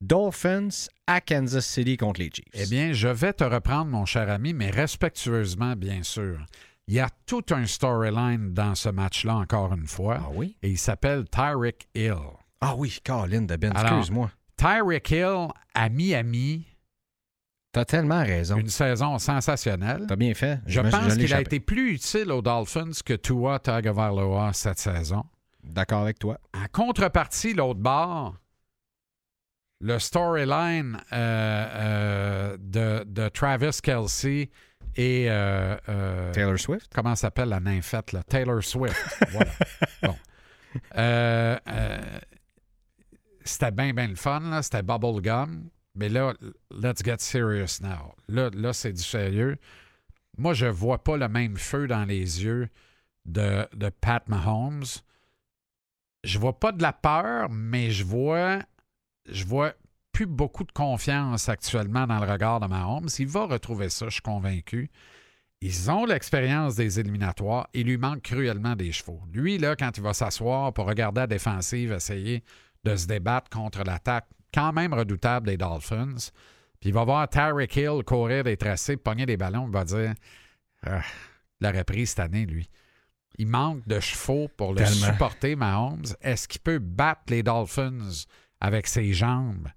Dolphins 0.00 0.86
à 1.06 1.20
Kansas 1.20 1.66
City 1.66 1.96
contre 1.96 2.20
les 2.20 2.30
Chiefs. 2.32 2.44
Eh 2.54 2.66
bien, 2.66 2.92
je 2.92 3.08
vais 3.08 3.32
te 3.32 3.44
reprendre, 3.44 3.86
mon 3.90 4.04
cher 4.06 4.30
ami, 4.30 4.54
mais 4.54 4.70
respectueusement, 4.70 5.74
bien 5.74 6.02
sûr. 6.02 6.38
Il 6.86 6.94
y 6.94 7.00
a 7.00 7.08
tout 7.26 7.44
un 7.50 7.66
storyline 7.66 8.54
dans 8.54 8.74
ce 8.74 8.88
match-là, 8.88 9.34
encore 9.36 9.74
une 9.74 9.86
fois, 9.86 10.20
ah 10.22 10.28
oui? 10.32 10.56
et 10.62 10.70
il 10.70 10.78
s'appelle 10.78 11.24
Tyreek 11.28 11.88
Hill. 11.94 12.14
Ah 12.60 12.74
oui, 12.76 12.98
Colin 13.04 13.42
de 13.42 13.56
Ben, 13.56 13.72
excuse-moi. 13.72 14.30
Tyreek 14.56 15.10
Hill 15.10 15.48
à 15.74 15.88
Miami, 15.88 16.64
T'as 17.72 17.84
tellement 17.84 18.22
raison. 18.24 18.56
une 18.56 18.68
saison 18.70 19.18
sensationnelle. 19.18 20.06
T'as 20.08 20.16
bien 20.16 20.32
fait. 20.32 20.60
Je 20.66 20.80
pense 20.80 21.16
qu'il 21.16 21.34
a 21.34 21.40
été 21.42 21.60
plus 21.60 21.92
utile 21.94 22.32
aux 22.32 22.40
Dolphins 22.40 22.90
que 23.04 23.12
Tua 23.14 23.58
Tagovailoa 23.58 24.52
cette 24.54 24.78
saison. 24.78 25.24
D'accord 25.62 26.00
avec 26.02 26.18
toi. 26.18 26.38
En 26.54 26.64
contrepartie, 26.72 27.52
l'autre 27.52 27.78
bord, 27.80 28.34
le 29.80 29.98
storyline 29.98 31.00
euh, 31.12 31.68
euh, 31.74 32.56
de, 32.58 33.04
de 33.04 33.28
Travis 33.28 33.80
Kelsey 33.82 34.50
et 34.96 35.26
euh, 35.28 36.32
Taylor 36.32 36.58
Swift? 36.58 36.90
comment 36.94 37.14
s'appelle 37.14 37.50
la 37.50 37.60
nymphette, 37.60 38.12
là? 38.12 38.22
Taylor 38.24 38.62
Swift. 38.62 38.96
voilà. 39.30 39.50
Bon. 40.02 40.16
C'était 43.44 43.70
bien, 43.70 43.92
bien 43.94 44.08
le 44.08 44.16
fun, 44.16 44.40
là. 44.40 44.62
C'était 44.62 44.82
bubblegum. 44.82 45.70
Mais 45.94 46.08
là, 46.08 46.34
let's 46.70 47.02
get 47.04 47.18
serious 47.18 47.80
now. 47.80 48.14
Là, 48.28 48.50
là 48.54 48.72
c'est 48.72 48.92
du 48.92 49.02
sérieux. 49.02 49.56
Moi, 50.36 50.54
je 50.54 50.66
vois 50.66 51.02
pas 51.02 51.16
le 51.16 51.28
même 51.28 51.56
feu 51.56 51.88
dans 51.88 52.04
les 52.04 52.44
yeux 52.44 52.68
de, 53.26 53.66
de 53.74 53.88
Pat 53.88 54.26
Mahomes. 54.28 54.84
Je 56.24 56.38
vois 56.38 56.58
pas 56.58 56.72
de 56.72 56.82
la 56.82 56.92
peur, 56.92 57.48
mais 57.50 57.90
je 57.90 58.04
vois, 58.04 58.60
je 59.30 59.44
vois 59.44 59.72
plus 60.12 60.26
beaucoup 60.26 60.64
de 60.64 60.72
confiance 60.72 61.48
actuellement 61.48 62.06
dans 62.06 62.18
le 62.24 62.30
regard 62.30 62.60
de 62.60 62.66
Mahomes. 62.66 63.08
Il 63.18 63.28
va 63.28 63.46
retrouver 63.46 63.88
ça, 63.88 64.06
je 64.06 64.14
suis 64.14 64.22
convaincu. 64.22 64.90
Ils 65.60 65.90
ont 65.90 66.04
l'expérience 66.06 66.76
des 66.76 67.00
éliminatoires. 67.00 67.68
Il 67.74 67.86
lui 67.86 67.98
manque 67.98 68.22
cruellement 68.22 68.76
des 68.76 68.92
chevaux. 68.92 69.20
Lui, 69.32 69.58
là, 69.58 69.74
quand 69.76 69.96
il 69.96 70.02
va 70.02 70.14
s'asseoir 70.14 70.72
pour 70.72 70.86
regarder 70.86 71.22
la 71.22 71.26
défensive, 71.26 71.92
essayer 71.92 72.44
de 72.84 72.94
se 72.96 73.06
débattre 73.06 73.50
contre 73.50 73.82
l'attaque 73.84 74.26
quand 74.54 74.72
même 74.72 74.94
redoutable 74.94 75.46
des 75.46 75.56
Dolphins, 75.56 76.30
puis 76.80 76.90
il 76.90 76.94
va 76.94 77.04
voir 77.04 77.28
Tyreek 77.28 77.74
Hill 77.76 78.02
courir 78.06 78.44
des 78.44 78.56
tracés, 78.56 78.96
pogner 78.96 79.26
des 79.26 79.36
ballons, 79.36 79.66
il 79.66 79.72
va 79.72 79.84
dire 79.84 80.14
Ah, 80.84 81.02
il 81.60 81.66
l'aurait 81.66 81.84
pris 81.84 82.06
cette 82.06 82.20
année, 82.20 82.46
lui. 82.46 82.68
Il 83.36 83.48
manque 83.48 83.86
de 83.86 84.00
chevaux 84.00 84.48
pour 84.56 84.72
le 84.72 84.78
Tellement. 84.78 85.06
supporter, 85.06 85.56
Mahomes. 85.56 86.06
Est-ce 86.20 86.46
qu'il 86.48 86.60
peut 86.60 86.78
battre 86.78 87.22
les 87.28 87.42
Dolphins 87.42 88.26
avec 88.60 88.86
ses 88.86 89.12
jambes? 89.12 89.68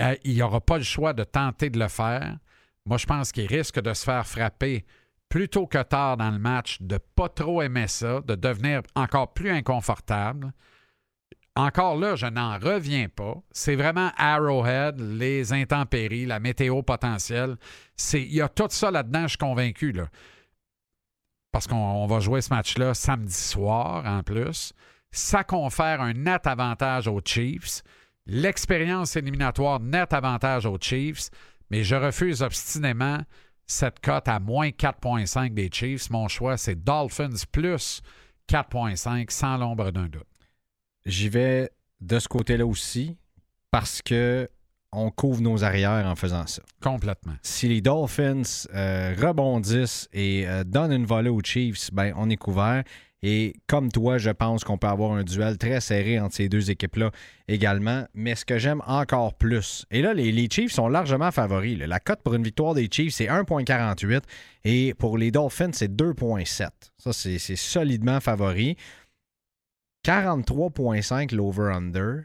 Euh, 0.00 0.16
il 0.24 0.38
n'aura 0.38 0.60
pas 0.60 0.78
le 0.78 0.84
choix 0.84 1.12
de 1.12 1.24
tenter 1.24 1.70
de 1.70 1.78
le 1.78 1.88
faire. 1.88 2.38
Moi, 2.86 2.98
je 2.98 3.06
pense 3.06 3.32
qu'il 3.32 3.46
risque 3.46 3.80
de 3.80 3.94
se 3.94 4.04
faire 4.04 4.26
frapper 4.26 4.84
plus 5.28 5.48
tôt 5.48 5.66
que 5.66 5.82
tard 5.82 6.16
dans 6.16 6.30
le 6.30 6.38
match, 6.38 6.80
de 6.80 6.98
pas 6.98 7.28
trop 7.28 7.62
aimer 7.62 7.88
ça, 7.88 8.20
de 8.20 8.34
devenir 8.34 8.82
encore 8.94 9.32
plus 9.32 9.50
inconfortable. 9.50 10.52
Encore 11.56 11.96
là, 11.96 12.16
je 12.16 12.26
n'en 12.26 12.58
reviens 12.58 13.08
pas. 13.08 13.36
C'est 13.52 13.76
vraiment 13.76 14.10
Arrowhead, 14.16 14.98
les 15.00 15.52
intempéries, 15.52 16.26
la 16.26 16.40
météo 16.40 16.82
potentielle. 16.82 17.56
Il 18.12 18.34
y 18.34 18.40
a 18.40 18.48
tout 18.48 18.66
ça 18.70 18.90
là-dedans, 18.90 19.22
je 19.22 19.28
suis 19.28 19.38
convaincu. 19.38 19.92
Là. 19.92 20.08
Parce 21.52 21.68
qu'on 21.68 21.76
on 21.76 22.06
va 22.06 22.18
jouer 22.18 22.40
ce 22.40 22.52
match-là 22.52 22.94
samedi 22.94 23.32
soir 23.32 24.04
en 24.04 24.24
plus. 24.24 24.72
Ça 25.12 25.44
confère 25.44 26.00
un 26.00 26.12
net 26.12 26.48
avantage 26.48 27.06
aux 27.06 27.20
Chiefs. 27.24 27.82
L'expérience 28.26 29.16
éliminatoire, 29.16 29.80
net 29.80 30.12
avantage 30.12 30.66
aux 30.66 30.78
Chiefs. 30.80 31.30
Mais 31.70 31.82
je 31.84 31.96
refuse 31.96 32.42
obstinément 32.42 33.20
cette 33.66 34.00
cote 34.00 34.28
à 34.28 34.38
moins 34.38 34.68
4,5 34.68 35.54
des 35.54 35.70
Chiefs. 35.72 36.10
Mon 36.10 36.28
choix, 36.28 36.56
c'est 36.56 36.82
Dolphins 36.82 37.44
plus 37.50 38.02
4,5 38.48 39.30
sans 39.30 39.56
l'ombre 39.56 39.90
d'un 39.90 40.06
doute. 40.06 40.26
J'y 41.06 41.28
vais 41.28 41.70
de 42.00 42.18
ce 42.18 42.28
côté-là 42.28 42.66
aussi 42.66 43.16
parce 43.70 44.02
que 44.02 44.48
on 44.92 45.10
couvre 45.10 45.40
nos 45.40 45.64
arrières 45.64 46.06
en 46.06 46.14
faisant 46.14 46.46
ça. 46.46 46.62
Complètement. 46.80 47.34
Si 47.42 47.66
les 47.66 47.80
Dolphins 47.80 48.42
euh, 48.72 49.14
rebondissent 49.18 50.08
et 50.12 50.46
euh, 50.46 50.62
donnent 50.62 50.92
une 50.92 51.06
volée 51.06 51.30
aux 51.30 51.42
Chiefs, 51.42 51.92
ben 51.92 52.12
on 52.16 52.30
est 52.30 52.36
couvert. 52.36 52.84
Et 53.26 53.54
comme 53.66 53.90
toi, 53.90 54.18
je 54.18 54.28
pense 54.28 54.64
qu'on 54.64 54.76
peut 54.76 54.86
avoir 54.86 55.12
un 55.12 55.24
duel 55.24 55.56
très 55.56 55.80
serré 55.80 56.20
entre 56.20 56.34
ces 56.34 56.50
deux 56.50 56.70
équipes-là 56.70 57.10
également. 57.48 58.04
Mais 58.12 58.34
ce 58.34 58.44
que 58.44 58.58
j'aime 58.58 58.82
encore 58.86 59.32
plus, 59.32 59.86
et 59.90 60.02
là, 60.02 60.12
les, 60.12 60.46
Chiefs 60.50 60.72
sont 60.72 60.88
largement 60.88 61.30
favoris. 61.30 61.78
La 61.78 62.00
cote 62.00 62.20
pour 62.22 62.34
une 62.34 62.42
victoire 62.42 62.74
des 62.74 62.86
Chiefs, 62.92 63.14
c'est 63.14 63.28
1,48 63.28 64.20
et 64.64 64.92
pour 64.92 65.16
les 65.16 65.30
Dolphins, 65.30 65.70
c'est 65.72 65.90
2,7. 65.90 66.68
Ça, 66.98 67.14
c'est 67.14 67.38
c'est 67.38 67.56
solidement 67.56 68.20
favori. 68.20 68.76
43,5 70.04 71.34
l'over-under. 71.34 72.24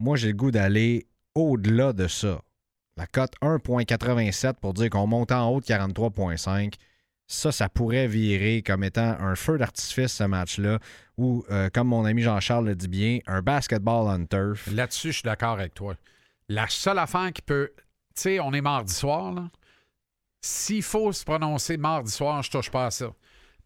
Moi, 0.00 0.18
j'ai 0.18 0.28
le 0.28 0.34
goût 0.34 0.50
d'aller 0.50 1.06
au-delà 1.34 1.94
de 1.94 2.08
ça. 2.08 2.42
La 2.98 3.06
cote 3.06 3.32
1,87 3.40 4.52
pour 4.60 4.74
dire 4.74 4.90
qu'on 4.90 5.06
monte 5.06 5.32
en 5.32 5.48
haut 5.48 5.60
de 5.60 5.64
43,5. 5.64 6.74
Ça, 7.32 7.52
ça 7.52 7.68
pourrait 7.68 8.08
virer 8.08 8.60
comme 8.60 8.82
étant 8.82 9.16
un 9.20 9.36
feu 9.36 9.56
d'artifice, 9.56 10.14
ce 10.14 10.24
match-là, 10.24 10.80
ou, 11.16 11.44
euh, 11.52 11.70
comme 11.72 11.86
mon 11.86 12.04
ami 12.04 12.22
Jean-Charles 12.22 12.66
le 12.66 12.74
dit 12.74 12.88
bien, 12.88 13.20
un 13.28 13.40
basketball 13.40 14.08
on 14.08 14.26
turf. 14.26 14.66
Là-dessus, 14.72 15.12
je 15.12 15.18
suis 15.18 15.22
d'accord 15.22 15.52
avec 15.52 15.72
toi. 15.72 15.94
La 16.48 16.66
seule 16.68 16.98
affaire 16.98 17.32
qui 17.32 17.42
peut. 17.42 17.70
Tu 18.16 18.22
sais, 18.22 18.40
on 18.40 18.52
est 18.52 18.60
mardi 18.60 18.92
soir, 18.92 19.32
là. 19.32 19.48
S'il 20.40 20.82
faut 20.82 21.12
se 21.12 21.24
prononcer 21.24 21.76
mardi 21.76 22.10
soir, 22.10 22.42
je 22.42 22.50
touche 22.50 22.68
pas 22.68 22.86
à 22.86 22.90
ça. 22.90 23.12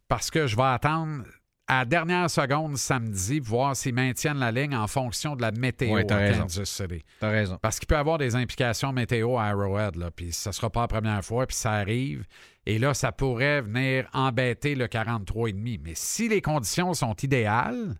Parce 0.07 0.29
que 0.29 0.45
je 0.45 0.55
vais 0.55 0.61
attendre 0.61 1.23
à 1.67 1.79
la 1.79 1.85
dernière 1.85 2.29
seconde 2.29 2.77
samedi 2.77 3.39
voir 3.39 3.75
s'ils 3.75 3.95
maintiennent 3.95 4.37
la 4.37 4.51
ligne 4.51 4.75
en 4.75 4.85
fonction 4.85 5.35
de 5.35 5.41
la 5.41 5.49
météo 5.51 5.95
Ouais, 5.95 6.01
à 6.01 6.05
t'as 6.05 6.17
raison. 6.17 6.41
Kansas 6.43 6.69
City. 6.69 7.03
T'as 7.19 7.29
raison. 7.31 7.57
Parce 7.59 7.79
qu'il 7.79 7.87
peut 7.87 7.95
y 7.95 7.97
avoir 7.97 8.19
des 8.19 8.35
implications 8.35 8.93
météo 8.93 9.37
à 9.39 9.45
Arrowhead, 9.45 9.95
là, 9.95 10.11
puis 10.11 10.31
ça 10.31 10.51
sera 10.51 10.69
pas 10.69 10.81
la 10.81 10.87
première 10.87 11.25
fois, 11.25 11.47
puis 11.47 11.55
ça 11.55 11.71
arrive. 11.71 12.25
Et 12.65 12.79
là, 12.79 12.93
ça 12.93 13.11
pourrait 13.11 13.61
venir 13.61 14.07
embêter 14.13 14.75
le 14.75 14.87
43,5. 14.87 15.79
Mais 15.83 15.93
si 15.95 16.27
les 16.27 16.41
conditions 16.41 16.93
sont 16.93 17.13
idéales, 17.21 17.95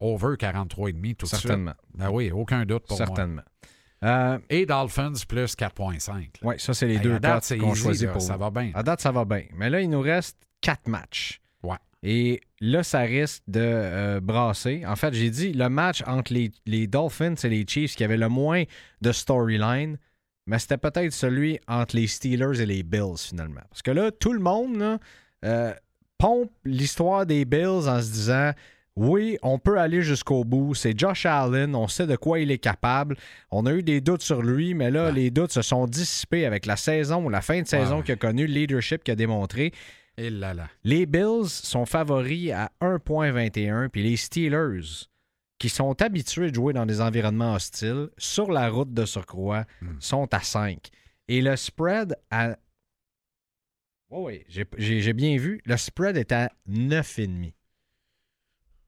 over 0.00 0.36
43,5 0.36 1.14
tout 1.16 1.26
de 1.26 1.28
suite. 1.28 1.40
Certainement. 1.42 1.74
Ben 1.94 2.10
oui, 2.10 2.30
aucun 2.30 2.64
doute 2.64 2.86
pour 2.86 2.96
moi. 2.98 3.06
Certainement. 3.06 3.42
Euh, 4.04 4.38
Et 4.48 4.64
Dolphins 4.64 5.12
plus 5.28 5.56
4,5. 5.56 6.08
là. 6.08 6.22
oui, 6.42 6.54
ça, 6.58 6.72
c'est 6.72 6.86
les 6.86 6.98
deux 6.98 7.16
à 7.16 7.18
date, 7.18 7.34
cotes 7.34 7.44
c'est 7.44 7.58
qu'on 7.58 7.74
choisit 7.74 8.06
là, 8.06 8.12
pour 8.12 8.22
Ça 8.22 8.36
va 8.36 8.50
bien. 8.50 8.70
À 8.74 8.82
date, 8.82 9.00
ça 9.00 9.10
va 9.10 9.24
bien. 9.24 9.42
Mais 9.54 9.68
là, 9.70 9.80
il 9.80 9.90
nous 9.90 10.00
reste 10.00 10.38
quatre 10.60 10.86
matchs. 10.88 11.40
Ouais. 11.64 11.76
Et 12.04 12.40
là, 12.60 12.84
ça 12.84 13.00
risque 13.00 13.42
de 13.48 13.60
euh, 13.60 14.20
brasser. 14.20 14.84
En 14.86 14.94
fait, 14.94 15.12
j'ai 15.14 15.30
dit 15.30 15.52
le 15.52 15.68
match 15.68 16.04
entre 16.06 16.32
les, 16.32 16.52
les 16.64 16.86
Dolphins 16.86 17.34
et 17.34 17.48
les 17.48 17.64
Chiefs 17.66 17.96
qui 17.96 18.04
avait 18.04 18.16
le 18.16 18.28
moins 18.28 18.62
de 19.02 19.10
storyline, 19.10 19.98
mais 20.48 20.58
c'était 20.58 20.78
peut-être 20.78 21.12
celui 21.12 21.60
entre 21.68 21.94
les 21.94 22.06
Steelers 22.06 22.60
et 22.60 22.66
les 22.66 22.82
Bills, 22.82 23.18
finalement. 23.18 23.60
Parce 23.68 23.82
que 23.82 23.90
là, 23.90 24.10
tout 24.10 24.32
le 24.32 24.40
monde 24.40 24.76
là, 24.78 24.98
euh, 25.44 25.72
pompe 26.16 26.50
l'histoire 26.64 27.26
des 27.26 27.44
Bills 27.44 27.86
en 27.88 28.00
se 28.00 28.10
disant 28.10 28.52
oui, 28.96 29.38
on 29.42 29.60
peut 29.60 29.78
aller 29.78 30.02
jusqu'au 30.02 30.42
bout. 30.42 30.74
C'est 30.74 30.98
Josh 30.98 31.24
Allen, 31.26 31.76
on 31.76 31.86
sait 31.86 32.06
de 32.08 32.16
quoi 32.16 32.40
il 32.40 32.50
est 32.50 32.58
capable. 32.58 33.16
On 33.52 33.64
a 33.66 33.72
eu 33.72 33.84
des 33.84 34.00
doutes 34.00 34.22
sur 34.22 34.42
lui, 34.42 34.74
mais 34.74 34.90
là, 34.90 35.04
Ouais. 35.06 35.12
les 35.12 35.30
doutes 35.30 35.52
se 35.52 35.62
sont 35.62 35.86
dissipés 35.86 36.46
avec 36.46 36.66
la 36.66 36.76
saison 36.76 37.24
ou 37.24 37.28
la 37.28 37.40
fin 37.40 37.62
de 37.62 37.68
saison 37.68 37.98
ouais. 37.98 38.02
qu'il 38.02 38.14
a 38.14 38.16
connue, 38.16 38.46
le 38.48 38.54
leadership 38.54 39.04
qu'il 39.04 39.12
a 39.12 39.16
démontré. 39.16 39.72
Et 40.16 40.30
là 40.30 40.52
là. 40.54 40.66
Les 40.82 41.06
Bills 41.06 41.46
sont 41.48 41.86
favoris 41.86 42.50
à 42.50 42.70
1,21, 42.80 43.88
puis 43.88 44.02
les 44.02 44.16
Steelers, 44.16 45.06
qui 45.58 45.68
sont 45.68 46.00
habitués 46.02 46.50
de 46.50 46.54
jouer 46.54 46.72
dans 46.72 46.86
des 46.86 47.00
environnements 47.00 47.54
hostiles, 47.54 48.10
sur 48.16 48.50
la 48.50 48.68
route 48.70 48.92
de 48.94 49.04
surcroît, 49.04 49.64
Hmm. 49.80 50.00
sont 50.00 50.32
à 50.32 50.40
5. 50.40 50.88
Et 51.28 51.40
le 51.42 51.56
spread 51.56 52.16
à. 52.30 52.56
Oui, 54.10 54.44
oui, 54.48 54.64
j'ai- 54.78 55.12
bien 55.12 55.36
vu. 55.36 55.60
Le 55.66 55.76
spread 55.76 56.16
est 56.16 56.32
à 56.32 56.50
9,5. 56.66 57.52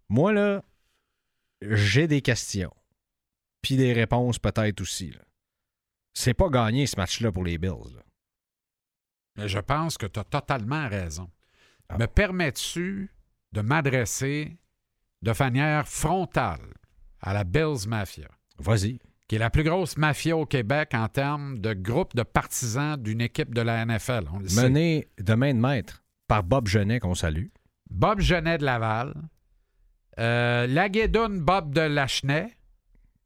Moi, 0.08 0.32
là, 0.32 0.64
j'ai 1.60 2.06
des 2.06 2.22
questions. 2.22 2.72
Puis 3.62 3.76
des 3.76 3.92
réponses 3.92 4.38
peut-être 4.38 4.80
aussi. 4.80 5.12
C'est 6.14 6.34
pas 6.34 6.48
gagné 6.48 6.86
ce 6.86 6.96
match-là 6.96 7.30
pour 7.30 7.44
les 7.44 7.58
Bills. 7.58 7.94
là. 7.94 8.02
Mais 9.36 9.48
je 9.48 9.58
pense 9.58 9.98
que 9.98 10.06
tu 10.06 10.18
as 10.18 10.24
totalement 10.24 10.88
raison. 10.88 11.30
Ah. 11.88 11.98
Me 11.98 12.06
permets-tu 12.06 13.10
de 13.52 13.60
m'adresser 13.60 14.56
de 15.22 15.32
manière 15.38 15.86
frontale 15.86 16.74
à 17.20 17.32
la 17.34 17.44
Bills 17.44 17.86
Mafia, 17.86 18.28
Vas-y. 18.58 18.98
qui 19.28 19.36
est 19.36 19.38
la 19.38 19.50
plus 19.50 19.62
grosse 19.64 19.96
mafia 19.96 20.36
au 20.36 20.46
Québec 20.46 20.90
en 20.94 21.08
termes 21.08 21.58
de 21.58 21.72
groupe 21.74 22.14
de 22.16 22.22
partisans 22.22 22.96
d'une 22.96 23.20
équipe 23.20 23.54
de 23.54 23.60
la 23.60 23.84
NFL? 23.84 24.24
On 24.32 24.38
le 24.38 24.48
sait. 24.48 24.62
Mené 24.62 25.08
de 25.18 25.34
main 25.34 25.52
de 25.54 25.58
maître 25.60 26.02
par 26.26 26.42
Bob 26.42 26.66
Genet, 26.68 27.00
qu'on 27.00 27.14
salue. 27.14 27.46
Bob 27.90 28.20
Genet 28.20 28.58
de 28.58 28.64
Laval, 28.64 29.14
euh, 30.18 30.66
Laguédoune 30.66 31.40
Bob 31.40 31.74
de 31.74 31.80
Lachenay, 31.82 32.56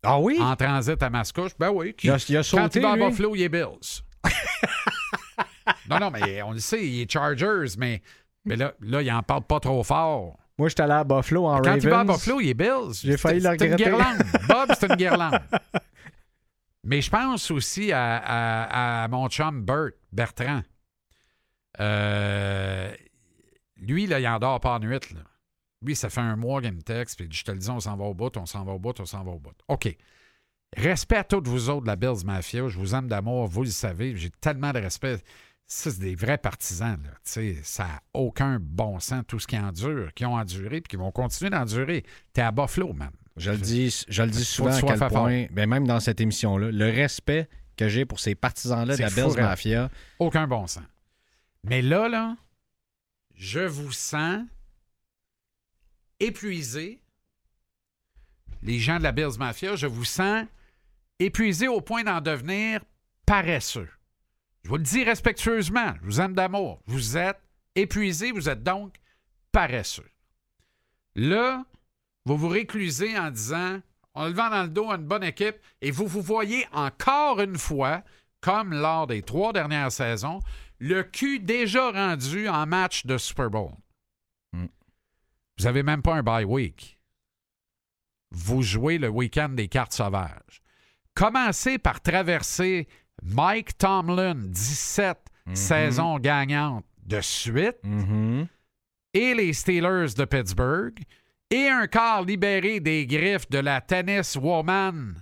Ah 0.03 0.18
oui? 0.18 0.38
en 0.40 0.57
transit 0.57 1.01
à 1.03 1.11
Mascouche. 1.11 1.53
Ben 1.59 1.70
oui. 1.70 1.95
Qui, 1.95 2.07
Il 2.09 2.11
a, 2.11 2.16
il 2.28 2.36
a 2.36 2.40
quand 2.40 2.45
sauté, 2.45 2.80
il 2.80 2.82
va 2.82 2.92
à. 2.92 2.97
Buffalo, 2.97 3.34
il 3.36 3.42
est 3.42 3.49
Bills. 3.49 4.03
non, 5.88 5.99
non, 6.01 6.11
mais 6.11 6.42
on 6.42 6.53
le 6.53 6.59
sait, 6.59 6.86
il 6.86 7.01
est 7.03 7.11
Chargers, 7.11 7.76
mais, 7.78 8.03
mais 8.45 8.57
là, 8.57 8.72
là, 8.80 9.03
il 9.03 9.11
en 9.12 9.22
parle 9.22 9.45
pas 9.45 9.61
trop 9.61 9.82
fort. 9.82 10.36
Moi, 10.59 10.68
j'étais 10.68 10.82
allé 10.82 10.92
à 10.92 11.05
Buffalo 11.05 11.46
en 11.46 11.57
Quand 11.59 11.64
Ravens. 11.70 11.82
il 11.84 11.90
va 11.90 12.00
à 12.00 12.05
Buffalo, 12.05 12.40
il 12.40 12.48
est 12.50 12.55
Bills. 12.55 12.92
J'ai 13.02 13.16
failli 13.16 13.40
le 13.40 13.50
C'est 13.59 13.66
une 13.66 13.72
regretter. 13.72 13.84
guirlande. 13.90 14.22
Bob, 14.48 14.72
c'est 14.78 14.86
une 14.88 14.96
guirlande. 14.96 15.38
Mais 16.84 17.00
je 17.00 17.11
pense 17.11 17.50
aussi 17.50 17.90
à, 17.92 18.16
à- 18.18 19.05
à 19.05 19.09
mon 19.09 19.28
chum 19.28 19.64
Bert, 19.64 19.90
Bertrand. 20.12 20.62
Euh, 21.80 22.92
lui, 23.76 24.07
là, 24.07 24.20
il 24.20 24.28
endort 24.28 24.61
pas 24.61 24.74
en 24.74 24.78
nuit. 24.80 24.90
Là. 25.12 25.20
Lui, 25.82 25.96
ça 25.96 26.09
fait 26.09 26.20
un 26.20 26.36
mois 26.36 26.61
qu'il 26.61 26.72
me 26.72 26.82
texte, 26.82 27.18
puis 27.18 27.28
je 27.30 27.44
te 27.44 27.50
le 27.50 27.59
dis, 27.59 27.68
on 27.70 27.80
s'en 27.80 27.96
va 27.96 28.05
au 28.05 28.14
bout, 28.14 28.34
on 28.36 28.46
s'en 28.46 28.64
va 28.64 28.72
au 28.72 28.78
bout, 28.78 28.98
on 29.00 29.05
s'en 29.07 29.22
va 29.24 29.32
au 29.32 29.38
bout. 29.38 29.55
OK. 29.68 29.96
Respect 30.76 31.16
à 31.16 31.24
tous 31.24 31.42
vous 31.44 31.68
autres 31.70 31.82
de 31.82 31.86
la 31.86 31.96
Bills 31.96 32.24
Mafia. 32.24 32.68
Je 32.68 32.78
vous 32.78 32.94
aime 32.94 33.07
d'amour, 33.09 33.46
vous 33.46 33.62
le 33.64 33.70
savez. 33.70 34.16
J'ai 34.16 34.30
tellement 34.30 34.72
de 34.72 34.78
respect. 34.80 35.18
Ça, 35.66 35.90
c'est 35.90 36.00
des 36.00 36.14
vrais 36.14 36.38
partisans. 36.38 37.00
Là. 37.02 37.10
Tu 37.24 37.30
sais, 37.32 37.56
ça 37.62 37.84
n'a 37.84 38.02
aucun 38.12 38.58
bon 38.60 39.00
sens, 39.00 39.22
tout 39.26 39.38
ce 39.38 39.46
qui 39.46 39.58
endure, 39.58 40.12
qui 40.14 40.24
ont 40.26 40.34
enduré 40.34 40.80
puis 40.80 40.90
qui 40.90 40.96
vont 40.96 41.10
continuer 41.10 41.50
d'endurer. 41.50 42.04
T'es 42.32 42.42
à 42.42 42.52
Buffalo, 42.52 42.92
man. 42.92 43.10
Je 43.36 43.50
le 43.50 43.58
dis, 43.58 44.04
je 44.08 44.22
le 44.22 44.30
dis 44.30 44.44
souvent 44.44 44.70
à 44.70 44.80
quel 44.80 44.98
point, 45.08 45.46
ben 45.50 45.68
même 45.68 45.86
dans 45.86 45.98
cette 45.98 46.20
émission-là, 46.20 46.70
le 46.70 46.84
respect 46.90 47.48
que 47.76 47.88
j'ai 47.88 48.04
pour 48.04 48.20
ces 48.20 48.34
partisans-là 48.34 48.96
de 48.96 49.02
la 49.02 49.08
raide. 49.08 49.36
Mafia. 49.36 49.90
Aucun 50.18 50.46
bon 50.46 50.66
sens. 50.66 50.84
Mais 51.64 51.82
là, 51.82 52.08
là, 52.08 52.36
je 53.34 53.60
vous 53.60 53.90
sens 53.90 54.44
épuisé. 56.20 57.00
Les 58.62 58.78
gens 58.78 58.98
de 58.98 59.02
la 59.02 59.12
Bills 59.12 59.38
Mafia, 59.38 59.76
je 59.76 59.86
vous 59.86 60.04
sens 60.04 60.46
épuisé 61.18 61.68
au 61.68 61.80
point 61.80 62.04
d'en 62.04 62.20
devenir 62.20 62.80
paresseux. 63.26 63.88
Je 64.64 64.70
vous 64.70 64.76
le 64.78 64.82
dis 64.82 65.04
respectueusement, 65.04 65.94
je 66.00 66.06
vous 66.06 66.20
aime 66.20 66.34
d'amour. 66.34 66.80
Vous 66.86 67.18
êtes 67.18 67.40
épuisé, 67.74 68.32
vous 68.32 68.48
êtes 68.48 68.62
donc 68.62 68.96
paresseux. 69.52 70.10
Là, 71.14 71.64
vous 72.24 72.38
vous 72.38 72.48
réclusez 72.48 73.18
en 73.18 73.30
disant, 73.30 73.80
en 74.14 74.26
levant 74.26 74.48
dans 74.48 74.62
le 74.62 74.68
dos 74.70 74.90
à 74.90 74.96
une 74.96 75.06
bonne 75.06 75.22
équipe, 75.22 75.56
et 75.82 75.90
vous 75.90 76.06
vous 76.06 76.22
voyez 76.22 76.66
encore 76.72 77.40
une 77.40 77.58
fois, 77.58 78.02
comme 78.40 78.72
lors 78.72 79.06
des 79.06 79.22
trois 79.22 79.52
dernières 79.52 79.92
saisons, 79.92 80.40
le 80.78 81.02
cul 81.02 81.40
déjà 81.40 81.90
rendu 81.90 82.48
en 82.48 82.66
match 82.66 83.04
de 83.04 83.18
Super 83.18 83.50
Bowl. 83.50 83.72
Mm. 84.52 84.66
Vous 85.58 85.64
n'avez 85.64 85.82
même 85.82 86.02
pas 86.02 86.14
un 86.14 86.22
bye 86.22 86.44
week. 86.44 86.98
Vous 88.30 88.62
jouez 88.62 88.96
le 88.96 89.08
week-end 89.08 89.50
des 89.50 89.68
cartes 89.68 89.92
sauvages. 89.92 90.62
Commencez 91.14 91.78
par 91.78 92.00
traverser 92.00 92.88
Mike 93.25 93.77
Tomlin, 93.79 94.35
17 94.37 95.18
Mhm. 95.47 95.55
saisons 95.57 96.18
gagnantes 96.18 96.85
de 97.07 97.20
suite, 97.20 97.79
Mhm. 97.83 98.47
et 99.12 99.35
les 99.35 99.53
Steelers 99.53 100.14
de 100.16 100.25
Pittsburgh, 100.25 100.99
et 101.51 101.68
un 101.68 101.87
quart 101.87 102.22
libéré 102.22 102.81
des 102.81 103.07
griffes 103.07 103.49
de 103.51 103.59
la 103.59 103.81
tennis 103.81 104.37
woman. 104.37 105.14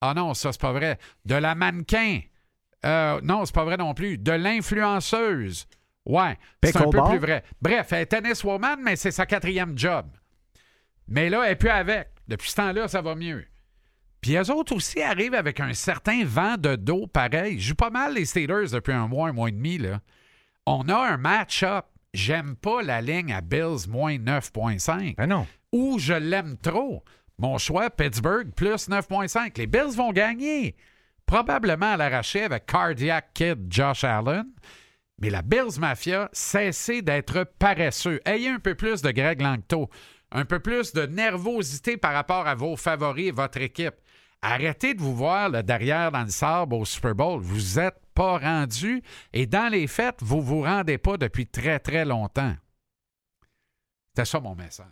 Ah 0.00 0.14
non, 0.14 0.34
ça 0.34 0.52
c'est 0.52 0.60
pas 0.60 0.72
vrai. 0.72 0.98
De 1.24 1.34
la 1.34 1.54
mannequin. 1.54 2.20
Euh, 2.86 3.20
non, 3.22 3.44
c'est 3.44 3.54
pas 3.54 3.64
vrai 3.64 3.76
non 3.76 3.92
plus. 3.92 4.16
De 4.16 4.32
l'influenceuse. 4.32 5.66
Ouais, 6.06 6.38
c'est 6.64 6.76
un 6.76 6.88
peu 6.90 7.02
plus 7.10 7.18
vrai. 7.18 7.44
Bref, 7.60 7.92
elle 7.92 8.00
est 8.02 8.06
tennis 8.06 8.42
woman, 8.42 8.80
mais 8.82 8.96
c'est 8.96 9.10
sa 9.10 9.26
quatrième 9.26 9.76
job. 9.76 10.06
Mais 11.08 11.28
là, 11.28 11.42
elle 11.44 11.52
est 11.52 11.56
plus 11.56 11.68
avec. 11.68 12.08
Depuis 12.26 12.50
ce 12.50 12.56
temps-là, 12.56 12.88
ça 12.88 13.02
va 13.02 13.14
mieux. 13.14 13.44
Puis 14.20 14.36
eux 14.36 14.50
autres 14.50 14.74
aussi 14.74 15.00
arrivent 15.02 15.34
avec 15.34 15.60
un 15.60 15.72
certain 15.72 16.24
vent 16.24 16.56
de 16.56 16.76
dos 16.76 17.06
pareil. 17.06 17.58
Je 17.58 17.68
joue 17.68 17.74
pas 17.74 17.90
mal 17.90 18.14
les 18.14 18.26
Steelers 18.26 18.70
depuis 18.72 18.92
un 18.92 19.08
mois, 19.08 19.28
un 19.28 19.32
mois 19.32 19.48
et 19.48 19.52
demi. 19.52 19.78
Là. 19.78 20.00
On 20.66 20.88
a 20.88 20.96
un 20.96 21.16
match-up. 21.16 21.86
J'aime 22.12 22.56
pas 22.56 22.82
la 22.82 23.00
ligne 23.00 23.32
à 23.32 23.40
Bills 23.40 23.88
moins 23.88 24.16
9.5 24.16 25.14
Ben 25.16 25.28
non. 25.28 25.46
ou 25.72 25.98
je 25.98 26.12
l'aime 26.12 26.56
trop. 26.58 27.04
Mon 27.38 27.56
choix, 27.56 27.88
Pittsburgh 27.88 28.52
plus 28.54 28.88
9.5. 28.88 29.56
Les 29.56 29.66
Bills 29.66 29.96
vont 29.96 30.12
gagner. 30.12 30.74
Probablement 31.24 31.92
à 31.92 31.96
l'arraché 31.96 32.42
avec 32.42 32.66
Cardiac 32.66 33.32
Kid 33.32 33.66
Josh 33.70 34.02
Allen. 34.04 34.44
Mais 35.20 35.30
la 35.30 35.42
Bills 35.42 35.78
Mafia, 35.78 36.28
cessez 36.32 37.00
d'être 37.02 37.44
paresseux. 37.58 38.20
Ayez 38.24 38.48
un 38.48 38.58
peu 38.58 38.74
plus 38.74 39.02
de 39.02 39.10
Greg 39.12 39.40
Langto. 39.40 39.88
Un 40.32 40.44
peu 40.44 40.58
plus 40.58 40.92
de 40.92 41.06
nervosité 41.06 41.96
par 41.96 42.12
rapport 42.12 42.46
à 42.46 42.54
vos 42.54 42.76
favoris 42.76 43.28
et 43.28 43.32
votre 43.32 43.60
équipe. 43.60 43.94
Arrêtez 44.42 44.94
de 44.94 45.00
vous 45.00 45.14
voir 45.14 45.50
derrière 45.62 46.10
dans 46.10 46.22
le 46.22 46.30
sable 46.30 46.74
au 46.74 46.84
Super 46.84 47.14
Bowl. 47.14 47.40
Vous 47.42 47.78
n'êtes 47.78 48.00
pas 48.14 48.38
rendu 48.38 49.02
et 49.32 49.46
dans 49.46 49.70
les 49.70 49.86
fêtes, 49.86 50.22
vous 50.22 50.40
vous 50.40 50.62
rendez 50.62 50.98
pas 50.98 51.16
depuis 51.16 51.46
très, 51.46 51.78
très 51.78 52.04
longtemps. 52.04 52.54
C'était 54.08 54.24
ça 54.24 54.40
mon 54.40 54.54
message. 54.54 54.86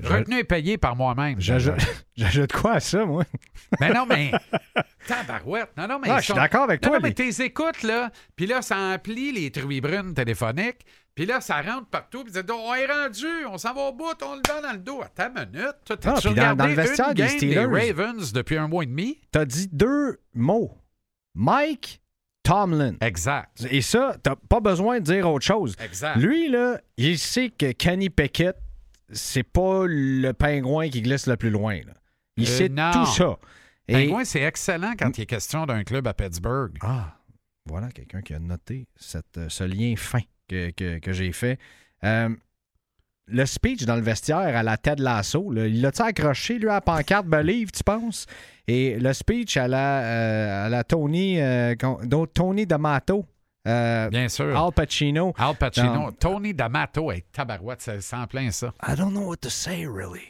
Retenu 0.00 0.38
et 0.38 0.44
payé 0.44 0.78
par 0.78 0.94
moi-même. 0.94 1.40
J'ajoute 2.16 2.52
quoi 2.52 2.74
à 2.74 2.80
ça, 2.80 3.04
moi? 3.04 3.24
Mais 3.80 3.92
non, 3.92 4.06
mais. 4.06 4.30
Tabarouette. 5.08 5.70
Non, 5.76 5.88
non, 5.88 5.98
mais. 5.98 6.08
Ah, 6.10 6.18
je 6.20 6.26
suis 6.26 6.34
d'accord 6.34 6.62
avec 6.62 6.82
Non, 6.82 6.88
toi. 6.90 6.98
non, 6.98 7.02
mais 7.02 7.12
tes 7.14 7.42
écoutes, 7.42 7.82
là. 7.82 8.10
Puis 8.36 8.46
là, 8.46 8.62
ça 8.62 8.76
emplit 8.76 9.32
les 9.32 9.50
truies 9.50 9.80
brunes 9.80 10.14
téléphoniques. 10.14 10.84
Puis 11.18 11.26
là, 11.26 11.40
ça 11.40 11.60
rentre 11.60 11.86
partout. 11.88 12.22
Puis 12.22 12.32
on 12.48 12.74
est 12.76 12.86
rendu. 12.86 13.26
On 13.50 13.58
s'en 13.58 13.74
va 13.74 13.88
au 13.88 13.92
bout. 13.92 14.14
On 14.24 14.36
le 14.36 14.40
donne 14.42 14.62
dans 14.62 14.70
le 14.72 14.78
dos. 14.78 15.02
Attends 15.02 15.32
une 15.42 15.50
minute. 15.50 15.74
Toi, 15.84 15.96
Ah, 15.98 16.12
T'as-tu 16.14 16.28
puis 16.28 16.36
dans- 16.36 16.54
dans 16.54 16.66
le 16.68 16.74
vestiaire 16.74 17.08
une 17.08 17.14
des 17.14 17.22
game 17.22 17.28
Steelers? 17.30 17.64
Ravens 17.66 18.32
depuis 18.32 18.56
un 18.56 18.68
mois 18.68 18.84
et 18.84 18.86
demi? 18.86 19.20
T'as 19.32 19.44
dit 19.44 19.66
deux 19.72 20.20
mots. 20.32 20.78
Mike 21.34 22.00
Tomlin. 22.44 22.94
Exact. 23.00 23.66
Et 23.68 23.82
ça, 23.82 24.16
t'as 24.22 24.36
pas 24.36 24.60
besoin 24.60 25.00
de 25.00 25.04
dire 25.06 25.28
autre 25.28 25.44
chose. 25.44 25.74
Exact. 25.84 26.18
Lui, 26.18 26.48
là, 26.50 26.80
il 26.96 27.18
sait 27.18 27.50
que 27.50 27.72
Kenny 27.72 28.10
Pickett, 28.10 28.56
c'est 29.10 29.42
pas 29.42 29.86
le 29.88 30.30
pingouin 30.32 30.88
qui 30.88 31.02
glisse 31.02 31.26
le 31.26 31.36
plus 31.36 31.50
loin. 31.50 31.78
là. 31.84 31.94
Il 32.36 32.44
Euh, 32.44 32.46
sait 32.46 32.68
non. 32.68 32.92
tout 32.92 33.06
ça. 33.06 33.38
Et- 33.88 33.94
Pingouin, 33.94 34.24
c'est 34.24 34.42
excellent 34.42 34.92
quand 34.96 35.18
il 35.18 35.22
est 35.22 35.26
question 35.26 35.66
d'un 35.66 35.82
club 35.82 36.06
à 36.06 36.14
Pittsburgh. 36.14 36.76
Ah, 36.80 37.16
voilà 37.66 37.88
quelqu'un 37.90 38.22
qui 38.22 38.34
a 38.34 38.38
noté 38.38 38.86
cette, 38.94 39.36
euh, 39.36 39.48
ce 39.48 39.64
lien 39.64 39.94
fin 39.96 40.20
que, 40.48 40.70
que- 40.70 40.98
que 40.98 41.12
j'ai 41.12 41.32
fait. 41.32 41.58
Euh, 42.04 42.28
le 43.30 43.44
speech 43.44 43.84
dans 43.84 43.96
le 43.96 44.00
vestiaire 44.02 44.38
à 44.56 44.62
la 44.62 44.76
tête 44.78 44.98
de 44.98 45.04
l'assaut, 45.04 45.52
là, 45.52 45.66
il 45.66 45.82
l'a-tu 45.82 46.00
accroché, 46.02 46.58
lui, 46.58 46.68
à 46.68 46.74
la 46.74 46.80
pancarte 46.80 47.26
Believe, 47.26 47.70
tu 47.70 47.84
penses? 47.84 48.24
Et 48.66 48.98
le 48.98 49.12
speech 49.12 49.56
à 49.58 49.68
la, 49.68 50.00
euh, 50.02 50.66
à 50.66 50.68
la 50.70 50.82
Tony, 50.84 51.38
euh, 51.40 51.74
Tony 52.32 52.66
D'Amato, 52.66 53.26
euh, 53.66 54.08
Bien 54.08 54.28
sûr. 54.30 54.58
Al 54.58 54.72
Pacino. 54.72 55.34
Al 55.36 55.54
Pacino. 55.56 55.92
Dans- 55.92 56.12
Tony 56.12 56.54
D'Amato 56.54 57.12
est 57.12 57.26
tabarouette. 57.30 57.82
C'est 57.82 58.00
c'est 58.00 58.16
en 58.16 58.26
plein 58.26 58.50
ça. 58.50 58.72
I 58.86 58.94
don't 58.96 59.10
know 59.10 59.26
what 59.28 59.36
to 59.38 59.50
say, 59.50 59.84
really. 59.86 60.22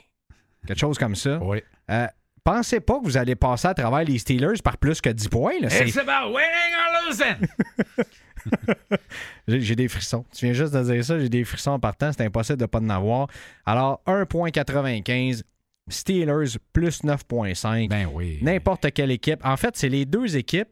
Quelque 0.66 0.80
chose 0.80 0.98
comme 0.98 1.14
ça. 1.14 1.38
Oui. 1.40 1.62
Euh, 1.90 2.06
pensez 2.42 2.80
pas 2.80 2.98
que 2.98 3.04
vous 3.04 3.16
allez 3.16 3.36
passer 3.36 3.68
à 3.68 3.74
travers 3.74 4.02
les 4.02 4.18
Steelers 4.18 4.60
par 4.64 4.76
plus 4.76 5.00
que 5.00 5.10
10 5.10 5.28
points. 5.28 5.52
là. 5.60 5.68
It's 5.68 5.96
about 5.96 6.34
winning 6.34 6.74
or 6.74 7.06
losing. 7.08 7.48
J'ai 9.48 9.76
des 9.76 9.88
frissons. 9.88 10.24
Tu 10.34 10.44
viens 10.46 10.54
juste 10.54 10.72
de 10.74 10.82
dire 10.82 11.04
ça, 11.04 11.18
j'ai 11.18 11.28
des 11.28 11.44
frissons 11.44 11.72
en 11.72 11.80
partant. 11.80 12.10
C'est 12.12 12.24
impossible 12.24 12.58
de 12.58 12.66
pas 12.66 12.78
en 12.80 12.88
avoir. 12.90 13.28
Alors, 13.66 14.00
1,95. 14.06 15.42
Steelers 15.90 16.58
plus 16.74 17.02
9,5. 17.02 17.88
ben 17.88 18.08
oui. 18.12 18.38
N'importe 18.42 18.92
quelle 18.92 19.10
équipe. 19.10 19.40
En 19.44 19.56
fait, 19.56 19.74
c'est 19.76 19.88
les 19.88 20.04
deux 20.04 20.36
équipes 20.36 20.68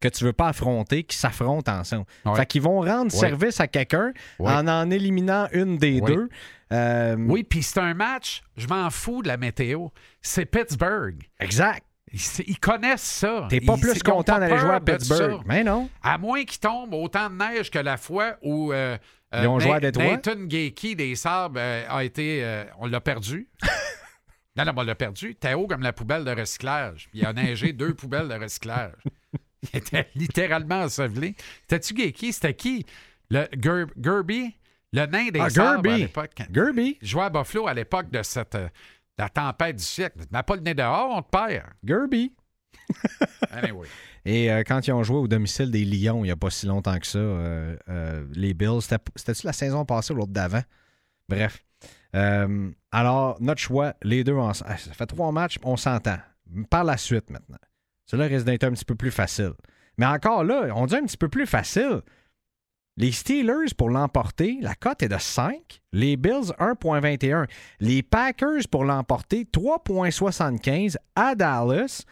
que 0.00 0.08
tu 0.08 0.24
veux 0.24 0.32
pas 0.32 0.48
affronter 0.48 1.04
qui 1.04 1.16
s'affrontent 1.16 1.70
ensemble. 1.72 2.06
Ouais. 2.24 2.34
Fait 2.34 2.46
qu'ils 2.46 2.62
vont 2.62 2.80
rendre 2.80 3.12
Ouais. 3.14 3.20
service 3.20 3.60
à 3.60 3.68
quelqu'un 3.68 4.12
Ouais. 4.40 4.50
en 4.52 4.66
en 4.66 4.90
éliminant 4.90 5.46
une 5.52 5.78
des 5.78 6.00
deux. 6.00 6.28
Euh, 6.72 7.14
Oui, 7.28 7.44
puis 7.44 7.62
c'est 7.62 7.78
un 7.78 7.94
match, 7.94 8.42
je 8.56 8.66
m'en 8.66 8.90
fous 8.90 9.22
de 9.22 9.28
la 9.28 9.36
météo. 9.36 9.88
C'est 10.20 10.44
Pittsburgh. 10.46 11.22
Exact. 11.38 11.84
Ils, 12.12 12.58
connaissent 12.58 13.02
ça. 13.02 13.46
T'es 13.48 13.60
pas 13.60 13.74
Ils- 13.76 13.80
plus 13.80 14.02
content 14.02 14.38
d'aller 14.38 14.58
jouer 14.58 14.74
à 14.74 14.80
Pittsburgh. 14.80 15.42
Mais 15.46 15.64
non. 15.64 15.88
À 16.02 16.18
moins 16.18 16.44
qu'il 16.44 16.60
tombe 16.60 16.92
autant 16.94 17.30
de 17.30 17.34
neige 17.36 17.70
que 17.70 17.78
la 17.78 17.96
fois 17.96 18.36
où 18.42 18.72
euh, 18.72 18.96
euh, 19.34 19.40
Ils 19.42 19.48
ont 19.48 19.58
joué 19.58 19.72
à 19.72 19.80
Détroit? 19.80 20.04
Nathan 20.04 20.44
Gakey 20.44 20.94
des 20.94 21.14
Sabres 21.14 21.58
euh, 21.58 21.84
a 21.88 22.04
été. 22.04 22.44
euh, 22.44 22.64
on 22.78 22.86
l'a 22.86 23.00
perdu. 23.00 23.48
non, 24.56 24.64
non, 24.66 24.72
on 24.76 24.82
l'a 24.82 24.94
perdu. 24.94 25.34
T'es 25.34 25.54
haut 25.54 25.66
comme 25.66 25.82
la 25.82 25.92
poubelle 25.94 26.24
de 26.24 26.30
recyclage. 26.32 27.08
Il 27.14 27.24
a 27.24 27.32
neigé 27.32 27.72
deux 27.72 27.94
poubelles 27.94 28.28
de 28.28 28.34
recyclage. 28.34 28.92
Il 29.72 29.78
était 29.78 30.08
littéralement 30.14 30.82
enseveli. 30.82 31.34
T'as-tu 31.68 31.94
Gakey? 31.94 32.32
C'était 32.32 32.54
qui? 32.54 32.84
Le 33.30 33.46
Ger- 33.58 33.86
Gerby? 33.96 34.54
Le 34.92 35.06
nain 35.06 35.28
des 35.30 35.40
Ah, 35.40 35.48
Sabres 35.48 35.90
à 35.90 35.96
l'époque. 35.96 36.32
Gerby. 36.52 36.98
Je 37.00 37.06
jouais 37.08 37.22
à 37.24 37.30
Buffalo 37.30 37.66
à 37.66 37.72
l'époque 37.72 38.10
de 38.10 38.22
cette 38.22 38.58
la 39.18 39.28
tempête 39.28 39.76
du 39.76 39.82
siècle. 39.84 40.18
Mais 40.30 40.42
pas 40.42 40.56
le 40.56 40.62
nez 40.62 40.74
dehors, 40.74 41.10
on 41.10 41.22
te 41.22 41.30
perd. 41.30 41.66
Gerby. 41.84 42.32
Anyway. 43.50 43.86
Et 44.24 44.50
euh, 44.50 44.62
quand 44.66 44.86
ils 44.86 44.92
ont 44.92 45.02
joué 45.02 45.16
au 45.16 45.28
domicile 45.28 45.70
des 45.70 45.84
Lions 45.84 46.20
il 46.20 46.28
n'y 46.28 46.30
a 46.30 46.36
pas 46.36 46.50
si 46.50 46.66
longtemps 46.66 46.98
que 46.98 47.06
ça, 47.06 47.18
euh, 47.18 47.76
euh, 47.88 48.24
les 48.32 48.54
Bills, 48.54 48.80
c'était- 48.82 49.02
c'était-tu 49.16 49.46
la 49.46 49.52
saison 49.52 49.84
passée 49.84 50.12
ou 50.12 50.16
l'autre 50.16 50.32
d'avant? 50.32 50.62
Bref. 51.28 51.62
Alors, 52.90 53.36
notre 53.40 53.60
choix, 53.60 53.94
les 54.02 54.22
deux 54.24 54.34
ensemble. 54.36 54.70
Ah, 54.72 54.78
Ça 54.78 54.92
fait 54.92 55.06
trois 55.06 55.32
matchs, 55.32 55.58
on 55.62 55.76
s'entend. 55.76 56.18
Par 56.70 56.84
la 56.84 56.96
suite 56.96 57.30
maintenant. 57.30 57.58
Cela 58.06 58.24
risque 58.26 58.44
d'être 58.46 58.64
un 58.64 58.72
petit 58.72 58.84
peu 58.84 58.94
plus 58.94 59.10
facile. 59.10 59.52
Mais 59.96 60.06
encore 60.06 60.44
là, 60.44 60.68
on 60.74 60.86
dit 60.86 60.96
un 60.96 61.04
petit 61.04 61.16
peu 61.16 61.28
plus 61.28 61.46
facile. 61.46 62.02
Les 62.98 63.12
Steelers, 63.12 63.74
pour 63.76 63.88
l'emporter, 63.88 64.58
la 64.60 64.74
cote 64.74 65.02
est 65.02 65.08
de 65.08 65.18
5. 65.18 65.80
Les 65.92 66.16
Bills, 66.16 66.52
1,21. 66.58 67.48
Les 67.80 68.02
Packers, 68.02 68.68
pour 68.70 68.84
l'emporter, 68.84 69.44
3,75 69.44 70.96
à 71.16 71.34
Dallas. 71.34 72.04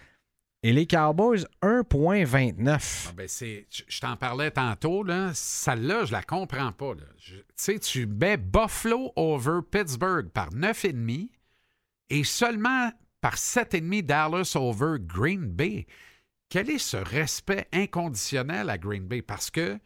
Et 0.63 0.73
les 0.73 0.87
Cowboys, 0.87 1.47
1,29. 1.63 3.07
Ah 3.09 3.13
ben 3.17 3.29
je, 3.29 4.01
t'en 4.01 4.17
parlais 4.17 4.51
tantôt, 4.51 5.03
là. 5.03 5.31
Celle-là, 5.33 6.05
je 6.05 6.13
la 6.13 6.23
comprends 6.23 6.73
pas. 6.73 6.93
Tu 7.19 7.43
sais, 7.57 7.79
tu 7.79 8.07
mets 8.07 8.37
Buffalo 8.37 9.13
over 9.17 9.61
Pittsburgh 9.71 10.29
par 10.29 10.51
9,5 10.51 11.29
et 12.11 12.25
seulement 12.25 12.91
par 13.23 13.37
7,5 13.37 14.03
Dallas 14.03 14.53
over 14.55 14.97
Green 14.99 15.47
Bay. 15.47 15.87
Quel 16.51 16.69
est 16.69 16.79
ce 16.79 16.97
respect 16.99 17.69
inconditionnel 17.73 18.69
à 18.69 18.77
Green 18.77 19.07
Bay? 19.07 19.23
Parce 19.23 19.51
que 19.51 19.79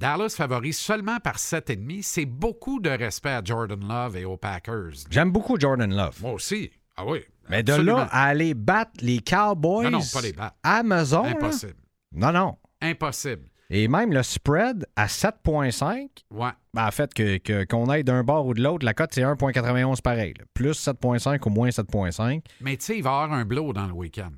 Dallas 0.00 0.34
favorise 0.36 0.78
seulement 0.78 1.20
par 1.20 1.36
7,5. 1.36 2.02
C'est 2.02 2.24
beaucoup 2.24 2.80
de 2.80 2.88
respect 2.90 3.28
à 3.30 3.42
Jordan 3.44 3.86
Love 3.86 4.16
et 4.16 4.24
aux 4.24 4.36
Packers. 4.38 4.92
J'aime 5.10 5.30
beaucoup 5.30 5.60
Jordan 5.60 5.94
Love. 5.94 6.16
Moi 6.22 6.32
aussi. 6.32 6.70
Ah 6.96 7.04
oui. 7.06 7.20
Mais 7.50 7.62
de 7.62 7.74
là 7.74 8.08
à 8.10 8.24
aller 8.24 8.54
battre 8.54 8.92
les 9.02 9.20
Cowboys 9.20 9.84
Non, 9.90 9.98
non, 9.98 10.04
pas 10.12 10.20
les 10.22 10.32
battre. 10.32 10.56
à 10.62 10.78
Amazon, 10.78 11.24
là, 11.24 11.30
Impossible. 11.30 11.74
non, 12.12 12.32
non. 12.32 12.56
Impossible. 12.80 13.42
Et 13.68 13.88
même 13.88 14.12
le 14.12 14.22
spread 14.22 14.86
à 14.96 15.06
7,5, 15.06 16.24
Ouais. 16.30 16.50
ben, 16.74 16.86
en 16.86 16.90
fait, 16.90 17.12
que- 17.14 17.36
que- 17.38 17.64
qu'on 17.64 17.88
aille 17.88 18.02
d'un 18.04 18.24
bord 18.24 18.46
ou 18.46 18.54
de 18.54 18.62
l'autre, 18.62 18.84
la 18.84 18.94
cote, 18.94 19.10
c'est 19.12 19.22
1,91 19.22 20.00
pareil. 20.00 20.34
là. 20.38 20.44
Plus 20.54 20.74
7,5 20.74 21.44
ou 21.46 21.50
moins 21.50 21.70
7,5. 21.70 22.42
Mais 22.60 22.76
tu 22.76 22.86
sais, 22.86 22.96
il 22.98 23.02
va 23.02 23.10
y 23.10 23.12
avoir 23.12 23.32
un 23.32 23.44
blow 23.44 23.72
dans 23.72 23.86
le 23.86 23.92
week-end. 23.92 24.32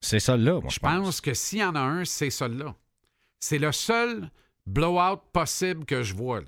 C'est 0.00 0.20
ça 0.20 0.36
là, 0.36 0.60
moi, 0.60 0.70
Je 0.70 0.78
pense 0.80 1.20
que 1.20 1.34
s'il 1.34 1.60
y 1.60 1.64
en 1.64 1.74
a 1.76 1.80
un, 1.80 2.04
c'est 2.04 2.30
celui-là. 2.30 2.74
C'est 3.40 3.58
le 3.58 3.72
seul 3.72 4.30
blowout 4.68 5.20
possible 5.32 5.84
que 5.84 6.02
je 6.02 6.14
vois. 6.14 6.40
là. 6.40 6.46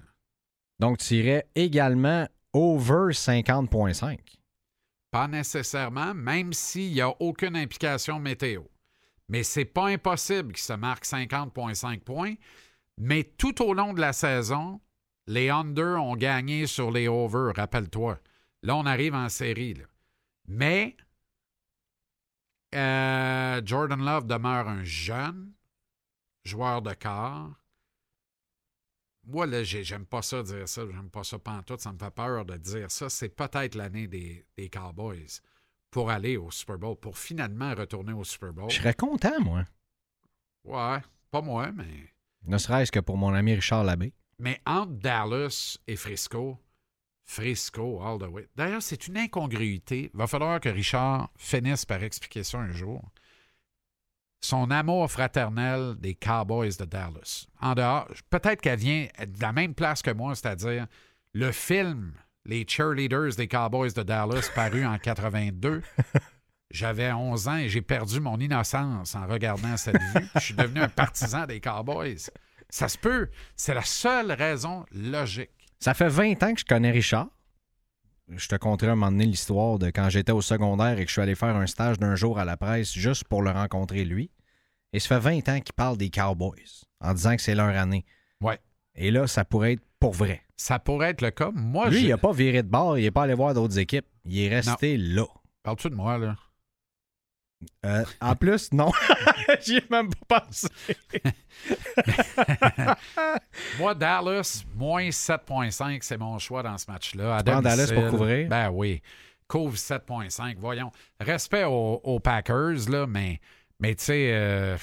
Donc, 0.79 0.99
tu 0.99 1.15
irais 1.15 1.49
également 1.55 2.27
over 2.53 3.13
50,5. 3.13 4.19
Pas 5.11 5.27
nécessairement, 5.29 6.15
même 6.15 6.53
s'il 6.53 6.93
n'y 6.93 7.01
a 7.01 7.11
aucune 7.21 7.57
implication 7.57 8.19
météo. 8.21 8.63
Mais 9.29 9.43
c'est 9.43 9.65
pas 9.65 9.87
impossible 9.89 10.53
qu'il 10.53 10.63
se 10.63 10.73
marque 10.73 11.05
50,5 11.05 12.01
points. 12.01 12.35
Mais 12.99 13.25
tout 13.25 13.63
au 13.63 13.75
long 13.75 13.93
de 13.93 14.01
la 14.01 14.13
saison, 14.13 14.81
les 15.27 15.49
under 15.51 16.03
ont 16.03 16.17
gagné 16.17 16.67
sur 16.67 16.91
les 16.91 17.09
over, 17.09 17.53
rappelle-toi. 17.57 18.19
Là, 18.63 18.77
on 18.77 18.87
arrive 18.87 19.15
en 19.15 19.29
série. 19.29 19.75
là. 19.75 19.85
Mais 20.47 20.97
euh, 22.75 23.61
Jordan 23.65 24.05
Love 24.05 24.27
demeure 24.27 24.69
un 24.69 24.85
jeune 24.85 25.53
joueur 26.45 26.83
de 26.83 26.93
quart. 26.93 27.60
Moi, 29.27 29.47
là, 29.47 29.63
j'ai- 29.63 29.85
j'aime 29.85 30.07
pas 30.07 30.23
ça 30.23 30.43
dire 30.43 30.69
ça. 30.69 30.83
J'aime 30.91 31.11
pas 31.11 31.25
ça 31.25 31.39
pantoute. 31.39 31.81
Ça 31.81 31.93
me 31.93 31.99
fait 31.99 32.11
peur 32.11 32.45
de 32.45 32.57
dire 32.57 32.91
ça. 32.91 33.09
C'est 33.11 33.29
peut-être 33.29 33.75
l'année 33.75 34.07
des, 34.09 34.45
des 34.57 34.69
Cowboys 34.71 35.41
pour 35.91 36.11
aller 36.11 36.37
au 36.37 36.51
Super 36.51 36.79
Bowl, 36.79 36.97
pour 36.97 37.19
finalement 37.19 37.75
retourner 37.75 38.13
au 38.13 38.25
Super 38.25 38.53
Bowl. 38.53 38.71
Je 38.71 38.77
serais 38.77 38.95
content, 38.95 39.41
moi. 39.41 39.65
Ouais, 40.65 40.99
pas 41.31 41.41
moi, 41.43 41.71
mais. 41.73 42.13
Ne 42.47 42.59
serait-ce 42.59 42.91
que 42.93 43.01
pour 43.01 43.17
mon 43.19 43.35
ami 43.35 43.55
Richard 43.55 43.85
Labbé. 43.85 44.13
Mais 44.39 44.61
entre 44.65 44.93
Dallas 44.93 45.77
et 45.87 45.97
Frisco, 45.97 46.59
Frisco 47.25 48.01
all 48.03 48.19
the 48.19 48.25
way. 48.33 48.49
D'ailleurs, 48.57 48.83
c'est 48.83 49.07
une 49.07 49.19
incongruité. 49.19 50.11
Il 50.13 50.19
va 50.19 50.27
falloir 50.27 50.61
que 50.61 50.69
Richard 50.69 51.31
finisse 51.37 51.85
par 51.85 52.03
expliquer 52.03 52.43
ça 52.43 52.59
un 52.59 52.73
jour. 52.73 53.03
Son 54.41 54.71
amour 54.71 55.11
fraternel 55.11 55.97
des 55.99 56.15
Cowboys 56.15 56.77
de 56.79 56.85
Dallas. 56.85 57.47
En 57.61 57.75
dehors, 57.75 58.09
peut-être 58.31 58.61
qu'elle 58.63 58.79
vient 58.79 59.07
de 59.21 59.41
la 59.41 59.53
même 59.53 59.75
place 59.75 60.01
que 60.03 60.11
moi, 60.11 60.35
c'est-à-dire 60.35 60.87
le 61.35 61.53
film 61.53 62.13
Les 62.47 62.65
Cheerleaders 62.67 63.37
des 63.37 63.49
Cowboys 63.49 63.93
de 63.93 64.03
Dallas, 64.03 64.51
paru 64.55 64.85
en 64.87 64.99
82. 64.99 65.83
J'avais 66.71 67.13
11 67.13 67.49
ans 67.49 67.57
et 67.57 67.69
j'ai 67.69 67.83
perdu 67.83 68.21
mon 68.21 68.39
innocence 68.39 69.15
en 69.15 69.27
regardant 69.27 69.77
cette 69.77 70.01
vue. 70.01 70.29
Je 70.37 70.41
suis 70.41 70.55
devenu 70.55 70.81
un 70.81 70.89
partisan 70.89 71.45
des 71.47 71.61
Cowboys. 71.61 72.31
Ça 72.69 72.89
se 72.89 72.97
peut. 72.97 73.29
C'est 73.57 73.75
la 73.75 73.83
seule 73.85 74.33
raison 74.33 74.87
logique. 74.93 75.51
Ça 75.81 75.95
fait 75.95 76.09
20 76.09 76.43
ans 76.45 76.55
que 76.55 76.61
je 76.61 76.65
connais 76.65 76.93
Richard. 76.93 77.29
Je 78.37 78.49
te 78.49 78.55
conterai 78.55 78.93
un 78.93 78.95
moment 78.95 79.11
donné 79.11 79.27
l'histoire 79.27 79.79
de 79.79 79.87
quand 79.87 80.09
j'étais 80.09 80.33
au 80.33 80.41
secondaire 80.41 80.99
et 80.99 81.05
que 81.05 81.09
je 81.09 81.15
suis 81.15 81.23
allé 81.23 81.35
faire 81.35 81.57
un 81.57 81.67
stage 81.67 81.99
d'un 81.99 82.15
jour 82.15 82.39
à 82.39 82.45
la 82.45 82.57
presse 82.57 82.93
juste 82.93 83.25
pour 83.25 83.43
le 83.43 83.51
rencontrer 83.51 84.05
lui. 84.05 84.31
Et 84.93 85.01
ça 85.01 85.21
fait 85.21 85.41
20 85.41 85.49
ans 85.49 85.61
qu'il 85.61 85.75
parle 85.75 85.97
des 85.97 86.11
Cowboys 86.11 86.85
en 87.01 87.15
disant 87.15 87.35
que 87.37 87.43
c'est 87.43 87.55
leur 87.55 87.69
année. 87.77 88.05
Ouais. 88.41 88.59
Et 88.95 89.11
là, 89.11 89.27
ça 89.27 89.45
pourrait 89.45 89.75
être 89.75 89.83
pour 89.99 90.13
vrai. 90.13 90.43
Ça 90.57 90.79
pourrait 90.79 91.11
être 91.11 91.23
le 91.23 91.31
cas. 91.31 91.51
Moi, 91.55 91.89
Lui, 91.91 92.01
je... 92.01 92.05
il 92.07 92.09
n'a 92.09 92.19
pas 92.19 92.33
viré 92.33 92.63
de 92.63 92.69
bord, 92.69 92.99
il 92.99 93.03
n'est 93.03 93.11
pas 93.11 93.25
allé 93.25 93.35
voir 93.35 93.55
d'autres 93.55 93.79
équipes. 93.79 94.07
Il 94.25 94.39
est 94.41 94.49
resté 94.49 94.97
là. 94.97 95.27
Parles-tu 95.63 95.91
de 95.91 95.95
moi, 95.95 96.19
là? 96.19 96.37
Euh, 97.85 98.05
en 98.21 98.35
plus, 98.37 98.73
non. 98.73 98.91
J'y 99.61 99.77
ai 99.77 99.85
même 99.91 100.09
pas 100.29 100.41
pensé. 100.41 100.69
Moi, 103.79 103.95
Dallas, 103.95 104.65
moins 104.75 105.09
7,5, 105.09 105.99
c'est 106.03 106.17
mon 106.17 106.39
choix 106.39 106.63
dans 106.63 106.79
ce 106.79 106.91
match-là. 106.91 107.37
À 107.37 107.43
prends 107.43 107.61
Dallas 107.61 107.87
domicile. 107.87 107.97
pour 107.97 108.11
couvrir? 108.11 108.49
Ben 108.49 108.71
oui. 108.71 109.03
Couvre 109.47 109.77
7,5. 109.77 110.57
Voyons. 110.59 110.91
Respect 111.21 111.65
aux, 111.65 112.01
aux 112.03 112.21
Packers, 112.21 112.89
là, 112.89 113.07
mais, 113.07 113.41
mais 113.79 113.95
tu 113.95 114.05
sais, 114.05 114.33
euh, 114.33 114.77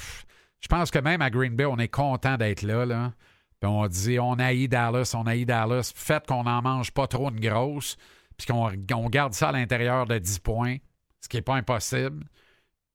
je 0.60 0.68
pense 0.68 0.92
que 0.92 1.00
même 1.00 1.22
à 1.22 1.30
Green 1.30 1.56
Bay, 1.56 1.66
on 1.66 1.78
est 1.78 1.88
content 1.88 2.38
d'être 2.38 2.62
là, 2.62 2.86
là. 2.86 3.14
Puis 3.60 3.70
on 3.70 3.88
dit, 3.88 4.20
on 4.20 4.34
haït 4.34 4.68
Dallas, 4.68 5.14
on 5.16 5.26
haït 5.26 5.46
Dallas. 5.46 5.92
Faites 5.96 6.28
qu'on 6.28 6.44
n'en 6.44 6.62
mange 6.62 6.92
pas 6.92 7.08
trop 7.08 7.32
une 7.32 7.40
grosse, 7.40 7.98
puis 8.38 8.46
qu'on 8.46 8.70
on 8.94 9.10
garde 9.10 9.34
ça 9.34 9.50
à 9.50 9.52
l'intérieur 9.52 10.06
de 10.06 10.20
10 10.20 10.40
points, 10.40 10.78
ce 11.22 11.28
qui 11.28 11.38
n'est 11.38 11.42
pas 11.42 11.56
impossible. 11.56 12.24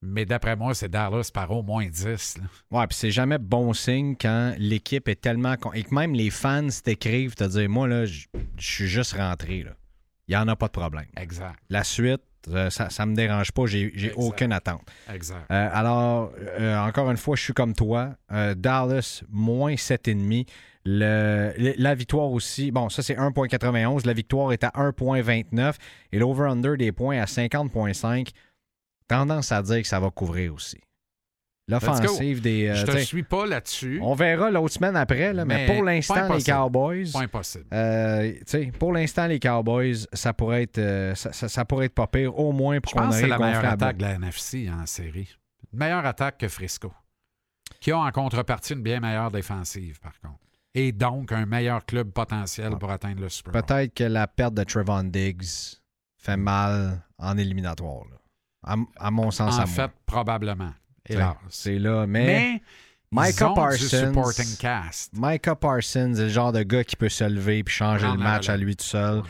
Mais 0.02 0.24
d'après 0.24 0.56
moi, 0.56 0.74
c'est 0.74 0.88
Dallas 0.88 1.30
par 1.32 1.50
au 1.52 1.62
moins 1.62 1.86
10. 1.86 2.38
là. 2.38 2.44
Ouais, 2.80 2.86
puis 2.88 2.96
c'est 2.98 3.10
jamais 3.12 3.38
bon 3.38 3.72
signe 3.72 4.16
quand 4.20 4.54
l'équipe 4.58 5.06
est 5.08 5.20
tellement. 5.20 5.56
con- 5.56 5.72
Et 5.72 5.84
que 5.84 5.94
même 5.94 6.12
les 6.14 6.30
fans 6.30 6.66
t'écrivent, 6.84 7.34
te 7.36 7.44
dire 7.44 7.68
Moi, 7.70 7.86
là, 7.88 8.04
je 8.04 8.26
suis 8.58 8.88
juste 8.88 9.12
rentré. 9.14 9.62
là. 9.62 9.70
Il 10.28 10.32
n'y 10.32 10.36
en 10.36 10.48
a 10.48 10.56
pas 10.56 10.66
de 10.66 10.72
problème. 10.72 11.06
Exact. 11.16 11.56
La 11.68 11.84
suite, 11.84 12.22
euh, 12.48 12.70
ça 12.70 12.88
ne 13.06 13.10
me 13.10 13.16
dérange 13.16 13.52
pas. 13.52 13.66
J'ai 13.66 14.12
aucune 14.16 14.52
attente. 14.52 14.82
Exact. 15.12 15.46
Euh, 15.50 15.68
alors, 15.72 16.32
euh, 16.58 16.76
encore 16.78 17.10
une 17.10 17.16
fois, 17.16 17.36
je 17.36 17.42
suis 17.42 17.52
comme 17.52 17.74
toi. 17.74 18.10
Dallas, 18.56 19.22
moins 19.28 19.74
7,5. 19.76 20.46
Le, 20.84 21.52
le- 21.58 21.74
la 21.76 21.94
victoire 21.94 22.30
aussi, 22.32 22.72
bon, 22.72 22.88
ça 22.88 23.02
c'est 23.04 23.14
1,91. 23.16 24.04
La 24.04 24.12
victoire 24.14 24.52
est 24.52 24.64
à 24.64 24.72
1,29. 24.74 25.76
Et 26.12 26.18
l'over-under 26.18 26.76
des 26.76 26.90
points 26.92 27.18
à 27.20 27.26
50,5. 27.26 28.30
Tendance 29.12 29.52
à 29.52 29.62
dire 29.62 29.82
que 29.82 29.88
ça 29.88 30.00
va 30.00 30.10
couvrir 30.10 30.54
aussi. 30.54 30.78
L'offensive 31.68 32.40
des. 32.40 32.68
euh, 32.68 32.74
Je 32.74 32.86
te 32.86 32.96
suis 32.98 33.22
pas 33.22 33.46
là-dessus. 33.46 34.00
on 34.02 34.14
verra 34.14 34.50
l'autre 34.50 34.74
semaine 34.74 34.96
après, 34.96 35.32
là, 35.32 35.44
mais, 35.44 35.66
Mais 35.68 35.74
pour 35.74 35.84
l'instant, 35.84 36.34
les. 36.34 36.42
Cowboys. 36.42 37.10
Pas 37.12 37.20
impossible. 37.20 37.66
euh, 37.72 38.32
pour 38.78 38.92
l'instant, 38.92 39.26
les 39.28 39.38
Cowboys, 39.38 40.04
ça 40.12 40.32
pourrait 40.34 40.64
être, 40.64 40.78
euh, 40.78 41.14
ça, 41.14 41.32
ça- 41.32 41.48
ça 41.48 41.64
pourrait 41.64 41.86
être 41.86 41.94
pas 41.94 42.08
pire, 42.08 42.36
au 42.36 42.52
moins 42.52 42.80
pour 42.80 42.92
qu'on 42.92 43.10
c'est 43.12 43.28
la 43.28 43.38
meilleure 43.38 43.64
attaque 43.64 43.96
de 43.96 44.02
la 44.02 44.12
NFC 44.14 44.68
en 44.70 44.84
série. 44.86 45.28
Une 45.72 45.78
meilleure 45.78 46.04
attaque 46.04 46.38
que 46.38 46.48
Frisco. 46.48 46.92
Qui 47.80 47.92
a 47.92 47.98
en 47.98 48.10
contrepartie 48.10 48.74
une 48.74 48.82
bien 48.82 49.00
meilleure 49.00 49.30
défensive, 49.30 50.00
par 50.00 50.20
contre. 50.20 50.38
Et 50.74 50.90
donc 50.92 51.32
un 51.32 51.46
meilleur 51.46 51.84
club 51.86 52.10
potentiel 52.10 52.72
Ah. 52.74 52.76
pour 52.76 52.90
atteindre 52.90 53.20
le 53.20 53.28
Super. 53.28 53.52
Peut-être 53.52 53.94
que 53.94 54.04
la 54.04 54.26
perte 54.26 54.54
de 54.54 54.64
Trevon 54.64 55.04
Diggs 55.04 55.44
fait 56.18 56.36
mal 56.36 57.02
en 57.18 57.38
éliminatoire. 57.38 58.04
là. 58.10 58.16
À, 58.64 58.76
à 58.96 59.10
mon 59.10 59.30
sens, 59.30 59.54
à 59.58 59.64
En 59.64 59.66
moi. 59.66 59.66
fait, 59.66 59.90
probablement. 60.06 60.72
Hélas. 61.06 61.34
C'est 61.48 61.78
là, 61.78 62.06
mais, 62.06 62.26
Mais, 62.26 63.26
Micah 63.26 63.52
Parsons- 63.54 64.56
cast. 64.58 65.12
Micah 65.16 65.56
Parsons 65.56 66.14
est 66.14 66.22
le 66.22 66.28
genre 66.28 66.52
de 66.52 66.62
gars 66.62 66.84
qui 66.84 66.96
peut 66.96 67.08
se 67.08 67.24
lever 67.24 67.58
et 67.58 67.64
changer 67.68 68.06
le 68.06 68.16
match 68.18 68.48
à 68.48 68.56
lui 68.56 68.76
tout 68.76 68.84
seul. 68.84 69.22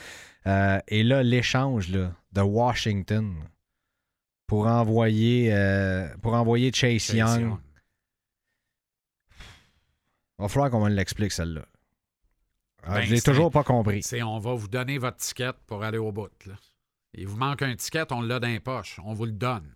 Euh, 0.46 0.78
et 0.88 1.02
là, 1.02 1.22
l'échange 1.22 1.88
de 1.90 2.40
Washington 2.40 3.34
pour 4.46 4.66
envoyer, 4.66 5.52
euh, 5.54 6.08
pour 6.20 6.34
envoyer 6.34 6.70
Chase, 6.72 7.00
Chase 7.02 7.16
Young. 7.16 7.40
Young. 7.40 7.58
Il 10.38 10.42
va 10.42 10.48
falloir 10.48 10.70
qu'on 10.70 10.86
l'explique, 10.86 11.32
celle-là. 11.32 11.62
Ah, 12.84 12.94
Ben, 12.94 13.02
je 13.02 13.14
l'ai 13.14 13.20
toujours 13.20 13.50
pas 13.50 13.62
compris. 13.62 14.02
C'est 14.02 14.22
on 14.22 14.38
va 14.40 14.54
vous 14.54 14.66
donner 14.68 14.98
votre 14.98 15.18
ticket 15.18 15.52
pour 15.66 15.84
aller 15.84 15.98
au 15.98 16.10
bout. 16.10 16.28
Là. 16.46 16.54
Il 17.14 17.28
vous 17.28 17.36
manque 17.36 17.62
un 17.62 17.74
ticket, 17.76 18.10
on 18.12 18.22
l'a 18.22 18.40
dans 18.40 18.48
les 18.48 18.60
poches. 18.60 18.98
On 19.04 19.12
vous 19.12 19.26
le 19.26 19.32
donne. 19.32 19.70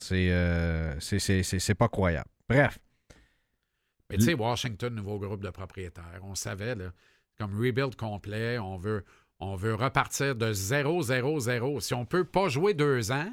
C'est 0.00 0.30
euh, 0.30 0.98
c'est- 1.00 1.74
pas 1.74 1.88
croyable. 1.88 2.28
Bref, 2.48 2.78
Mais 4.10 4.16
tu 4.16 4.24
sais, 4.24 4.34
Washington, 4.34 4.94
nouveau 4.94 5.18
groupe 5.18 5.42
de 5.42 5.50
propriétaires, 5.50 6.20
on 6.22 6.34
savait, 6.34 6.74
là, 6.74 6.92
comme 7.36 7.54
rebuild 7.54 7.94
complet, 7.96 8.58
on 8.58 8.78
veut, 8.78 9.04
on 9.38 9.54
veut 9.56 9.74
repartir 9.74 10.34
de 10.34 10.52
0-0-0. 10.52 11.80
Si 11.80 11.92
on 11.94 12.06
peut 12.06 12.24
pas 12.24 12.48
jouer 12.48 12.72
deux 12.74 13.12
ans 13.12 13.30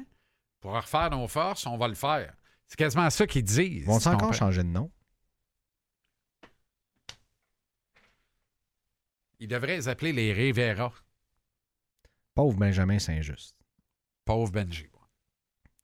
pour 0.60 0.72
refaire 0.72 1.10
nos 1.10 1.28
forces, 1.28 1.66
on 1.66 1.78
va 1.78 1.88
le 1.88 1.94
faire. 1.94 2.34
C'est 2.66 2.76
quasiment 2.76 3.08
ça 3.08 3.26
qu'ils 3.26 3.44
disent. 3.44 3.86
vont-ils 3.86 4.02
tu 4.02 4.08
encore 4.08 4.34
changer 4.34 4.62
de 4.62 4.68
nom? 4.68 4.90
Il 9.38 9.48
devrait 9.48 9.76
les 9.76 9.88
appeler 9.88 10.12
les 10.12 10.32
Rivera. 10.32 10.92
Pauvre 12.36 12.56
Benjamin 12.56 12.98
Saint-Just, 13.00 13.56
Pauvre 14.24 14.52
Benji. 14.52 14.86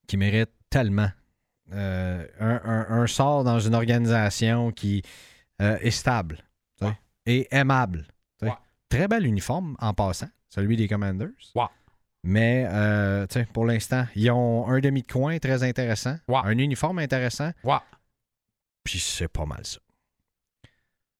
qui 0.07 0.16
mérite 0.16 0.50
tellement 0.70 1.11
euh, 1.72 2.26
un, 2.38 2.61
un- 2.64 3.00
un 3.03 3.07
sort 3.07 3.42
dans 3.42 3.59
une 3.59 3.74
organisation 3.74 4.70
qui 4.70 5.03
euh, 5.61 5.78
est 5.80 5.90
stable 5.90 6.38
Ouais. 6.82 6.96
et 7.26 7.48
aimable. 7.55 8.07
Ouais. 8.42 8.53
Très 8.90 9.09
bel 9.09 9.24
uniforme 9.26 9.76
en 9.80 9.94
passant, 9.94 10.28
celui 10.50 10.76
des 10.76 10.86
Commanders. 10.88 11.30
Ouais. 11.55 11.64
Mais 12.24 12.66
euh, 12.68 13.26
pour 13.55 13.64
l'instant, 13.64 14.07
ils 14.14 14.30
ont 14.30 14.68
un 14.68 14.80
demi 14.80 15.03
de 15.03 15.11
coin 15.11 15.38
très 15.38 15.62
intéressant, 15.62 16.16
un 16.28 16.59
uniforme 16.59 16.98
intéressant, 16.98 17.50
puis 18.84 18.98
c'est 19.00 19.28
pas 19.28 19.46
mal 19.46 19.64
ça. 19.64 19.78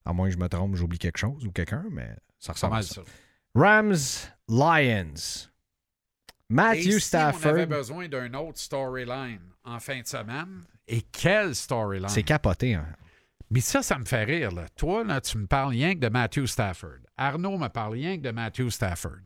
À 0.05 0.13
moins 0.13 0.27
que 0.27 0.33
je 0.33 0.37
me 0.39 0.47
trompe, 0.47 0.75
j'oublie 0.75 0.99
quelque 0.99 1.17
chose 1.17 1.45
ou 1.45 1.51
quelqu'un, 1.51 1.85
mais 1.89 2.15
ça 2.39 2.47
Pas 2.47 2.53
ressemble 2.53 2.73
à 2.73 2.75
mal 2.77 2.83
ça. 2.83 2.93
ça. 2.95 3.01
Rams, 3.55 4.32
Lions. 4.47 5.49
Et 6.49 6.53
Matthew 6.53 6.81
si 6.81 7.15
on 7.15 7.19
avait 7.19 7.33
Stafford. 7.33 7.67
besoin 7.67 8.07
d'un 8.07 8.33
autre 8.33 8.59
storyline 8.59 9.41
en 9.63 9.79
fin 9.79 10.01
de 10.01 10.07
semaine, 10.07 10.63
et 10.87 11.01
quelle 11.01 11.55
storyline? 11.55 12.09
C'est 12.09 12.23
capoté. 12.23 12.75
Hein? 12.75 12.85
Mais 13.49 13.61
ça, 13.61 13.81
ça 13.81 13.97
me 13.97 14.05
fait 14.05 14.23
rire. 14.23 14.51
Là. 14.51 14.67
Toi, 14.75 15.03
là, 15.03 15.21
tu 15.21 15.37
me 15.37 15.47
parles 15.47 15.69
rien 15.69 15.93
que 15.93 15.99
de 15.99 16.09
Matthew 16.09 16.45
Stafford. 16.45 16.99
Arnaud 17.17 17.57
me 17.57 17.69
parle 17.69 17.93
rien 17.93 18.17
que 18.17 18.21
de 18.23 18.31
Matthew 18.31 18.69
Stafford. 18.69 19.21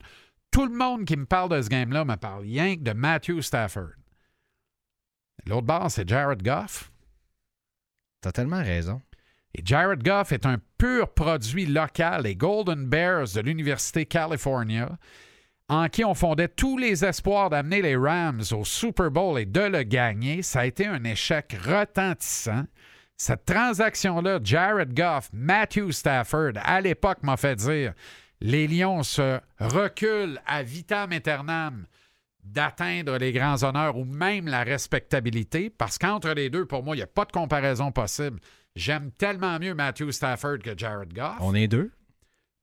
Tout 0.52 0.66
le 0.66 0.76
monde 0.76 1.06
qui 1.06 1.16
me 1.16 1.26
parle 1.26 1.50
de 1.50 1.62
ce 1.62 1.70
game-là 1.70 2.06
me 2.06 2.16
parle 2.16 2.44
rien 2.44 2.76
que 2.76 2.82
de 2.82 2.94
Matthew 2.94 3.42
Stafford. 3.42 3.94
L'autre 5.46 5.66
bord, 5.66 5.90
c'est 5.90 6.08
Jared 6.08 6.44
Goff. 6.44 6.92
T'as 8.22 8.32
tellement 8.32 8.62
raison. 8.62 9.02
Et 9.54 9.62
Jared 9.64 10.04
Goff 10.04 10.32
est 10.32 10.46
un 10.46 10.58
pur 10.78 11.10
produit 11.10 11.66
local 11.66 12.24
les 12.24 12.36
Golden 12.36 12.86
Bears 12.86 13.34
de 13.36 13.42
l'Université 13.42 14.06
California, 14.06 14.98
en 15.70 15.90
qui 15.90 16.06
on 16.06 16.14
fondait 16.14 16.48
tous 16.48 16.78
les 16.78 17.04
espoirs 17.04 17.50
d'amener 17.50 17.82
les 17.82 17.96
Rams 17.96 18.44
au 18.52 18.64
Super 18.64 19.12
Bowl 19.12 19.40
et 19.40 19.46
de 19.46 19.62
le 19.62 19.84
gagner. 19.84 20.42
Ça 20.42 20.62
a 20.62 20.66
été 20.66 20.86
un 20.86 21.04
échec 21.04 21.58
retentissant. 21.66 22.66
Cette 23.18 23.46
transaction-là, 23.46 24.40
Jared 24.44 24.94
Goff, 24.94 25.30
Matthew 25.34 25.92
Stafford, 25.92 26.54
à 26.64 26.82
l'époque 26.82 27.24
m'a 27.24 27.36
fait 27.36 27.56
dire 27.56 27.94
les 28.40 28.68
Lions 28.68 29.04
se 29.04 29.40
reculent 29.60 30.40
à 30.46 30.62
vitam 30.62 31.12
aeternam 31.12 31.88
d'atteindre 32.44 33.18
les 33.18 33.34
grands 33.34 33.64
honneurs 33.64 33.98
ou 33.98 34.06
même 34.06 34.48
la 34.48 34.64
respectabilité, 34.64 35.70
parce 35.70 35.98
qu'entre 35.98 36.30
les 36.30 36.50
deux, 36.50 36.66
pour 36.66 36.84
moi, 36.84 36.96
il 36.96 37.00
n'y 37.00 37.04
a 37.04 37.08
pas 37.08 37.26
de 37.26 37.32
comparaison 37.32 37.92
possible. 37.92 38.40
J'aime 38.78 39.12
tellement 39.12 39.58
mieux 39.60 39.74
Matthew 39.74 40.12
Stafford 40.12 40.60
que 40.60 40.78
Jared 40.78 41.12
Goff. 41.12 41.38
On 41.40 41.56
est 41.56 41.68
deux. 41.68 41.92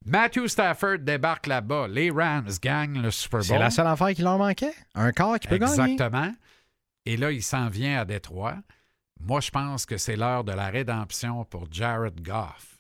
Matthew 0.07 0.47
Stafford 0.47 0.99
débarque 1.01 1.47
là-bas. 1.49 1.89
Les 1.89 2.11
Rams 2.11 2.49
gagnent 2.63 3.03
le 3.03 3.11
Super 3.11 3.39
Bowl. 3.41 3.47
C'est 3.49 3.59
la 3.59 3.71
seule 3.71 3.87
affaire 3.89 4.15
qui 4.15 4.23
leur 4.23 4.39
manquait? 4.39 4.75
Un 4.95 5.11
corps 5.13 5.39
qui 5.41 5.49
peut 5.49 5.59
gagner? 5.59 5.73
Exactement. 5.73 6.33
Et 7.05 7.17
là, 7.17 7.33
il 7.33 7.43
s'en 7.43 7.69
vient 7.69 7.99
à 8.01 8.05
Détroit. 8.05 8.57
Moi, 9.21 9.41
je 9.41 9.51
pense 9.51 9.87
que 9.87 9.97
c'est 9.97 10.15
l'heure 10.17 10.45
de 10.45 10.53
la 10.53 10.69
rédemption 10.69 11.45
pour 11.47 11.67
Jared 11.73 12.21
Goff. 12.23 12.79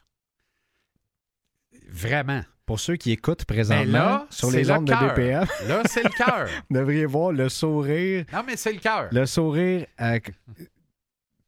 Vraiment. 1.90 2.42
Pour 2.66 2.78
ceux 2.80 2.96
qui 2.96 3.10
écoutent 3.10 3.44
présentement 3.44 3.92
là, 3.92 4.26
sur 4.30 4.50
les 4.50 4.64
le 4.64 4.72
ondes 4.72 4.86
de. 4.86 4.92
BPM, 4.92 5.46
Là, 5.66 5.82
c'est 5.86 6.02
le 6.04 6.10
cœur. 6.10 6.46
vous 6.70 6.76
devriez 6.76 7.04
voir 7.04 7.32
le 7.32 7.48
sourire, 7.48 8.24
Non, 8.32 8.42
mais 8.46 8.56
c'est 8.56 8.72
le 8.72 8.78
cœur. 8.80 9.08
le 9.12 9.26
sourire 9.26 9.86
euh, 10.00 10.18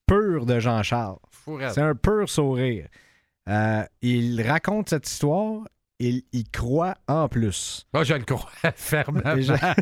pur 0.06 0.44
de 0.44 0.58
Jean-Charles. 0.60 1.18
C'est 1.72 1.80
un 1.82 1.94
pur 1.94 2.28
sourire. 2.28 2.88
Euh, 3.48 3.84
il 4.02 4.42
raconte 4.42 4.88
cette 4.90 5.08
histoire, 5.08 5.62
il 6.00 6.24
y 6.32 6.44
croit 6.44 6.94
en 7.06 7.28
plus. 7.28 7.86
Moi, 7.94 8.02
je 8.04 8.14
le 8.14 8.24
crois 8.24 8.50
fermement. 8.74 9.34
Et 9.36 9.42
j'a- 9.42 9.74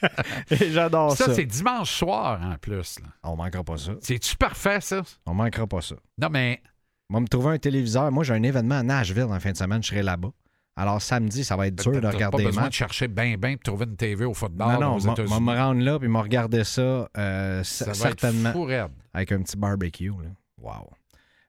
Et 0.50 0.70
j'adore 0.70 1.16
ça. 1.16 1.26
Ça, 1.26 1.34
c'est 1.34 1.44
dimanche 1.46 1.90
soir 1.92 2.40
en 2.42 2.56
plus. 2.58 3.00
là. 3.00 3.06
On 3.24 3.36
manquera 3.36 3.64
pas 3.64 3.76
ça. 3.76 3.92
C'est-tu 4.00 4.36
parfait, 4.36 4.80
ça? 4.80 5.02
On 5.26 5.34
manquera 5.34 5.66
pas 5.66 5.80
ça. 5.80 5.96
Non, 6.18 6.28
mais 6.30 6.62
On 7.10 7.14
va 7.14 7.20
me 7.20 7.26
trouver 7.26 7.54
un 7.54 7.58
téléviseur. 7.58 8.10
Moi, 8.12 8.22
j'ai 8.24 8.34
un 8.34 8.42
événement 8.44 8.76
à 8.76 8.82
Nashville 8.84 9.24
en 9.24 9.40
fin 9.40 9.50
de 9.50 9.56
semaine. 9.56 9.82
Je 9.82 9.88
serai 9.88 10.02
là-bas. 10.04 10.30
Alors, 10.76 11.02
samedi, 11.02 11.42
ça 11.44 11.56
va 11.56 11.66
être 11.66 11.74
dur 11.74 12.00
de 12.00 12.06
regarder 12.06 12.44
pas 12.44 12.48
besoin 12.48 12.68
de 12.68 12.72
chercher 12.72 13.08
bien, 13.08 13.36
bien 13.36 13.54
pour 13.56 13.64
trouver 13.64 13.84
une 13.86 13.96
TV 13.96 14.24
au 14.24 14.32
football 14.32 14.74
Non, 14.74 14.80
non, 14.80 14.94
aux 14.94 14.98
États-Unis. 15.00 15.40
me 15.40 15.54
rendre 15.56 15.80
là 15.82 15.98
puis 15.98 16.08
me 16.08 16.18
regarder 16.18 16.62
ça, 16.62 17.08
euh, 17.18 17.62
Ça 17.64 17.84
c- 17.84 17.84
va 17.86 17.94
certainement 17.94 18.48
être 18.50 18.54
fou 18.54 18.62
raide. 18.64 18.92
avec 19.12 19.32
un 19.32 19.42
petit 19.42 19.56
barbecue. 19.56 20.08
Là. 20.10 20.28
Wow. 20.62 20.88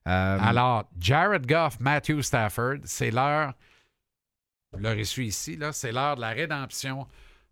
Euh, 0.08 0.38
Alors, 0.40 0.90
Jared 0.98 1.46
Goff, 1.46 1.78
Matthew 1.80 2.22
Stafford, 2.22 2.78
c'est 2.84 3.10
l'heure, 3.10 3.54
vous 4.72 4.80
l'aurez 4.80 5.04
su 5.04 5.24
ici, 5.24 5.56
là, 5.56 5.72
c'est 5.72 5.92
l'heure 5.92 6.16
de 6.16 6.20
la 6.20 6.30
rédemption 6.30 7.06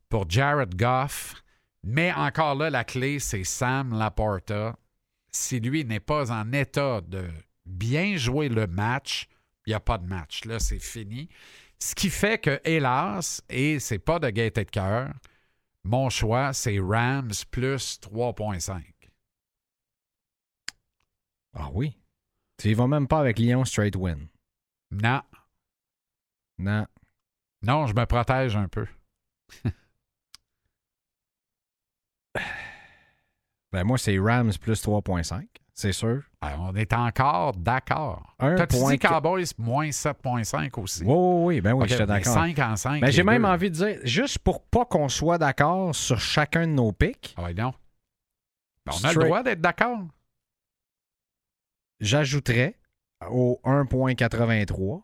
pour 0.08 0.28
Jared 0.28 0.74
Goff. 0.74 1.34
Mais 1.82 2.12
encore 2.12 2.56
là, 2.56 2.68
la 2.70 2.84
clé, 2.84 3.18
c'est 3.18 3.44
Sam 3.44 3.96
Laporta. 3.98 4.76
Si 5.32 5.60
lui 5.60 5.84
n'est 5.84 6.00
pas 6.00 6.30
en 6.32 6.52
état 6.52 7.00
de 7.00 7.28
bien 7.64 8.16
jouer 8.16 8.48
le 8.48 8.66
match, 8.66 9.28
il 9.66 9.70
n'y 9.70 9.74
a 9.74 9.80
pas 9.80 9.98
de 9.98 10.06
match. 10.06 10.44
Là, 10.44 10.58
c'est 10.58 10.80
fini. 10.80 11.28
Ce 11.78 11.94
qui 11.94 12.10
fait 12.10 12.38
que, 12.38 12.60
hélas, 12.64 13.42
et 13.48 13.78
c'est 13.78 13.98
pas 13.98 14.18
de 14.18 14.28
gaieté 14.28 14.64
de 14.64 14.70
cœur, 14.70 15.12
mon 15.84 16.10
choix, 16.10 16.52
c'est 16.52 16.78
Rams 16.78 17.30
plus 17.50 17.98
3,5. 18.00 18.82
Ah 21.54 21.68
oui. 21.72 21.96
Tu 22.60 22.74
vas 22.74 22.86
même 22.86 23.06
pas 23.08 23.20
avec 23.20 23.38
Lyon 23.38 23.64
straight 23.64 23.96
win. 23.96 24.28
Non, 24.90 25.22
Non. 26.58 26.86
non, 27.62 27.86
je 27.86 27.94
me 27.94 28.04
protège 28.06 28.56
un 28.56 28.68
peu. 28.68 28.86
Ben 33.72 33.84
moi, 33.84 33.98
c'est 33.98 34.18
Rams 34.18 34.50
plus 34.60 34.82
3.5, 34.84 35.46
c'est 35.74 35.92
sûr. 35.92 36.22
Ah, 36.40 36.56
on 36.58 36.74
est 36.74 36.92
encore 36.92 37.54
d'accord. 37.54 38.34
Un 38.40 38.56
T'as-tu 38.56 38.76
dit 38.84 38.98
Cowboys 38.98 39.44
moins 39.58 39.90
7,5 39.90 40.80
aussi? 40.80 41.04
Oui, 41.04 41.12
oui, 41.14 41.44
oui. 41.56 41.60
Ben 41.60 41.74
oui, 41.74 41.82
Ok, 41.84 41.88
j'étais 41.88 42.02
mais 42.02 42.06
d'accord. 42.18 42.34
5 42.34 42.58
en 42.58 42.74
5. 42.74 43.00
Ben, 43.00 43.12
j'ai 43.12 43.22
même 43.22 43.44
envie 43.44 43.70
de 43.70 43.76
dire, 43.76 43.98
juste 44.02 44.40
pour 44.40 44.64
pas 44.64 44.84
qu'on 44.86 45.08
soit 45.08 45.38
d'accord 45.38 45.94
sur 45.94 46.18
chacun 46.18 46.66
de 46.66 46.72
nos 46.72 46.90
pics, 46.90 47.32
Ah 47.38 47.44
ouais, 47.44 47.54
non. 47.54 47.72
Ben, 48.86 48.92
on 48.92 48.96
a 48.96 48.96
Straight- 48.98 49.16
le 49.18 49.24
droit 49.24 49.42
d'être 49.44 49.60
d'accord. 49.60 50.00
J'ajouterais 52.00 52.76
au 53.30 53.60
1.83, 53.64 55.02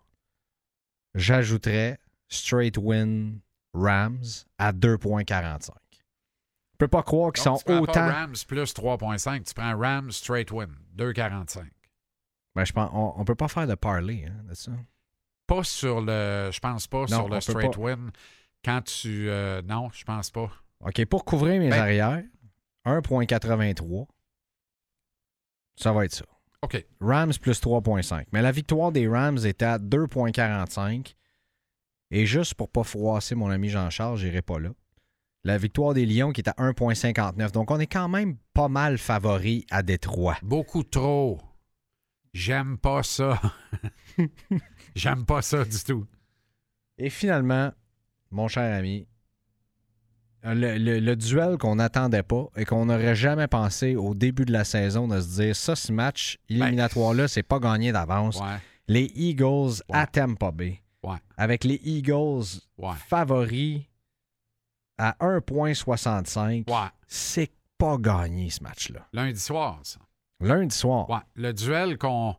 j'ajouterais 1.14 1.99
straight 2.28 2.76
win 2.78 3.40
Rams 3.74 4.22
à 4.59 4.72
2.45. 4.72 5.70
Je 5.92 6.78
peux 6.78 6.88
pas 6.88 7.03
croire 7.03 7.32
qu'ils 7.32 7.42
sont 7.42 7.57
tu 7.57 7.64
prends 7.64 7.80
autant. 7.80 7.92
pas 7.92 8.12
Rams 8.12 8.34
plus 8.47 8.74
3,5. 8.74 9.44
Tu 9.44 9.55
prends 9.55 9.78
Rams 9.78 10.11
straight 10.12 10.51
win, 10.51 10.74
2,45. 10.97 11.64
Ben, 12.55 12.64
je 12.64 12.72
pense, 12.72 12.90
on, 12.92 13.14
on 13.16 13.24
peut 13.24 13.34
pas 13.34 13.49
faire 13.49 13.66
de 13.66 13.74
parlay 13.74 14.26
hein, 14.26 14.42
de 14.49 14.55
ça. 14.55 14.72
Pas 15.47 15.62
sur 15.62 16.01
le. 16.01 16.51
Je 16.53 16.59
pense 16.59 16.86
pas 16.86 17.01
Non, 17.03 17.07
sur 17.07 17.28
le 17.28 17.40
straight 17.40 17.74
pas. 17.74 17.80
win. 17.80 18.11
Quand 18.64 18.82
tu. 18.82 19.28
euh, 19.30 19.62
non, 19.62 19.90
je 19.92 20.05
pense 20.05 20.30
pas. 20.30 20.51
OK, 20.80 21.05
pour 21.07 21.24
couvrir 21.24 21.61
mes 21.61 21.70
Ben- 21.70 21.80
arrières, 21.80 22.22
1.83, 22.84 24.07
ça 25.76 25.92
va 25.92 26.05
être 26.05 26.14
ça. 26.14 26.24
OK. 26.67 26.85
Rams 27.01 27.33
plus 27.41 27.61
3.5. 27.61 28.25
Mais 28.33 28.43
la 28.43 28.51
victoire 28.51 28.91
des 28.91 29.07
Rams 29.07 29.39
était 29.45 29.64
à 29.64 29.79
2.45. 29.79 31.14
Et 32.11 32.27
juste 32.27 32.55
pour 32.55 32.69
pas 32.69 32.83
froisser 32.83 33.37
mon 33.37 33.51
ami 33.51 33.69
Jean-Charles, 33.69 34.19
j'irai 34.19 34.43
pas 34.43 34.59
là. 34.59 34.71
La 35.45 35.59
victoire 35.59 35.95
des 35.95 36.07
Lions 36.07 36.33
qui 36.33 36.41
est 36.41 36.49
à 36.49 36.55
1.59. 36.59 37.53
Donc 37.53 37.71
on 37.71 37.79
est 37.79 37.87
quand 37.87 38.09
même 38.09 38.37
pas 38.53 38.67
mal 38.67 38.99
favori 38.99 39.64
à 39.71 39.85
Détroit. 39.85 40.39
Beaucoup 40.43 40.83
trop. 40.83 41.41
J'aime 42.33 42.79
pas 42.79 43.05
ça. 43.05 43.41
J'aime 44.97 45.25
pas 45.25 45.43
ça 45.43 45.64
du 45.64 45.79
tout. 45.85 46.05
Et 46.99 47.11
finalement, 47.11 47.73
mon 48.33 48.49
cher 48.49 48.77
ami, 48.77 49.07
le, 50.55 50.76
le- 50.78 51.01
le 51.01 51.16
duel 51.16 51.59
qu'on 51.59 51.76
n'attendait 51.76 52.22
pas 52.22 52.47
et 52.57 52.64
qu'on 52.64 52.86
n'aurait 52.86 53.14
jamais 53.16 53.47
pensé 53.49 53.97
au 53.97 54.14
début 54.14 54.44
de 54.44 54.53
la 54.53 54.64
saison 54.64 55.09
de 55.09 55.20
se 55.20 55.40
dire 55.42 55.57
ça, 55.57 55.74
ce 55.76 55.92
match 55.92 56.38
éliminatoire-là, 56.49 57.28
c'est 57.28 57.42
pas 57.42 57.59
gagné 57.59 57.92
d'avance. 57.92 58.40
Ouais. 58.40 58.59
Les 58.88 59.11
Eagles 59.16 59.82
Ouais. 59.88 59.97
à 59.99 60.07
Tampa 60.07 60.51
Bay. 60.53 60.80
Ouais. 61.03 61.16
Avec 61.36 61.64
les 61.64 61.80
Eagles 61.84 62.44
favoris 63.09 63.82
à 64.99 65.16
1,65, 65.20 66.64
Ouais. 66.70 66.88
c'est 67.07 67.51
pas 67.78 67.97
gagné 67.99 68.49
ce 68.51 68.62
match-là. 68.62 69.07
Lundi 69.12 69.38
soir, 69.40 69.80
ça. 69.82 69.99
Lundi 70.40 70.74
soir. 70.74 71.24
Le 71.34 71.53
duel 71.53 71.99
qu'on 71.99 72.34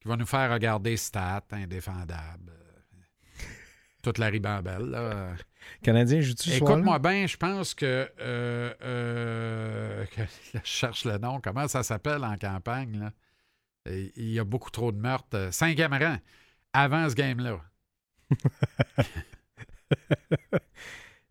qui 0.00 0.08
va 0.08 0.16
nous 0.16 0.26
faire 0.26 0.50
regarder 0.52 0.96
stats 0.96 1.42
indéfendables. 1.52 2.52
Toute 4.02 4.18
la 4.18 4.26
ribambelle. 4.26 4.86
là. 4.90 5.34
Canadien 5.82 6.20
joue-tu 6.20 6.50
ce 6.50 6.58
soir-là? 6.58 6.76
Écoute-moi 6.76 6.98
bien, 6.98 7.26
je 7.26 7.36
pense 7.36 7.72
que, 7.74 8.10
euh, 8.20 8.74
euh, 8.82 10.04
que- 10.16 10.22
Je 10.54 10.58
cherche 10.64 11.04
le 11.04 11.18
nom. 11.18 11.40
Comment 11.40 11.68
ça 11.68 11.82
s'appelle 11.84 12.24
en 12.24 12.36
campagne? 12.36 12.98
Là? 12.98 13.12
Et 13.86 14.12
Il 14.16 14.30
y 14.32 14.38
a 14.40 14.44
beaucoup 14.44 14.70
trop 14.70 14.90
de 14.92 14.98
meurtres. 14.98 15.48
Cinquième 15.52 15.92
rang, 15.92 16.16
avant 16.72 17.08
ce 17.08 17.14
game-là. 17.14 17.60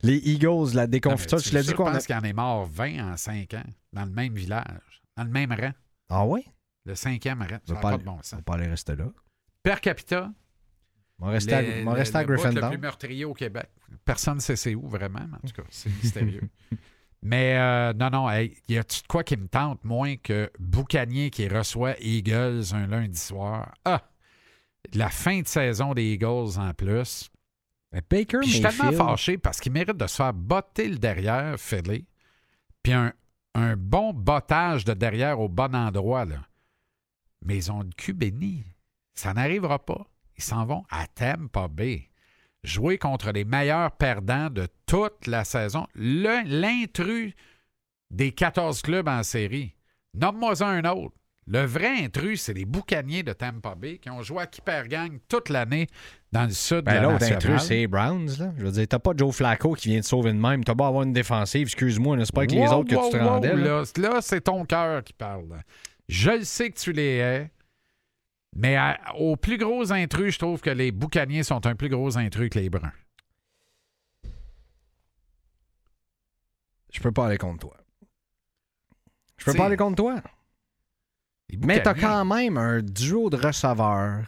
Les 0.03 0.17
Eagles, 0.17 0.73
la 0.73 0.87
déconfiture, 0.87 1.39
tu 1.41 1.53
l'as 1.53 1.61
dit 1.61 1.69
Je 1.69 1.75
quoi? 1.75 1.85
on 1.85 1.89
a- 1.89 1.93
pense 1.93 2.07
qu'il 2.07 2.15
en 2.15 2.21
est 2.23 2.33
mort 2.33 2.65
20 2.65 3.11
en 3.13 3.17
5 3.17 3.53
ans, 3.53 3.63
dans 3.93 4.05
le 4.05 4.09
même 4.11 4.33
village, 4.33 5.01
dans 5.15 5.23
le 5.23 5.29
même 5.29 5.51
rang, 5.51 5.73
Ah 6.09 6.25
oui? 6.25 6.43
le 6.85 6.95
cinquième 6.95 7.41
rang. 7.41 7.47
Ça 7.49 7.59
On 7.67 7.73
n'a 7.73 7.75
va 7.75 7.81
pas 7.81 7.91
pas, 7.91 7.97
de 7.99 8.03
bon 8.03 8.11
on 8.13 8.23
sens. 8.23 8.33
va 8.33 8.41
pas 8.41 8.53
aller 8.55 8.67
rester 8.67 8.95
là. 8.95 9.05
Per 9.61 9.75
capita, 9.79 10.31
On 11.21 11.27
va 11.27 11.31
rester 11.33 11.53
à, 11.53 11.61
le- 11.61 11.83
à 11.91 11.95
le- 12.23 12.31
le 12.55 12.59
plus 12.69 12.77
meurtrier 12.79 13.25
au 13.25 13.33
Québec. 13.33 13.69
Personne 14.05 14.35
ne 14.35 14.39
sait 14.41 14.55
c'est 14.55 14.75
où 14.75 14.87
vraiment, 14.87 15.19
mais 15.29 15.35
en 15.37 15.47
tout 15.47 15.53
cas, 15.61 15.67
c'est 15.69 15.89
mystérieux. 16.01 16.41
mais 17.21 17.57
euh, 17.57 17.93
non, 17.93 18.09
non, 18.09 18.29
hey, 18.29 18.57
y 18.67 18.77
a-tu 18.77 19.01
de 19.03 19.07
quoi 19.07 19.23
qui 19.23 19.37
me 19.37 19.47
tente 19.47 19.83
moins 19.83 20.15
que 20.17 20.51
Boucanier 20.59 21.29
qui 21.29 21.47
reçoit 21.47 21.95
Eagles 21.99 22.63
un 22.73 22.87
lundi 22.87 23.19
soir? 23.19 23.73
Ah! 23.85 24.01
La 24.95 25.09
fin 25.09 25.41
de 25.41 25.47
saison 25.47 25.93
des 25.93 26.13
Eagles 26.13 26.57
en 26.57 26.73
plus. 26.73 27.29
Mais 27.93 28.01
Baker 28.09 28.39
Puis 28.39 28.47
je 28.49 28.53
suis 28.53 28.61
tellement 28.63 28.91
fâché 28.97 29.37
parce 29.37 29.59
qu'il 29.59 29.71
mérite 29.73 29.97
de 29.97 30.07
se 30.07 30.15
faire 30.15 30.33
botter 30.33 30.87
le 30.87 30.97
derrière, 30.97 31.59
Philly. 31.59 32.07
Puis 32.81 32.93
un, 32.93 33.13
un 33.53 33.75
bon 33.75 34.11
bottage 34.13 34.83
de 34.85 34.93
derrière 34.93 35.39
au 35.39 35.49
bon 35.49 35.75
endroit, 35.75 36.25
là. 36.25 36.37
Mais 37.45 37.57
ils 37.57 37.71
ont 37.71 37.81
le 37.81 37.89
cul 37.95 38.13
béni. 38.13 38.63
Ça 39.13 39.33
n'arrivera 39.33 39.77
pas. 39.85 40.07
Ils 40.41 40.45
s'en 40.45 40.65
vont 40.65 40.83
à 40.89 41.05
Tampa 41.05 41.67
Bay. 41.67 42.09
Jouer 42.63 42.97
contre 42.97 43.31
les 43.31 43.45
meilleurs 43.45 43.91
perdants 43.91 44.49
de 44.49 44.67
toute 44.87 45.27
la 45.27 45.43
saison. 45.43 45.85
L'intrus 45.95 47.33
des 48.09 48.31
14 48.31 48.81
clubs 48.81 49.07
en 49.07 49.21
série. 49.21 49.75
Nomme-moi 50.15 50.63
un 50.63 50.83
autre. 50.85 51.13
Le 51.45 51.63
vrai 51.65 52.03
intrus, 52.03 52.41
c'est 52.41 52.53
les 52.53 52.65
boucaniers 52.65 53.21
de 53.21 53.33
Tampa 53.33 53.75
Bay 53.75 53.99
qui 53.99 54.09
ont 54.09 54.23
joué 54.23 54.41
à 54.43 54.47
Keeper 54.47 54.87
Gang 54.87 55.19
toute 55.27 55.49
l'année 55.49 55.85
dans 56.31 56.45
le 56.45 56.51
sud 56.51 56.77
de 56.77 56.81
Ben, 56.81 56.95
la 56.95 57.01
l'autre 57.03 57.31
intrus, 57.31 57.61
c'est 57.61 57.75
les 57.75 57.87
Browns. 57.87 58.29
Là. 58.39 58.51
Je 58.57 58.65
veux 58.65 58.71
dire, 58.71 58.87
t'as 58.87 58.99
pas 58.99 59.11
Joe 59.15 59.35
Flacco 59.35 59.73
qui 59.73 59.89
vient 59.89 60.01
te 60.01 60.05
sauver 60.07 60.31
de 60.33 60.37
même. 60.37 60.63
T'as 60.63 60.75
pas 60.75 60.87
avoir 60.87 61.03
une 61.03 61.13
défensive. 61.13 61.63
Excuse-moi, 61.67 62.17
là, 62.17 62.25
c'est 62.25 62.33
pas 62.33 62.41
avec 62.41 62.51
les 62.51 62.61
Wow, 62.61 62.73
autres 62.79 62.89
que 62.89 63.05
tu 63.05 63.11
te 63.17 63.23
wow, 63.23 63.29
rendais. 63.29 63.55
là. 63.55 63.83
Là, 63.97 64.21
c'est 64.21 64.41
ton 64.41 64.65
cœur 64.65 65.03
qui 65.03 65.13
parle. 65.13 65.45
Je 66.09 66.31
le 66.31 66.43
sais 66.43 66.69
que 66.71 66.79
tu 66.79 66.91
les 66.93 67.17
hais, 67.17 67.51
mais 68.55 68.75
à- 68.75 68.99
au 69.17 69.35
plus 69.35 69.57
gros 69.57 69.91
intrus, 69.91 70.33
je 70.33 70.39
trouve 70.39 70.61
que 70.61 70.69
les 70.69 70.91
boucaniers 70.91 71.43
sont 71.43 71.65
un 71.65 71.75
plus 71.75 71.89
gros 71.89 72.17
intrus 72.17 72.49
que 72.49 72.59
les 72.59 72.69
bruns. 72.69 72.91
Je 76.91 76.99
peux 76.99 77.11
pas 77.11 77.27
aller 77.27 77.37
contre 77.37 77.59
toi. 77.67 77.77
Je 79.37 79.45
peux 79.45 79.51
T'sais, 79.51 79.57
pas 79.57 79.65
aller 79.67 79.77
contre 79.77 79.95
toi. 79.95 80.21
Mais 81.65 81.81
t'as 81.81 81.93
quand 81.93 82.25
même 82.25 82.57
un 82.57 82.81
duo 82.81 83.29
de 83.29 83.37
receveurs. 83.37 84.25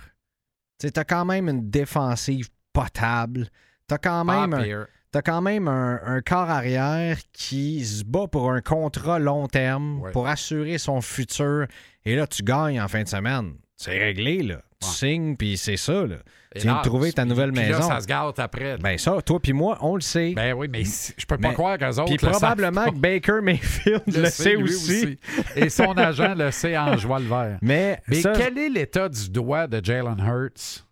Tu 0.79 0.87
as 0.95 1.03
quand 1.05 1.25
même 1.25 1.47
une 1.49 1.69
défensive 1.69 2.49
potable. 2.73 3.47
T'as 3.87 3.97
quand 3.97 4.25
même, 4.25 4.53
un, 4.53 4.85
t'as 5.11 5.21
quand 5.21 5.41
même 5.41 5.67
un, 5.67 5.99
un 6.03 6.21
corps 6.21 6.49
arrière 6.49 7.17
qui 7.31 7.85
se 7.85 8.03
bat 8.03 8.27
pour 8.27 8.51
un 8.51 8.61
contrat 8.61 9.19
long 9.19 9.47
terme 9.47 9.99
Ouais. 10.01 10.11
pour 10.11 10.27
assurer 10.27 10.77
son 10.77 11.01
futur. 11.01 11.67
Et 12.05 12.15
là, 12.15 12.27
tu 12.27 12.43
gagnes 12.43 12.81
en 12.81 12.87
fin 12.87 13.03
de 13.03 13.07
semaine. 13.07 13.55
C'est 13.75 13.97
réglé, 13.97 14.43
là. 14.43 14.61
Tu 14.81 14.87
Ouais. 14.87 14.93
signes, 14.95 15.35
puis 15.37 15.57
c'est 15.57 15.77
ça, 15.77 16.05
là. 16.05 16.17
Tu 16.55 16.61
viens 16.61 16.77
de 16.77 16.83
trouver 16.83 17.11
ta 17.13 17.25
nouvelle 17.25 17.51
maison. 17.51 17.79
Là, 17.79 17.81
ça 17.81 17.99
se 18.01 18.05
gâte 18.05 18.37
après. 18.37 18.75
Ben, 18.77 18.83
Ben 18.83 18.97
ça, 18.99 19.19
toi 19.23 19.39
puis 19.39 19.53
moi, 19.53 19.77
on 19.81 19.95
le 19.95 20.01
sait. 20.01 20.35
oui, 20.55 20.67
mais 20.69 20.83
je 20.83 21.25
peux 21.25 21.37
pas 21.37 21.47
Mais- 21.49 21.53
croire 21.55 21.77
qu'eux 21.79 21.87
autres 21.87 22.05
puis 22.15 22.17
le 22.21 22.29
probablement 22.29 22.85
que 22.91 22.95
Baker 22.95 23.39
Mayfield 23.41 24.03
le, 24.07 24.25
sait 24.29 24.55
lui 24.55 24.63
aussi. 24.65 25.17
Et 25.55 25.69
son 25.69 25.93
agent 25.97 26.35
le 26.35 26.51
sait 26.51 26.77
en 26.77 26.95
jouant 26.97 27.17
le 27.17 27.25
vert. 27.25 27.57
Mais, 27.61 27.99
Mais 28.07 28.21
ça, 28.21 28.33
quel 28.35 28.57
est 28.59 28.69
l'état 28.69 29.09
du 29.09 29.29
doigt 29.29 29.65
de 29.67 29.83
Jalen 29.83 30.19
Hurts? 30.19 30.85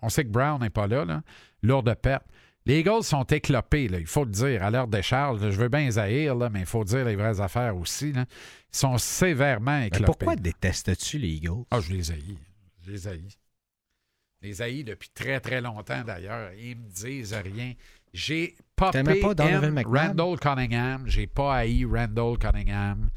On 0.00 0.08
sait 0.08 0.22
que 0.24 0.28
Brown 0.30 0.60
n'est 0.60 0.70
pas 0.70 0.86
là, 0.86 1.04
là. 1.04 1.22
Lourde 1.62 1.92
perte. 2.00 2.24
Les 2.66 2.78
Eagles 2.80 3.02
sont 3.02 3.24
éclopés, 3.24 3.88
là, 3.88 3.98
il 3.98 4.06
faut 4.06 4.24
le 4.24 4.30
dire, 4.30 4.62
à 4.62 4.70
l'heure 4.70 4.88
des 4.88 5.02
charges. 5.02 5.38
Je 5.50 5.60
veux 5.60 5.68
bien 5.68 5.80
les 5.86 5.98
haïr, 5.98 6.34
là, 6.34 6.48
mais 6.48 6.60
il 6.60 6.66
faut 6.66 6.82
dire 6.84 7.04
les 7.04 7.14
vraies 7.14 7.38
affaires 7.40 7.76
aussi. 7.76 8.12
là. 8.12 8.24
Ils 8.72 8.76
sont 8.78 8.96
sévèrement 8.96 9.78
Mais 9.80 9.88
éclopés. 9.88 10.04
pourquoi 10.06 10.36
détestes-tu 10.36 11.18
les 11.18 11.28
Eagles? 11.28 11.64
Ah, 11.70 11.80
je 11.80 11.92
les 11.92 12.10
haïs. 12.10 12.38
Je 12.86 12.90
les 12.92 13.06
haïs. 13.08 13.38
Je 14.40 14.48
les 14.48 14.62
haïs 14.62 14.82
depuis 14.84 15.10
très, 15.12 15.40
très 15.40 15.60
longtemps, 15.60 16.02
d'ailleurs. 16.04 16.52
Ils 16.58 16.76
me 16.76 16.88
disent 16.88 17.34
rien. 17.34 17.74
J'ai 18.14 18.56
pas 18.76 18.90
Donovan 18.92 19.64
in 19.64 19.70
McNabb? 19.72 19.94
Randall 20.20 20.38
Cunningham. 20.40 21.02
J'ai 21.06 21.26
pas 21.26 21.56
haï 21.56 21.84
Randall 21.84 22.38
Cunningham. 22.38 23.10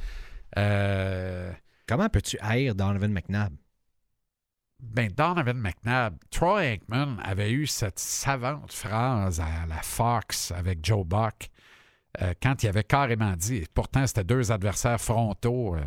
Euh, 0.57 1.51
Comment 1.87 2.09
peux-tu 2.09 2.37
haïr 2.41 2.75
Donovan 2.75 3.11
McNabb? 3.13 3.53
Ben, 4.79 5.09
Donovan 5.11 5.57
McNabb, 5.57 6.17
Troy 6.29 6.63
Aikman 6.63 7.17
avait 7.23 7.51
eu 7.51 7.65
cette 7.65 7.97
savante 7.99 8.71
phrase 8.71 9.39
à 9.39 9.65
la 9.67 9.81
Fox 9.81 10.51
avec 10.51 10.85
Joe 10.85 11.05
Buck 11.05 11.49
euh, 12.21 12.33
quand 12.41 12.63
il 12.63 12.67
avait 12.69 12.83
carrément 12.83 13.35
dit, 13.35 13.65
pourtant 13.73 14.05
c'était 14.07 14.23
deux 14.23 14.51
adversaires 14.51 14.99
frontaux 15.01 15.75
euh, 15.75 15.81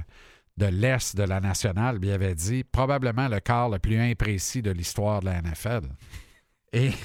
de 0.57 0.67
l'Est 0.67 1.17
de 1.17 1.23
la 1.23 1.41
nationale, 1.41 1.99
il 2.03 2.11
avait 2.13 2.35
dit 2.35 2.63
probablement 2.65 3.29
le 3.29 3.41
quart 3.41 3.69
le 3.69 3.79
plus 3.79 3.99
imprécis 3.99 4.61
de 4.63 4.71
l'histoire 4.71 5.21
de 5.21 5.27
la 5.27 5.41
NFL. 5.41 5.83
Et 6.73 6.91
je 6.91 6.97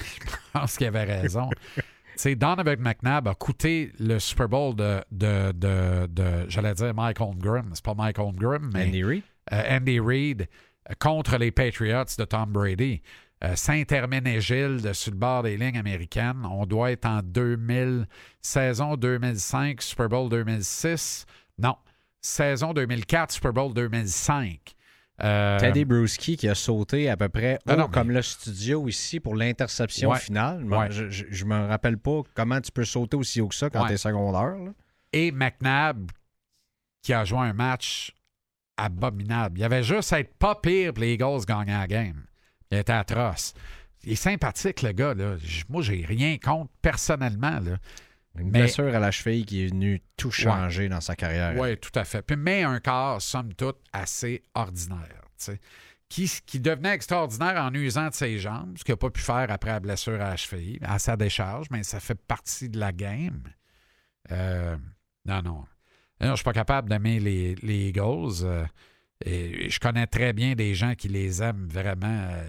pense 0.52 0.76
qu'il 0.76 0.86
avait 0.88 1.04
raison. 1.04 1.48
Tu 1.76 1.82
sais, 2.16 2.34
Donovan 2.36 2.78
McNabb 2.80 3.28
a 3.28 3.34
coûté 3.34 3.92
le 3.98 4.18
Super 4.18 4.48
Bowl 4.48 4.74
de, 4.76 5.02
de, 5.10 5.52
de, 5.52 6.06
de- 6.08 6.46
j'allais 6.48 6.74
dire 6.74 6.94
Mike 6.94 7.20
Holmgren. 7.20 7.70
C'est 7.74 7.84
pas 7.84 7.94
Mike 7.94 8.18
Holmgren, 8.18 8.70
mais 8.72 8.86
Andy 8.86 9.02
Reid? 9.04 9.22
euh, 9.52 9.76
Andy 9.76 10.00
Reid 10.00 10.48
contre 10.98 11.36
les 11.38 11.50
Patriots 11.50 12.04
de 12.18 12.24
Tom 12.24 12.50
Brady. 12.52 13.02
Euh, 13.44 13.54
Saint-Herménégilde 13.54 14.92
sur 14.94 15.12
le 15.12 15.18
bord 15.18 15.42
des 15.42 15.56
lignes 15.56 15.76
américaines. 15.78 16.44
On 16.50 16.64
doit 16.66 16.92
être 16.92 17.06
en 17.06 17.20
2000, 17.22 18.06
saison 18.40 18.96
2005, 18.96 19.82
Super 19.82 20.08
Bowl 20.08 20.30
2006. 20.30 21.26
Non, 21.58 21.76
saison 22.20 22.72
2004, 22.72 23.32
Super 23.32 23.52
Bowl 23.52 23.74
2005. 23.74 24.74
Euh, 25.22 25.58
Teddy 25.58 25.84
Bruschi 25.86 26.36
qui 26.36 26.46
a 26.48 26.54
sauté 26.54 27.08
à 27.08 27.16
peu 27.16 27.28
près 27.30 27.58
Ah 27.66 27.72
haut 27.74 27.76
non, 27.78 27.88
comme 27.88 28.10
le 28.10 28.20
studio 28.20 28.86
ici 28.86 29.18
pour 29.18 29.34
l'interception 29.34 30.10
Ouais. 30.10 30.18
finale. 30.18 30.64
Ouais. 30.64 30.90
Je, 30.90 31.06
je 31.08 31.44
me 31.46 31.66
rappelle 31.68 31.96
pas 31.96 32.20
comment 32.34 32.60
tu 32.60 32.70
peux 32.70 32.84
sauter 32.84 33.16
aussi 33.16 33.40
haut 33.40 33.48
que 33.48 33.54
ça 33.54 33.70
quand 33.70 33.82
Ouais. 33.82 33.88
t'es 33.88 33.96
secondaire. 33.96 34.56
là. 34.56 34.72
et 35.14 35.32
McNabb 35.32 36.10
qui 37.02 37.12
a 37.14 37.24
joué 37.24 37.38
un 37.40 37.52
match 37.54 38.12
abominable. 38.76 39.58
Il 39.58 39.64
avait 39.64 39.82
juste 39.82 40.12
à 40.12 40.20
être 40.20 40.34
pas 40.34 40.54
pire 40.54 40.92
pour 40.92 41.02
les 41.02 41.14
Eagles 41.14 41.44
gagner 41.46 41.72
la 41.72 41.86
game. 41.86 42.24
Il 42.70 42.78
était 42.78 42.92
atroce. 42.92 43.54
Il 44.04 44.12
est 44.12 44.16
sympathique, 44.16 44.82
le 44.82 44.92
gars. 44.92 45.14
Là. 45.14 45.36
Moi, 45.68 45.82
j'ai 45.82 46.04
rien 46.04 46.38
contre 46.38 46.70
personnellement. 46.82 47.58
Là. 47.60 47.78
Une 48.38 48.50
Mais- 48.50 48.60
blessure 48.60 48.94
à 48.94 48.98
la 48.98 49.10
cheville 49.10 49.46
qui 49.46 49.64
est 49.64 49.68
venue 49.68 50.02
tout 50.16 50.30
changer 50.30 50.88
dans 50.88 51.00
sa 51.00 51.16
carrière. 51.16 51.54
Oui, 51.56 51.76
tout 51.78 51.96
à 51.98 52.04
fait. 52.04 52.22
Puis, 52.22 52.36
mais 52.36 52.62
un 52.64 52.80
corps, 52.80 53.20
somme 53.22 53.54
toute, 53.54 53.78
assez 53.92 54.42
ordinaire. 54.54 55.22
Qui, 56.08 56.30
qui 56.46 56.60
devenait 56.60 56.94
extraordinaire 56.94 57.56
en 57.60 57.74
usant 57.74 58.08
de 58.08 58.14
ses 58.14 58.38
jambes, 58.38 58.76
ce 58.78 58.84
qu'il 58.84 58.92
n'a 58.92 58.96
pas 58.96 59.10
pu 59.10 59.20
faire 59.20 59.50
après 59.50 59.70
la 59.70 59.80
blessure 59.80 60.14
à 60.20 60.30
la 60.30 60.36
cheville, 60.36 60.78
à 60.82 61.00
sa 61.00 61.16
décharge, 61.16 61.66
mais 61.70 61.82
ça 61.82 61.98
fait 61.98 62.14
partie 62.14 62.68
de 62.68 62.78
la 62.78 62.92
game. 62.92 63.42
Euh, 64.30 64.76
non, 65.24 65.42
non. 65.42 65.64
Non, 66.20 66.26
je 66.28 66.30
ne 66.32 66.36
suis 66.36 66.44
pas 66.44 66.52
capable 66.52 66.88
d'aimer 66.88 67.20
les, 67.20 67.54
les 67.62 67.88
Eagles. 67.88 68.42
euh, 68.44 68.64
et 69.24 69.70
je 69.70 69.78
connais 69.80 70.06
très 70.06 70.32
bien 70.32 70.54
des 70.54 70.74
gens 70.74 70.94
qui 70.94 71.08
les 71.08 71.42
aiment 71.42 71.68
vraiment, 71.70 72.06
euh, 72.30 72.42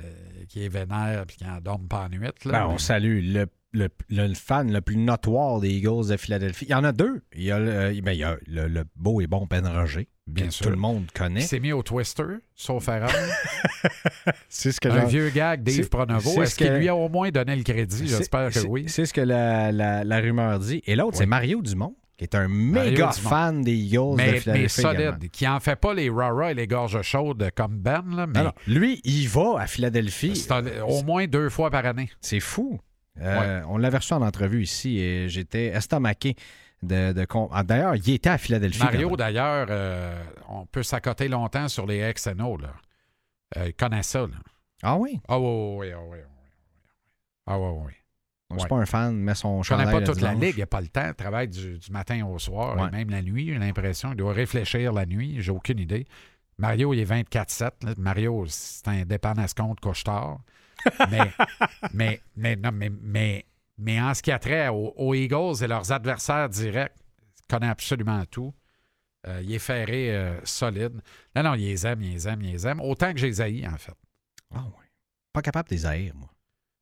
qui 0.49 0.59
les 0.59 0.70
vénèrent 0.70 1.24
et 1.24 1.26
qui 1.34 1.45
en 1.45 1.59
dorment 1.61 1.88
pas 1.88 2.05
en 2.05 2.09
nuit. 2.09 2.28
là. 2.45 2.51
Ben, 2.51 2.68
on 2.68 2.78
salue 2.78 3.22
le, 3.34 3.47
le- 3.74 3.89
le 4.09 4.34
fan 4.34 4.72
le 4.72 4.82
plus 4.82 4.97
notoire 4.97 5.59
des 5.61 5.70
Eagles 5.70 6.07
de 6.09 6.18
Philadelphie. 6.18 6.65
Il 6.68 6.72
y 6.72 6.76
en 6.76 6.84
a 6.84 6.91
deux. 6.91 7.22
Il 7.36 7.43
y 7.43 7.51
a, 7.51 7.59
le, 7.59 7.70
euh, 7.72 8.01
ben, 8.03 8.11
il 8.11 8.20
y 8.20 8.24
a 8.24 8.36
le, 8.47 8.68
le 8.68 8.84
beau 8.97 9.22
et 9.22 9.28
bon 9.28 9.45
Ben 9.49 9.65
Roger, 9.65 10.07
Bien 10.28 10.47
que 10.47 10.51
sûr. 10.53 10.65
tout 10.65 10.70
le 10.72 10.78
monde 10.78 11.05
connaît. 11.13 11.39
s'est 11.41 11.59
mis 11.61 11.72
au 11.72 11.84
Twister, 11.84 12.24
sauf 12.55 12.88
erreur. 12.89 13.09
C'est 14.49 14.72
ce 14.72 14.80
que 14.80 14.89
Un 14.89 15.05
vieux 15.05 15.30
gag 15.30 15.63
d'Yves 15.63 15.84
c'est- 15.84 15.89
Pronovo. 15.89 16.41
Est-ce 16.41 16.51
ce 16.51 16.55
qu'il 16.57 16.72
lui 16.74 16.88
a 16.89 16.95
au 16.95 17.07
moins 17.09 17.30
donné 17.30 17.55
le 17.55 17.63
crédit? 17.63 18.07
J'espère 18.07 18.51
que 18.51 18.59
oui. 18.59 18.86
C'est 18.88 19.05
ce 19.05 19.13
que 19.13 19.22
la, 19.22 19.72
la- 19.72 20.03
la 20.03 20.20
rumeur 20.20 20.59
dit. 20.59 20.82
Et 20.86 20.95
l'autre, 20.95 21.11
Oui. 21.13 21.18
c'est 21.20 21.26
Mario 21.26 21.61
Dumont, 21.61 21.95
qui 22.18 22.24
est 22.24 22.36
un 22.36 22.47
méga 22.47 23.11
fan 23.11 23.61
des 23.61 23.76
Eagles 23.76 24.11
de 24.11 24.15
Mais, 24.15 24.32
mais 24.34 24.39
Philadelphie. 24.39 24.82
solide, 24.82 25.30
qui 25.32 25.47
en 25.47 25.59
fait 25.59 25.76
pas 25.76 25.93
les 25.93 26.09
rara 26.09 26.51
et 26.51 26.53
les 26.55 26.65
gorges 26.68 27.01
chaudes 27.03 27.49
comme 27.55 27.78
Ben, 27.78 28.03
là, 28.15 28.26
mais. 28.28 28.43
Lui, 28.65 28.99
il 29.03 29.28
va 29.30 29.59
à 29.61 29.68
Philadelphie. 29.68 30.47
un- 30.49 30.82
au 30.82 31.03
moins 31.03 31.28
deux 31.28 31.49
fois 31.49 31.70
par 31.70 31.86
année. 31.86 32.09
C'est 32.22 32.39
fou. 32.39 32.80
Euh, 33.22 33.61
On 33.68 33.78
l'avait 33.78 33.97
reçu 33.97 34.13
en 34.13 34.22
entrevue 34.22 34.63
ici 34.63 34.99
et 34.99 35.30
j'étais 35.30 35.68
estomaqué 35.68 36.36
de. 36.84 37.13
de 37.13 37.26
con- 37.26 37.49
ah, 37.51 37.63
D'ailleurs, 37.63 37.95
il 37.95 38.09
était 38.13 38.30
à 38.30 38.38
Philadelphie. 38.38 38.84
Mario, 38.84 39.15
d'ailleurs, 39.15 39.68
euh, 39.70 40.24
on 40.49 40.65
peut 40.65 40.84
s'accoter 40.84 41.28
longtemps 41.28 41.68
sur 41.68 41.86
les 41.88 42.13
XNO. 42.13 42.57
Là. 42.57 42.74
Euh, 43.57 43.68
il 43.68 43.74
connaît 43.74 44.03
ça. 44.03 44.22
Là. 44.22 44.36
Ah 44.84 44.97
oui? 44.97 45.20
Ah 45.28 45.39
oui, 45.39 45.45
oui, 45.47 45.88
oui, 45.88 45.93
oui, 45.93 46.18
oui. 46.18 46.24
Ah 47.47 47.59
oui, 47.59 47.70
oui. 47.86 47.93
Ouais. 48.50 48.58
C'est 48.62 48.68
pas 48.70 48.78
un 48.78 48.86
fan, 48.86 49.16
mais 49.16 49.36
son 49.36 49.62
Je 49.62 49.70
connais 49.74 49.91
pas 49.91 50.02
toute 50.02 50.22
la 50.22 50.34
ligue, 50.34 50.56
il 50.56 50.60
n'a 50.62 50.68
pas 50.68 50.80
le 50.82 50.88
temps. 50.88 51.08
Il 51.10 51.16
travaille 51.16 51.50
du, 51.50 51.78
du 51.78 51.91
matin 51.91 52.26
au 52.26 52.39
soir, 52.39 52.78
Ouais. 52.78 52.88
et 52.88 52.91
même 52.91 53.10
la 53.10 53.22
nuit, 53.22 53.48
j'ai 53.48 53.58
l'impression. 53.60 54.12
Il 54.12 54.16
doit 54.18 54.32
réfléchir 54.34 54.93
la 54.93 55.06
nuit, 55.06 55.36
j'ai 55.41 55.52
aucune 55.52 55.80
idée. 55.80 56.06
Mario, 56.58 56.93
il 56.93 57.00
est 57.02 57.06
24-7. 57.06 57.84
là. 57.84 57.93
Mario, 57.98 58.45
c'est 58.48 58.88
un 58.88 59.04
dépendance 59.06 59.54
compte 59.54 59.80
couche-tard. 59.82 60.39
mais, 61.12 61.32
mais, 61.93 62.22
mais, 62.36 62.56
non, 62.56 62.72
mais, 62.72 62.89
mais, 62.89 63.45
mais 63.78 64.00
en 64.02 64.14
ce 64.14 64.22
qui 64.22 64.32
a 64.32 64.39
trait 64.39 64.70
aux, 64.70 64.93
aux 64.95 65.14
Eagles 65.14 65.62
et 65.64 65.68
leurs 65.68 65.91
adversaires 65.91 66.48
directs, 66.50 66.95
il 67.41 67.48
connaît 67.54 67.68
absolument 67.70 68.24
tout. 68.26 68.54
Euh, 69.28 69.41
il 69.43 69.54
est 69.54 69.60
ferré 69.60 70.16
euh, 70.16 70.39
solide. 70.45 71.02
Non, 71.36 71.43
non, 71.43 71.54
il 71.56 71.66
les 71.66 71.86
aime, 71.86 72.02
il 72.02 72.14
les 72.14 72.28
aime, 72.28 72.41
il 72.41 72.52
les 72.54 72.66
aime. 72.66 72.80
Autant 72.80 73.12
que 73.12 73.20
j'ai 73.20 73.28
les 73.28 73.41
haïs, 73.41 73.68
en 73.68 73.78
fait. 73.78 73.93
Ah 74.56 74.62
ouais. 74.64 74.86
Pas 75.34 75.41
capable 75.41 75.70
de 75.70 75.76
les 75.76 75.86
haïr, 75.86 76.14
moi. 76.16 76.30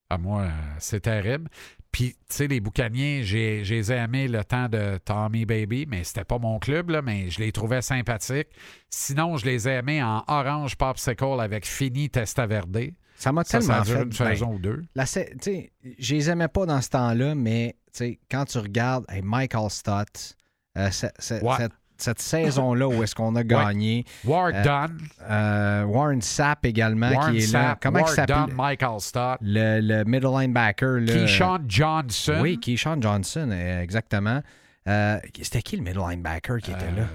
À 0.10 0.18
moi, 0.18 0.42
euh, 0.44 0.50
c'est 0.80 1.00
terrible. 1.02 1.50
Puis, 1.92 2.12
tu 2.14 2.20
sais, 2.30 2.48
les 2.48 2.60
boucaniers, 2.60 3.24
j'ai, 3.24 3.64
je 3.64 3.74
les 3.74 3.92
ai 3.92 3.96
aimés 3.96 4.28
le 4.28 4.44
temps 4.44 4.68
de 4.70 5.00
Tommy 5.04 5.46
Baby, 5.46 5.86
mais 5.90 6.04
c'était 6.04 6.26
pas 6.26 6.38
mon 6.38 6.60
club, 6.60 6.90
là, 6.90 7.02
mais 7.02 7.30
je 7.30 7.40
les 7.40 7.52
trouvais 7.52 7.82
sympathiques. 7.82 8.50
Sinon, 8.90 9.38
je 9.38 9.46
les 9.46 9.68
ai 9.68 9.72
aimés 9.76 10.04
en 10.04 10.24
orange 10.28 10.76
popsicle 10.76 11.40
avec 11.40 11.66
Fini 11.66 12.10
Testaverde. 12.10 12.92
Ça 13.18 13.32
m'a 13.32 13.44
Ça, 13.46 13.62
ça 13.62 13.68
tellement 13.68 13.82
a 13.82 13.86
duré 13.86 13.98
fait. 13.98 14.04
une 14.04 14.10
ben, 14.10 14.16
saison 14.36 14.54
ou 14.54 14.60
deux. 14.60 14.84
la 14.94 15.06
sa- 15.06 15.24
tu 15.24 15.38
sais, 15.42 15.72
je 15.98 16.16
les 16.16 16.30
aimais 16.30 16.50
pas 16.50 16.66
dans 16.66 16.82
ce 16.82 16.90
temps-là, 16.90 17.34
mais 17.34 17.76
tu 17.88 17.98
sais, 18.00 18.20
quand 18.30 18.44
tu 18.46 18.58
regardes 18.58 19.06
hey, 19.10 19.22
Michael 19.24 19.70
Stott, 19.72 20.36
euh, 20.78 20.86
Ouais. 20.88 20.92
cette, 20.92 21.72
cette 22.02 22.20
saison-là 22.20 22.88
où 22.88 23.04
est-ce 23.04 23.16
qu'on 23.16 23.36
a 23.36 23.44
gagné, 23.44 24.06
Ward 24.26 24.54
Euh, 24.56 24.64
Dunn, 24.64 24.98
euh, 25.30 25.84
Warren 25.86 26.22
Sapp 26.22 26.66
également 26.66 27.10
Warren 27.12 27.34
qui 27.36 27.44
est 27.44 27.52
là. 27.54 27.78
Comment 27.82 28.00
il 28.00 28.08
s'appelle? 28.08 28.54
Michael 28.56 29.00
Stott, 29.00 29.38
Le, 29.42 29.80
le 29.82 30.04
middle 30.06 30.32
linebacker. 30.32 31.00
Là, 31.00 31.14
Keyshawn 31.14 31.66
Johnson. 31.68 32.38
Oui, 32.42 32.60
Keyshawn 32.60 33.02
Johnson, 33.02 33.52
exactement. 33.52 34.42
Euh, 34.88 35.20
C'était 35.42 35.62
qui 35.62 35.78
le 35.78 35.84
middle 35.84 36.00
linebacker 36.08 36.60
qui 36.62 36.72
était 36.72 36.92
là? 36.96 37.08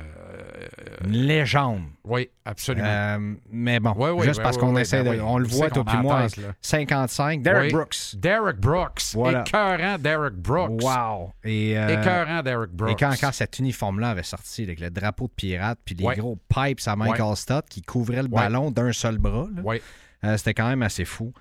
Une 1.04 1.12
légende. 1.12 1.82
oui, 2.04 2.28
absolument. 2.44 2.86
Euh, 2.88 3.34
mais 3.50 3.80
bon, 3.80 3.94
Oui, 3.96 4.10
oui, 4.10 4.26
juste 4.26 4.38
oui, 4.38 4.42
parce 4.44 4.56
oui, 4.56 4.60
qu'on 4.60 4.74
oui, 4.74 4.82
essaie 4.82 5.02
ben 5.02 5.12
de. 5.12 5.16
oui. 5.18 5.24
On 5.26 5.38
le 5.38 5.46
voit, 5.46 5.70
toi 5.70 5.84
puis 5.84 5.96
moi, 5.98 6.20
la 6.22 6.28
tête, 6.28 6.36
là. 6.44 6.52
55. 6.60 7.42
Derek 7.42 7.62
Oui. 7.64 7.72
Brooks. 7.72 7.96
Derek 8.16 8.56
Brooks. 8.58 9.02
Voilà. 9.14 9.44
Écœurant 9.46 9.98
Derek 9.98 10.34
Brooks. 10.34 10.82
Wow. 10.82 11.32
Et, 11.44 11.78
euh, 11.78 12.00
Écœurant 12.00 12.42
Derek 12.42 12.70
Brooks. 12.70 12.90
et 12.92 12.96
quand, 12.96 13.14
quand 13.20 13.32
cet 13.32 13.58
uniforme-là 13.58 14.10
avait 14.10 14.22
sorti, 14.22 14.62
avec 14.64 14.80
le 14.80 14.90
drapeau 14.90 15.26
de 15.26 15.32
pirate, 15.32 15.78
puis 15.84 15.94
les 15.94 16.14
gros 16.16 16.36
pipes 16.48 16.80
à 16.86 16.96
Michael 16.96 17.36
Stott 17.36 17.66
qui 17.68 17.82
couvraient 17.82 18.22
le 18.22 18.28
ballon 18.28 18.70
d'un 18.70 18.92
seul 18.92 19.18
bras, 19.18 19.46
Oui. 19.64 19.80
euh, 20.24 20.36
c'était 20.36 20.54
quand 20.54 20.68
même 20.68 20.82
assez 20.82 21.04
fou. 21.04 21.32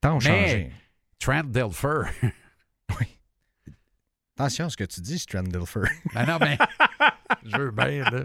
Tant 0.00 0.20
changé. 0.20 0.70
Trent 1.18 1.42
Dilfer. 1.44 2.02
Attention 4.38 4.66
à 4.66 4.70
ce 4.70 4.76
que 4.76 4.84
tu 4.84 5.00
dis, 5.00 5.18
Strandilfer. 5.18 5.80
ben 6.14 6.24
non, 6.26 6.38
mais. 6.40 6.56
Je 7.44 7.56
veux 7.56 7.70
bien, 7.72 8.04
là. 8.04 8.24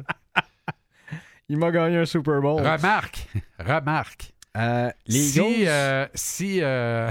Il 1.49 1.57
m'a 1.57 1.71
gagné 1.71 1.97
un 1.97 2.05
Super 2.05 2.39
Bowl. 2.41 2.61
Remarque. 2.61 3.27
Remarque. 3.59 4.31
Euh, 4.55 4.91
les 5.07 5.19
si, 5.19 5.39
Eagles- 5.39 5.65
euh, 5.67 6.07
si, 6.13 6.59
euh, 6.61 7.09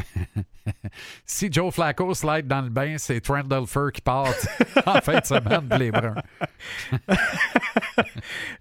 si 1.27 1.53
Joe 1.53 1.75
Flacco 1.75 2.15
slide 2.15 2.47
dans 2.47 2.61
le 2.63 2.69
bain, 2.71 2.95
c'est 2.97 3.21
Trent 3.21 3.43
Dilfer 3.43 3.89
qui 3.93 4.01
part 4.01 4.29
en 4.87 5.01
fin 5.01 5.19
de 5.19 5.27
semaine 5.27 5.67
pour 5.69 5.79
les 5.79 5.91
Bruns. 5.91 6.15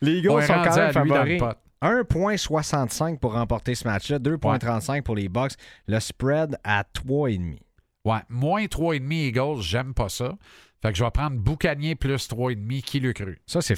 Les 0.01 0.13
Eagles 0.13 0.41
sont 0.43 0.53
quand 0.63 0.75
même 0.75 0.93
favoris. 0.93 1.39
pot. 1.39 1.57
1,65 1.83 3.17
pour 3.19 3.33
remporter 3.33 3.73
ce 3.75 3.87
match-là, 3.87 4.19
2,35 4.19 5.01
pour 5.03 5.15
les 5.15 5.29
Bucks. 5.29 5.53
Le 5.87 5.99
spread 5.99 6.57
à 6.63 6.83
3,5. 6.83 7.57
Ouais, 8.05 8.19
moins 8.29 8.65
3,5 8.65 9.11
Eagles, 9.13 9.61
j'aime 9.61 9.93
pas 9.93 10.09
ça. 10.09 10.35
Fait 10.81 10.91
que 10.91 10.97
je 10.97 11.03
vais 11.03 11.11
prendre 11.11 11.37
Boucanier 11.37 11.95
plus 11.95 12.27
3,5, 12.27 12.81
qui 12.81 12.99
le 12.99 13.13
cru? 13.13 13.39
Ça, 13.45 13.61
c'est 13.61 13.75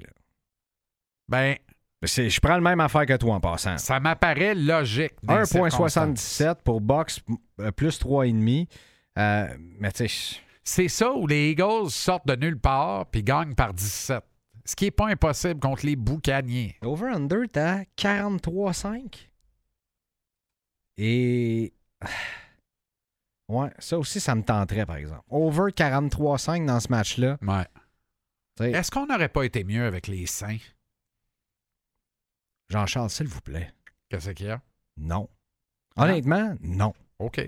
là. 0.00 0.08
Ben, 1.28 1.56
C'est- 2.04 2.30
Je 2.30 2.40
prends 2.40 2.56
le 2.56 2.62
même 2.62 2.78
affaire 2.80 3.04
que 3.06 3.16
toi 3.16 3.34
en 3.34 3.40
passant. 3.40 3.78
ça 3.78 3.98
m'apparaît 4.00 4.54
logique. 4.54 5.14
dans 5.22 5.38
les 5.40 5.44
circonstances. 5.46 5.96
1,77 6.40 6.62
pour 6.62 6.80
Bucks 6.80 7.20
euh, 7.60 7.70
plus 7.72 7.98
3,5. 7.98 8.68
Euh, 9.18 9.48
mais 9.80 9.90
tu 9.92 10.06
sais, 10.08 10.40
C'est 10.62 10.88
ça 10.88 11.12
où 11.12 11.26
les 11.26 11.50
Eagles 11.50 11.90
sortent 11.90 12.26
de 12.28 12.36
nulle 12.36 12.58
part 12.60 13.06
puis 13.06 13.22
gagnent 13.22 13.54
par 13.54 13.72
17. 13.74 14.22
Ce 14.64 14.76
qui 14.76 14.84
n'est 14.84 14.90
pas 14.90 15.08
impossible 15.08 15.58
contre 15.60 15.86
les 15.86 15.96
Boucaniers. 15.96 16.76
over-under, 16.82 17.44
t'as 17.50 17.84
43,5. 17.96 19.28
Et. 20.98 21.72
Ouais, 23.48 23.70
ça 23.78 23.98
aussi, 23.98 24.20
ça 24.20 24.34
me 24.34 24.42
tenterait, 24.42 24.86
par 24.86 24.96
exemple. 24.96 25.24
Over 25.30 25.72
43,5 25.72 26.66
dans 26.66 26.80
ce 26.80 26.88
match-là. 26.88 27.38
Ouais. 27.42 27.66
Est-ce 28.72 28.90
qu'on 28.90 29.06
n'aurait 29.06 29.28
pas 29.28 29.44
été 29.44 29.62
mieux 29.64 29.84
avec 29.84 30.06
les 30.08 30.26
Saints? 30.26 30.58
Jean-Charles, 32.68 33.10
s'il 33.10 33.28
vous 33.28 33.40
plaît. 33.40 33.72
Qu'est-ce 34.08 34.30
qu'il 34.30 34.46
y 34.46 34.50
a? 34.50 34.60
Non. 34.96 35.28
Honnêtement, 35.96 36.56
non. 36.60 36.92
OK. 37.18 37.40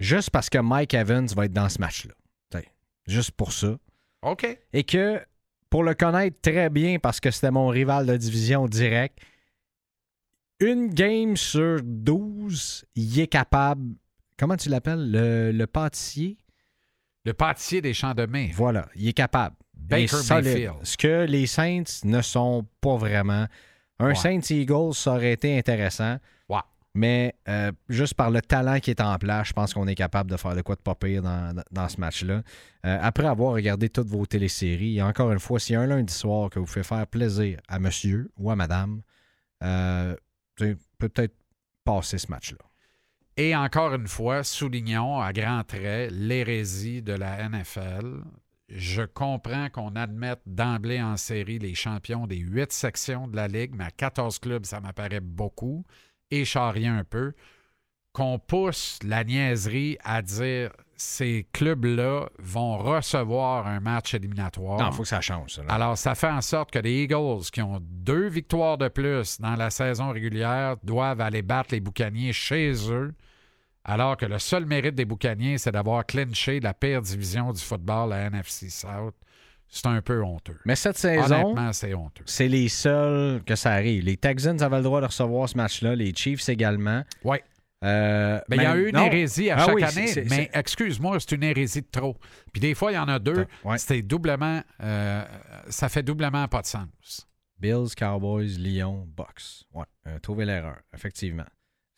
Juste 0.00 0.30
parce 0.30 0.50
que 0.50 0.58
Mike 0.58 0.94
Evans 0.94 1.26
va 1.28 1.46
être 1.46 1.52
dans 1.52 1.68
ce 1.68 1.80
match-là. 1.80 2.14
Juste 3.06 3.30
pour 3.30 3.52
ça. 3.54 3.78
OK. 4.20 4.46
Et 4.74 4.84
que, 4.84 5.24
pour 5.70 5.82
le 5.82 5.94
connaître 5.94 6.38
très 6.42 6.68
bien, 6.68 6.98
parce 6.98 7.20
que 7.20 7.30
c'était 7.30 7.50
mon 7.50 7.68
rival 7.68 8.04
de 8.04 8.14
division 8.18 8.66
direct, 8.66 9.18
une 10.60 10.88
game 10.88 11.36
sur 11.38 11.80
12, 11.82 12.84
il 12.96 13.20
est 13.20 13.28
capable. 13.28 13.94
Comment 14.38 14.56
tu 14.56 14.68
l'appelles? 14.68 15.10
Le, 15.10 15.50
le 15.52 15.66
pâtissier? 15.66 16.38
Le 17.24 17.32
pâtissier 17.34 17.80
des 17.82 17.92
champs 17.94 18.14
de 18.14 18.24
mai. 18.26 18.50
Voilà, 18.54 18.88
il 18.94 19.08
est 19.08 19.12
capable. 19.12 19.56
Baker 19.74 20.16
est. 20.16 20.30
Mayfield. 20.42 20.74
Ce 20.82 20.96
que 20.96 21.24
les 21.26 21.46
Saints 21.46 21.82
ne 22.04 22.20
sont 22.22 22.66
pas 22.80 22.96
vraiment. 22.96 23.46
Un 23.98 24.08
Ouais. 24.08 24.14
Saints 24.14 24.40
Eagles, 24.50 24.94
ça 24.94 25.14
aurait 25.14 25.32
été 25.32 25.58
intéressant. 25.58 26.18
Ouais. 26.48 26.58
Mais 26.94 27.34
euh, 27.48 27.72
juste 27.88 28.14
par 28.14 28.30
le 28.30 28.40
talent 28.40 28.78
qui 28.80 28.90
est 28.90 29.00
en 29.00 29.16
place, 29.18 29.48
je 29.48 29.52
pense 29.52 29.74
qu'on 29.74 29.86
est 29.88 29.94
capable 29.94 30.30
de 30.30 30.36
faire 30.36 30.54
de 30.54 30.62
quoi 30.62 30.74
de 30.76 30.80
pas 30.80 30.94
pire 30.94 31.22
dans, 31.22 31.54
dans- 31.54 31.64
dans 31.70 31.88
ce 31.88 32.00
match-là. 32.00 32.42
Euh, 32.86 32.98
après 33.02 33.26
avoir 33.26 33.52
regardé 33.54 33.88
toutes 33.88 34.08
vos 34.08 34.24
téléséries, 34.26 35.02
encore 35.02 35.32
une 35.32 35.38
fois, 35.40 35.58
s'il 35.58 35.74
y 35.74 35.76
a 35.76 35.80
un 35.80 35.86
lundi 35.86 36.12
soir 36.14 36.48
que 36.50 36.58
vous 36.58 36.66
fait 36.66 36.82
faire 36.84 37.06
plaisir 37.06 37.58
à 37.68 37.78
monsieur 37.78 38.30
ou 38.36 38.50
à 38.50 38.56
madame, 38.56 39.02
euh, 39.64 40.14
peut-être 40.98 41.34
passer 41.84 42.18
ce 42.18 42.30
match-là. 42.30 42.58
Et 43.40 43.54
encore 43.54 43.94
une 43.94 44.08
fois, 44.08 44.42
soulignons 44.42 45.20
à 45.20 45.32
grands 45.32 45.62
traits 45.62 46.10
l'hérésie 46.10 47.02
de 47.02 47.12
la 47.12 47.48
NFL. 47.48 48.16
Je 48.68 49.02
comprends 49.02 49.70
qu'on 49.70 49.94
admette 49.94 50.40
d'emblée 50.44 51.00
en 51.00 51.16
série 51.16 51.60
les 51.60 51.76
champions 51.76 52.26
des 52.26 52.38
huit 52.38 52.72
sections 52.72 53.28
de 53.28 53.36
la 53.36 53.46
Ligue, 53.46 53.76
mais 53.76 53.84
à 53.84 53.90
14 53.92 54.40
clubs, 54.40 54.66
ça 54.66 54.80
m'apparaît 54.80 55.20
beaucoup, 55.20 55.84
et 56.32 56.44
charrier 56.44 56.88
un 56.88 57.04
peu. 57.04 57.32
Qu'on 58.12 58.40
pousse 58.40 58.98
la 59.04 59.22
niaiserie 59.22 59.98
à 60.02 60.20
dire 60.20 60.72
ces 60.96 61.46
clubs-là 61.52 62.28
vont 62.40 62.76
recevoir 62.78 63.68
un 63.68 63.78
match 63.78 64.14
éliminatoire. 64.14 64.80
Non, 64.80 64.90
il 64.90 64.92
faut 64.92 65.02
que 65.02 65.08
ça 65.08 65.20
change. 65.20 65.52
Ça. 65.52 65.62
Alors, 65.68 65.96
ça 65.96 66.16
fait 66.16 66.28
en 66.28 66.40
sorte 66.40 66.72
que 66.72 66.80
les 66.80 67.04
Eagles, 67.04 67.44
qui 67.52 67.62
ont 67.62 67.78
deux 67.80 68.26
victoires 68.26 68.78
de 68.78 68.88
plus 68.88 69.40
dans 69.40 69.54
la 69.54 69.70
saison 69.70 70.10
régulière, 70.10 70.76
doivent 70.82 71.20
aller 71.20 71.42
battre 71.42 71.68
les 71.70 71.80
Boucaniers 71.80 72.32
chez 72.32 72.72
eux, 72.90 73.14
alors 73.88 74.16
que 74.16 74.26
le 74.26 74.38
seul 74.38 74.66
mérite 74.66 74.94
des 74.94 75.04
Boucaniers, 75.04 75.58
c'est 75.58 75.72
d'avoir 75.72 76.04
clinché 76.06 76.60
la 76.60 76.74
pire 76.74 77.02
division 77.02 77.52
du 77.52 77.60
football, 77.60 78.10
la 78.10 78.26
NFC 78.30 78.68
South. 78.70 79.14
C'est 79.70 79.86
un 79.86 80.00
peu 80.00 80.22
honteux. 80.22 80.58
Mais 80.64 80.76
cette 80.76 80.96
saison, 80.96 81.54
c'est 81.72 81.92
honteux. 81.92 82.22
c'est 82.26 82.48
les 82.48 82.68
seuls 82.68 83.42
que 83.44 83.54
ça 83.54 83.72
arrive. 83.72 84.04
Les 84.04 84.16
Texans 84.16 84.62
avaient 84.62 84.78
le 84.78 84.82
droit 84.82 85.00
de 85.02 85.06
recevoir 85.06 85.46
ce 85.48 85.56
match-là, 85.58 85.94
les 85.94 86.14
Chiefs 86.14 86.48
également. 86.48 87.02
Oui. 87.24 87.38
Euh, 87.84 88.40
Mais 88.48 88.56
il 88.56 88.62
y 88.62 88.66
a 88.66 88.76
eu 88.76 88.88
une 88.88 88.96
non. 88.96 89.04
hérésie 89.04 89.50
à 89.50 89.56
Ah 89.58 89.66
chaque 89.66 89.74
oui, 89.74 89.82
année, 89.84 90.06
c'est- 90.08 90.24
c'est- 90.24 90.30
mais 90.30 90.50
excuse-moi, 90.52 91.20
c'est 91.20 91.32
une 91.32 91.44
hérésie 91.44 91.82
de 91.82 91.86
trop. 91.92 92.16
Puis 92.52 92.60
des 92.60 92.74
fois, 92.74 92.90
il 92.92 92.94
y 92.96 92.98
en 92.98 93.06
a 93.08 93.18
deux, 93.18 93.46
Ouais. 93.62 93.78
c'était 93.78 94.02
doublement, 94.02 94.62
euh, 94.82 95.22
ça 95.68 95.88
fait 95.88 96.02
doublement 96.02 96.48
pas 96.48 96.62
de 96.62 96.66
sens. 96.66 97.28
Bills, 97.60 97.94
Cowboys, 97.96 98.56
Lions, 98.58 99.06
Bucks. 99.16 99.64
Ouais, 99.74 99.84
euh, 100.06 100.18
trouver 100.18 100.44
l'erreur, 100.44 100.78
effectivement. 100.94 101.44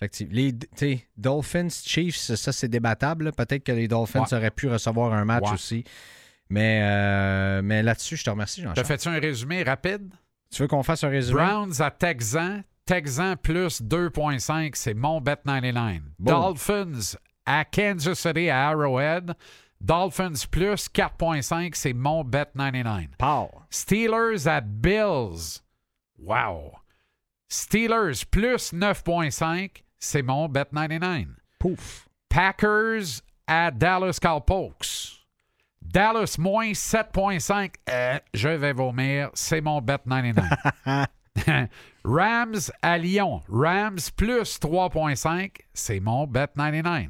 Effectivement. 0.01 0.35
Les 0.35 1.07
Dolphins, 1.17 1.69
Chiefs, 1.69 2.17
ça, 2.17 2.53
c'est 2.53 2.69
débattable. 2.69 3.33
Peut-être 3.33 3.65
que 3.65 3.73
les 3.73 3.87
Dolphins 3.89 4.23
Ouais. 4.23 4.35
auraient 4.35 4.51
pu 4.51 4.69
recevoir 4.69 5.13
un 5.13 5.25
match 5.25 5.45
Ouais. 5.45 5.53
aussi. 5.53 5.85
Mais, 6.49 6.81
euh, 6.83 7.61
mais 7.63 7.83
là-dessus, 7.83 8.17
je 8.17 8.25
te 8.25 8.31
remercie, 8.31 8.61
Te 8.63 8.67
Jean-Charles. 8.67 8.87
fais-tu 8.87 9.09
un 9.09 9.21
résumé 9.21 9.63
rapide? 9.63 10.11
Tu 10.51 10.63
veux 10.63 10.69
qu'on 10.69 10.83
fasse 10.83 11.05
un 11.05 11.09
résumé? 11.11 11.41
Browns 11.43 11.81
à 11.81 11.91
Texans. 11.91 12.63
Texans 12.87 13.37
plus 13.37 13.83
2,5, 13.83 14.75
c'est 14.75 14.95
mon 14.95 15.21
bet 15.21 15.37
99. 15.45 16.01
Bon. 16.19 16.33
Dolphins 16.55 17.17
à 17.47 17.65
Kansas 17.65 18.19
City 18.19 18.49
à 18.51 18.69
Arrowhead. 18.71 19.35
Dolphins 19.81 20.47
plus 20.51 20.89
4,5, 20.89 21.75
c'est 21.77 21.93
mon 21.93 22.25
bet 22.25 22.47
99. 22.57 23.11
Pow. 23.17 23.49
Steelers 23.71 24.49
à 24.49 24.61
Bills. 24.61 25.61
Wow. 26.19 26.73
Steelers 27.49 28.25
plus 28.31 28.73
9,5, 28.73 29.83
c'est 30.01 30.23
mon 30.23 30.49
bet 30.49 30.67
99. 30.73 31.29
Pouf. 31.59 32.09
Packers 32.29 33.23
à 33.47 33.71
Dallas 33.71 34.19
Cowpokes. 34.21 35.27
Dallas 35.83 36.37
moins 36.39 36.73
7,5. 36.73 37.75
Euh, 37.89 38.19
je 38.35 38.49
vais 38.49 38.73
vomir. 38.73 39.31
C'est 39.35 39.61
mon 39.61 39.81
bet 39.81 39.99
99. 40.05 41.07
Rams 42.05 42.71
à 42.83 42.99
Lyon. 42.99 43.43
Rams 43.49 43.99
plus 44.17 44.59
3.5, 44.59 45.53
c'est 45.75 46.01
mon 46.01 46.27
bet 46.27 46.49
99. 46.57 47.09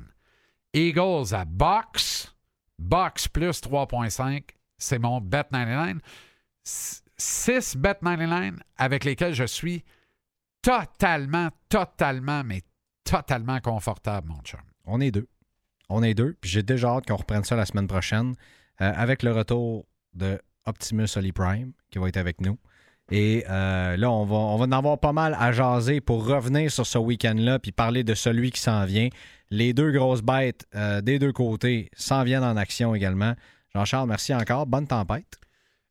Eagles 0.73 1.35
à 1.35 1.45
Box. 1.45 2.35
Box 2.79 3.29
plus 3.29 3.61
3.5, 3.61 4.43
c'est 4.79 4.99
mon 4.99 5.21
bet 5.21 5.45
99. 5.51 5.99
6 6.65 7.77
bet 7.77 7.99
99 8.03 8.55
avec 8.79 9.05
lesquels 9.05 9.35
je 9.35 9.45
suis 9.45 9.85
totalement, 10.63 11.49
totalement, 11.69 12.43
mais 12.45 12.63
totalement 13.11 13.61
confortable, 13.61 14.29
mon 14.29 14.41
chum. 14.43 14.61
On 14.85 15.01
est 15.01 15.11
deux. 15.11 15.27
On 15.89 16.03
est 16.03 16.15
deux. 16.15 16.37
Puis 16.41 16.51
j'ai 16.51 16.63
déjà 16.63 16.91
hâte 16.91 17.07
qu'on 17.07 17.17
reprenne 17.17 17.45
ça 17.45 17.57
la 17.57 17.67
semaine 17.67 17.89
prochaine 17.89 18.35
euh, 18.81 18.93
avec 18.95 19.23
le 19.23 19.33
retour 19.33 19.87
de 20.15 20.41
Optimus 20.67 21.09
Oli 21.17 21.33
Prime 21.33 21.73
qui 21.91 21.99
va 21.99 22.09
être 22.09 22.17
avec 22.17 22.41
nous. 22.41 22.57
Et 23.11 23.45
euh, 23.51 23.97
là, 23.97 24.11
on 24.11 24.25
va, 24.25 24.37
on 24.37 24.61
en 24.61 24.71
avoir 24.71 24.99
pas 24.99 25.13
mal 25.13 25.37
à 25.41 25.51
jaser 25.51 26.01
pour 26.01 26.25
revenir 26.25 26.71
sur 26.71 26.87
ce 26.87 26.99
week-end-là 26.99 27.59
puis 27.59 27.73
parler 27.73 28.05
de 28.05 28.15
celui 28.15 28.53
qui 28.53 28.61
s'en 28.61 28.85
vient. 28.85 29.09
Les 29.51 29.73
deux 29.73 29.91
grosses 29.91 30.23
bêtes 30.23 30.65
euh, 30.77 31.01
des 31.01 31.19
deux 31.19 31.33
côtés 31.33 31.91
s'en 31.97 32.23
viennent 32.23 32.45
en 32.45 32.57
action 32.57 32.95
également. 32.95 33.35
Jean-Charles, 33.75 34.09
merci 34.09 34.33
encore. 34.33 34.67
Bonne 34.67 34.87
tempête. 34.87 35.41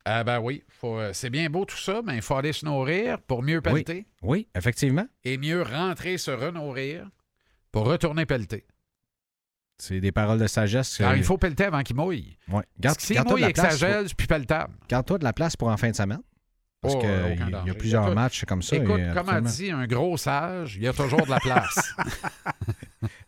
Ah 0.04 0.24
ben 0.24 0.40
oui, 0.40 0.64
euh, 0.84 1.10
c'est 1.12 1.30
bien 1.30 1.50
beau 1.50 1.64
tout 1.64 1.76
ça, 1.76 2.00
mais 2.02 2.16
il 2.16 2.22
faut 2.22 2.34
aller 2.34 2.52
se 2.52 2.64
nourrir 2.64 3.20
pour 3.20 3.42
mieux 3.42 3.60
pelleter 3.60 4.06
Oui, 4.22 4.48
effectivement. 4.54 5.06
et 5.24 5.36
mieux 5.36 5.62
rentrer 5.62 6.16
se 6.18 6.30
renourrir 6.30 7.08
pour 7.70 7.84
retourner 7.84 8.26
pelleter. 8.26 8.64
C'est 9.78 10.00
des 10.00 10.12
paroles 10.12 10.38
de 10.38 10.46
sagesse. 10.46 11.00
Il 11.16 11.24
faut 11.24 11.38
pelleter 11.38 11.64
avant 11.64 11.82
qu'il 11.82 11.96
mouille. 11.96 12.36
Parce 12.50 12.66
Garde, 12.78 13.00
s'il 13.00 13.22
mouille 13.24 13.44
et 13.44 13.52
que 13.52 13.60
ça 13.60 13.70
gèle, 13.76 14.08
c'est 14.08 14.14
plus 14.14 14.26
pelletable. 14.26 14.74
Garde-toi 14.88 15.18
de 15.18 15.24
la 15.24 15.32
place 15.32 15.56
pour 15.56 15.68
en 15.68 15.76
fin 15.76 15.90
de 15.90 15.96
semaine. 15.96 16.20
Parce 16.82 16.94
Oh, 16.94 16.98
qu'il 16.98 17.10
y, 17.10 17.54
a- 17.54 17.62
y 17.66 17.72
plusieurs 17.76 18.04
Écoute- 18.04 18.14
matchs 18.14 18.44
comme 18.46 18.62
ça. 18.62 18.76
Écoute, 18.76 18.98
et, 19.00 19.12
comme 19.14 19.28
a 19.28 19.40
dit 19.42 19.70
un 19.70 19.86
gros 19.86 20.16
sage, 20.16 20.76
il 20.76 20.82
y 20.82 20.88
a 20.88 20.94
toujours 20.94 21.24
de 21.26 21.30
la 21.30 21.38
place. 21.40 21.94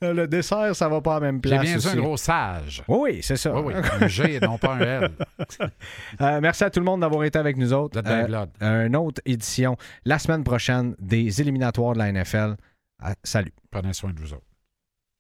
Euh, 0.05 0.13
Le 0.13 0.27
dessert, 0.27 0.75
ça 0.77 0.89
va 0.89 1.01
pas 1.01 1.17
à 1.17 1.21
la 1.21 1.27
même 1.33 1.37
J'ai 1.43 1.51
place. 1.51 1.63
bien 1.63 1.77
dit 1.77 1.87
aussi. 1.87 1.97
un 1.97 2.01
gros 2.01 2.17
sage. 2.17 2.83
Oui, 2.89 2.99
oui, 3.15 3.21
c'est 3.23 3.37
ça. 3.37 3.55
Oui, 3.59 3.73
oui, 3.75 3.83
un 4.01 4.07
G 4.09 4.35
et 4.35 4.41
non 4.41 4.59
pas 4.59 4.75
un 4.75 4.81
L. 4.81 5.11
Euh, 6.21 6.41
merci 6.43 6.65
à 6.65 6.71
tout 6.71 6.81
le 6.81 6.85
monde 6.85 7.01
d'avoir 7.01 7.25
été 7.25 7.39
avec 7.39 7.57
nous 7.57 7.73
autres. 7.73 8.03
Euh, 8.05 8.87
une 8.87 8.97
autre 8.97 9.23
édition 9.25 9.77
la 10.05 10.19
semaine 10.19 10.43
prochaine 10.45 10.95
des 10.99 11.41
éliminatoires 11.41 11.95
de 11.95 11.99
la 12.01 12.13
NFL. 12.13 12.57
Salut. 13.23 13.53
Prenez 13.71 13.93
soin 13.95 14.13
de 14.13 14.21
vous 14.21 14.35
autres. 14.35 14.45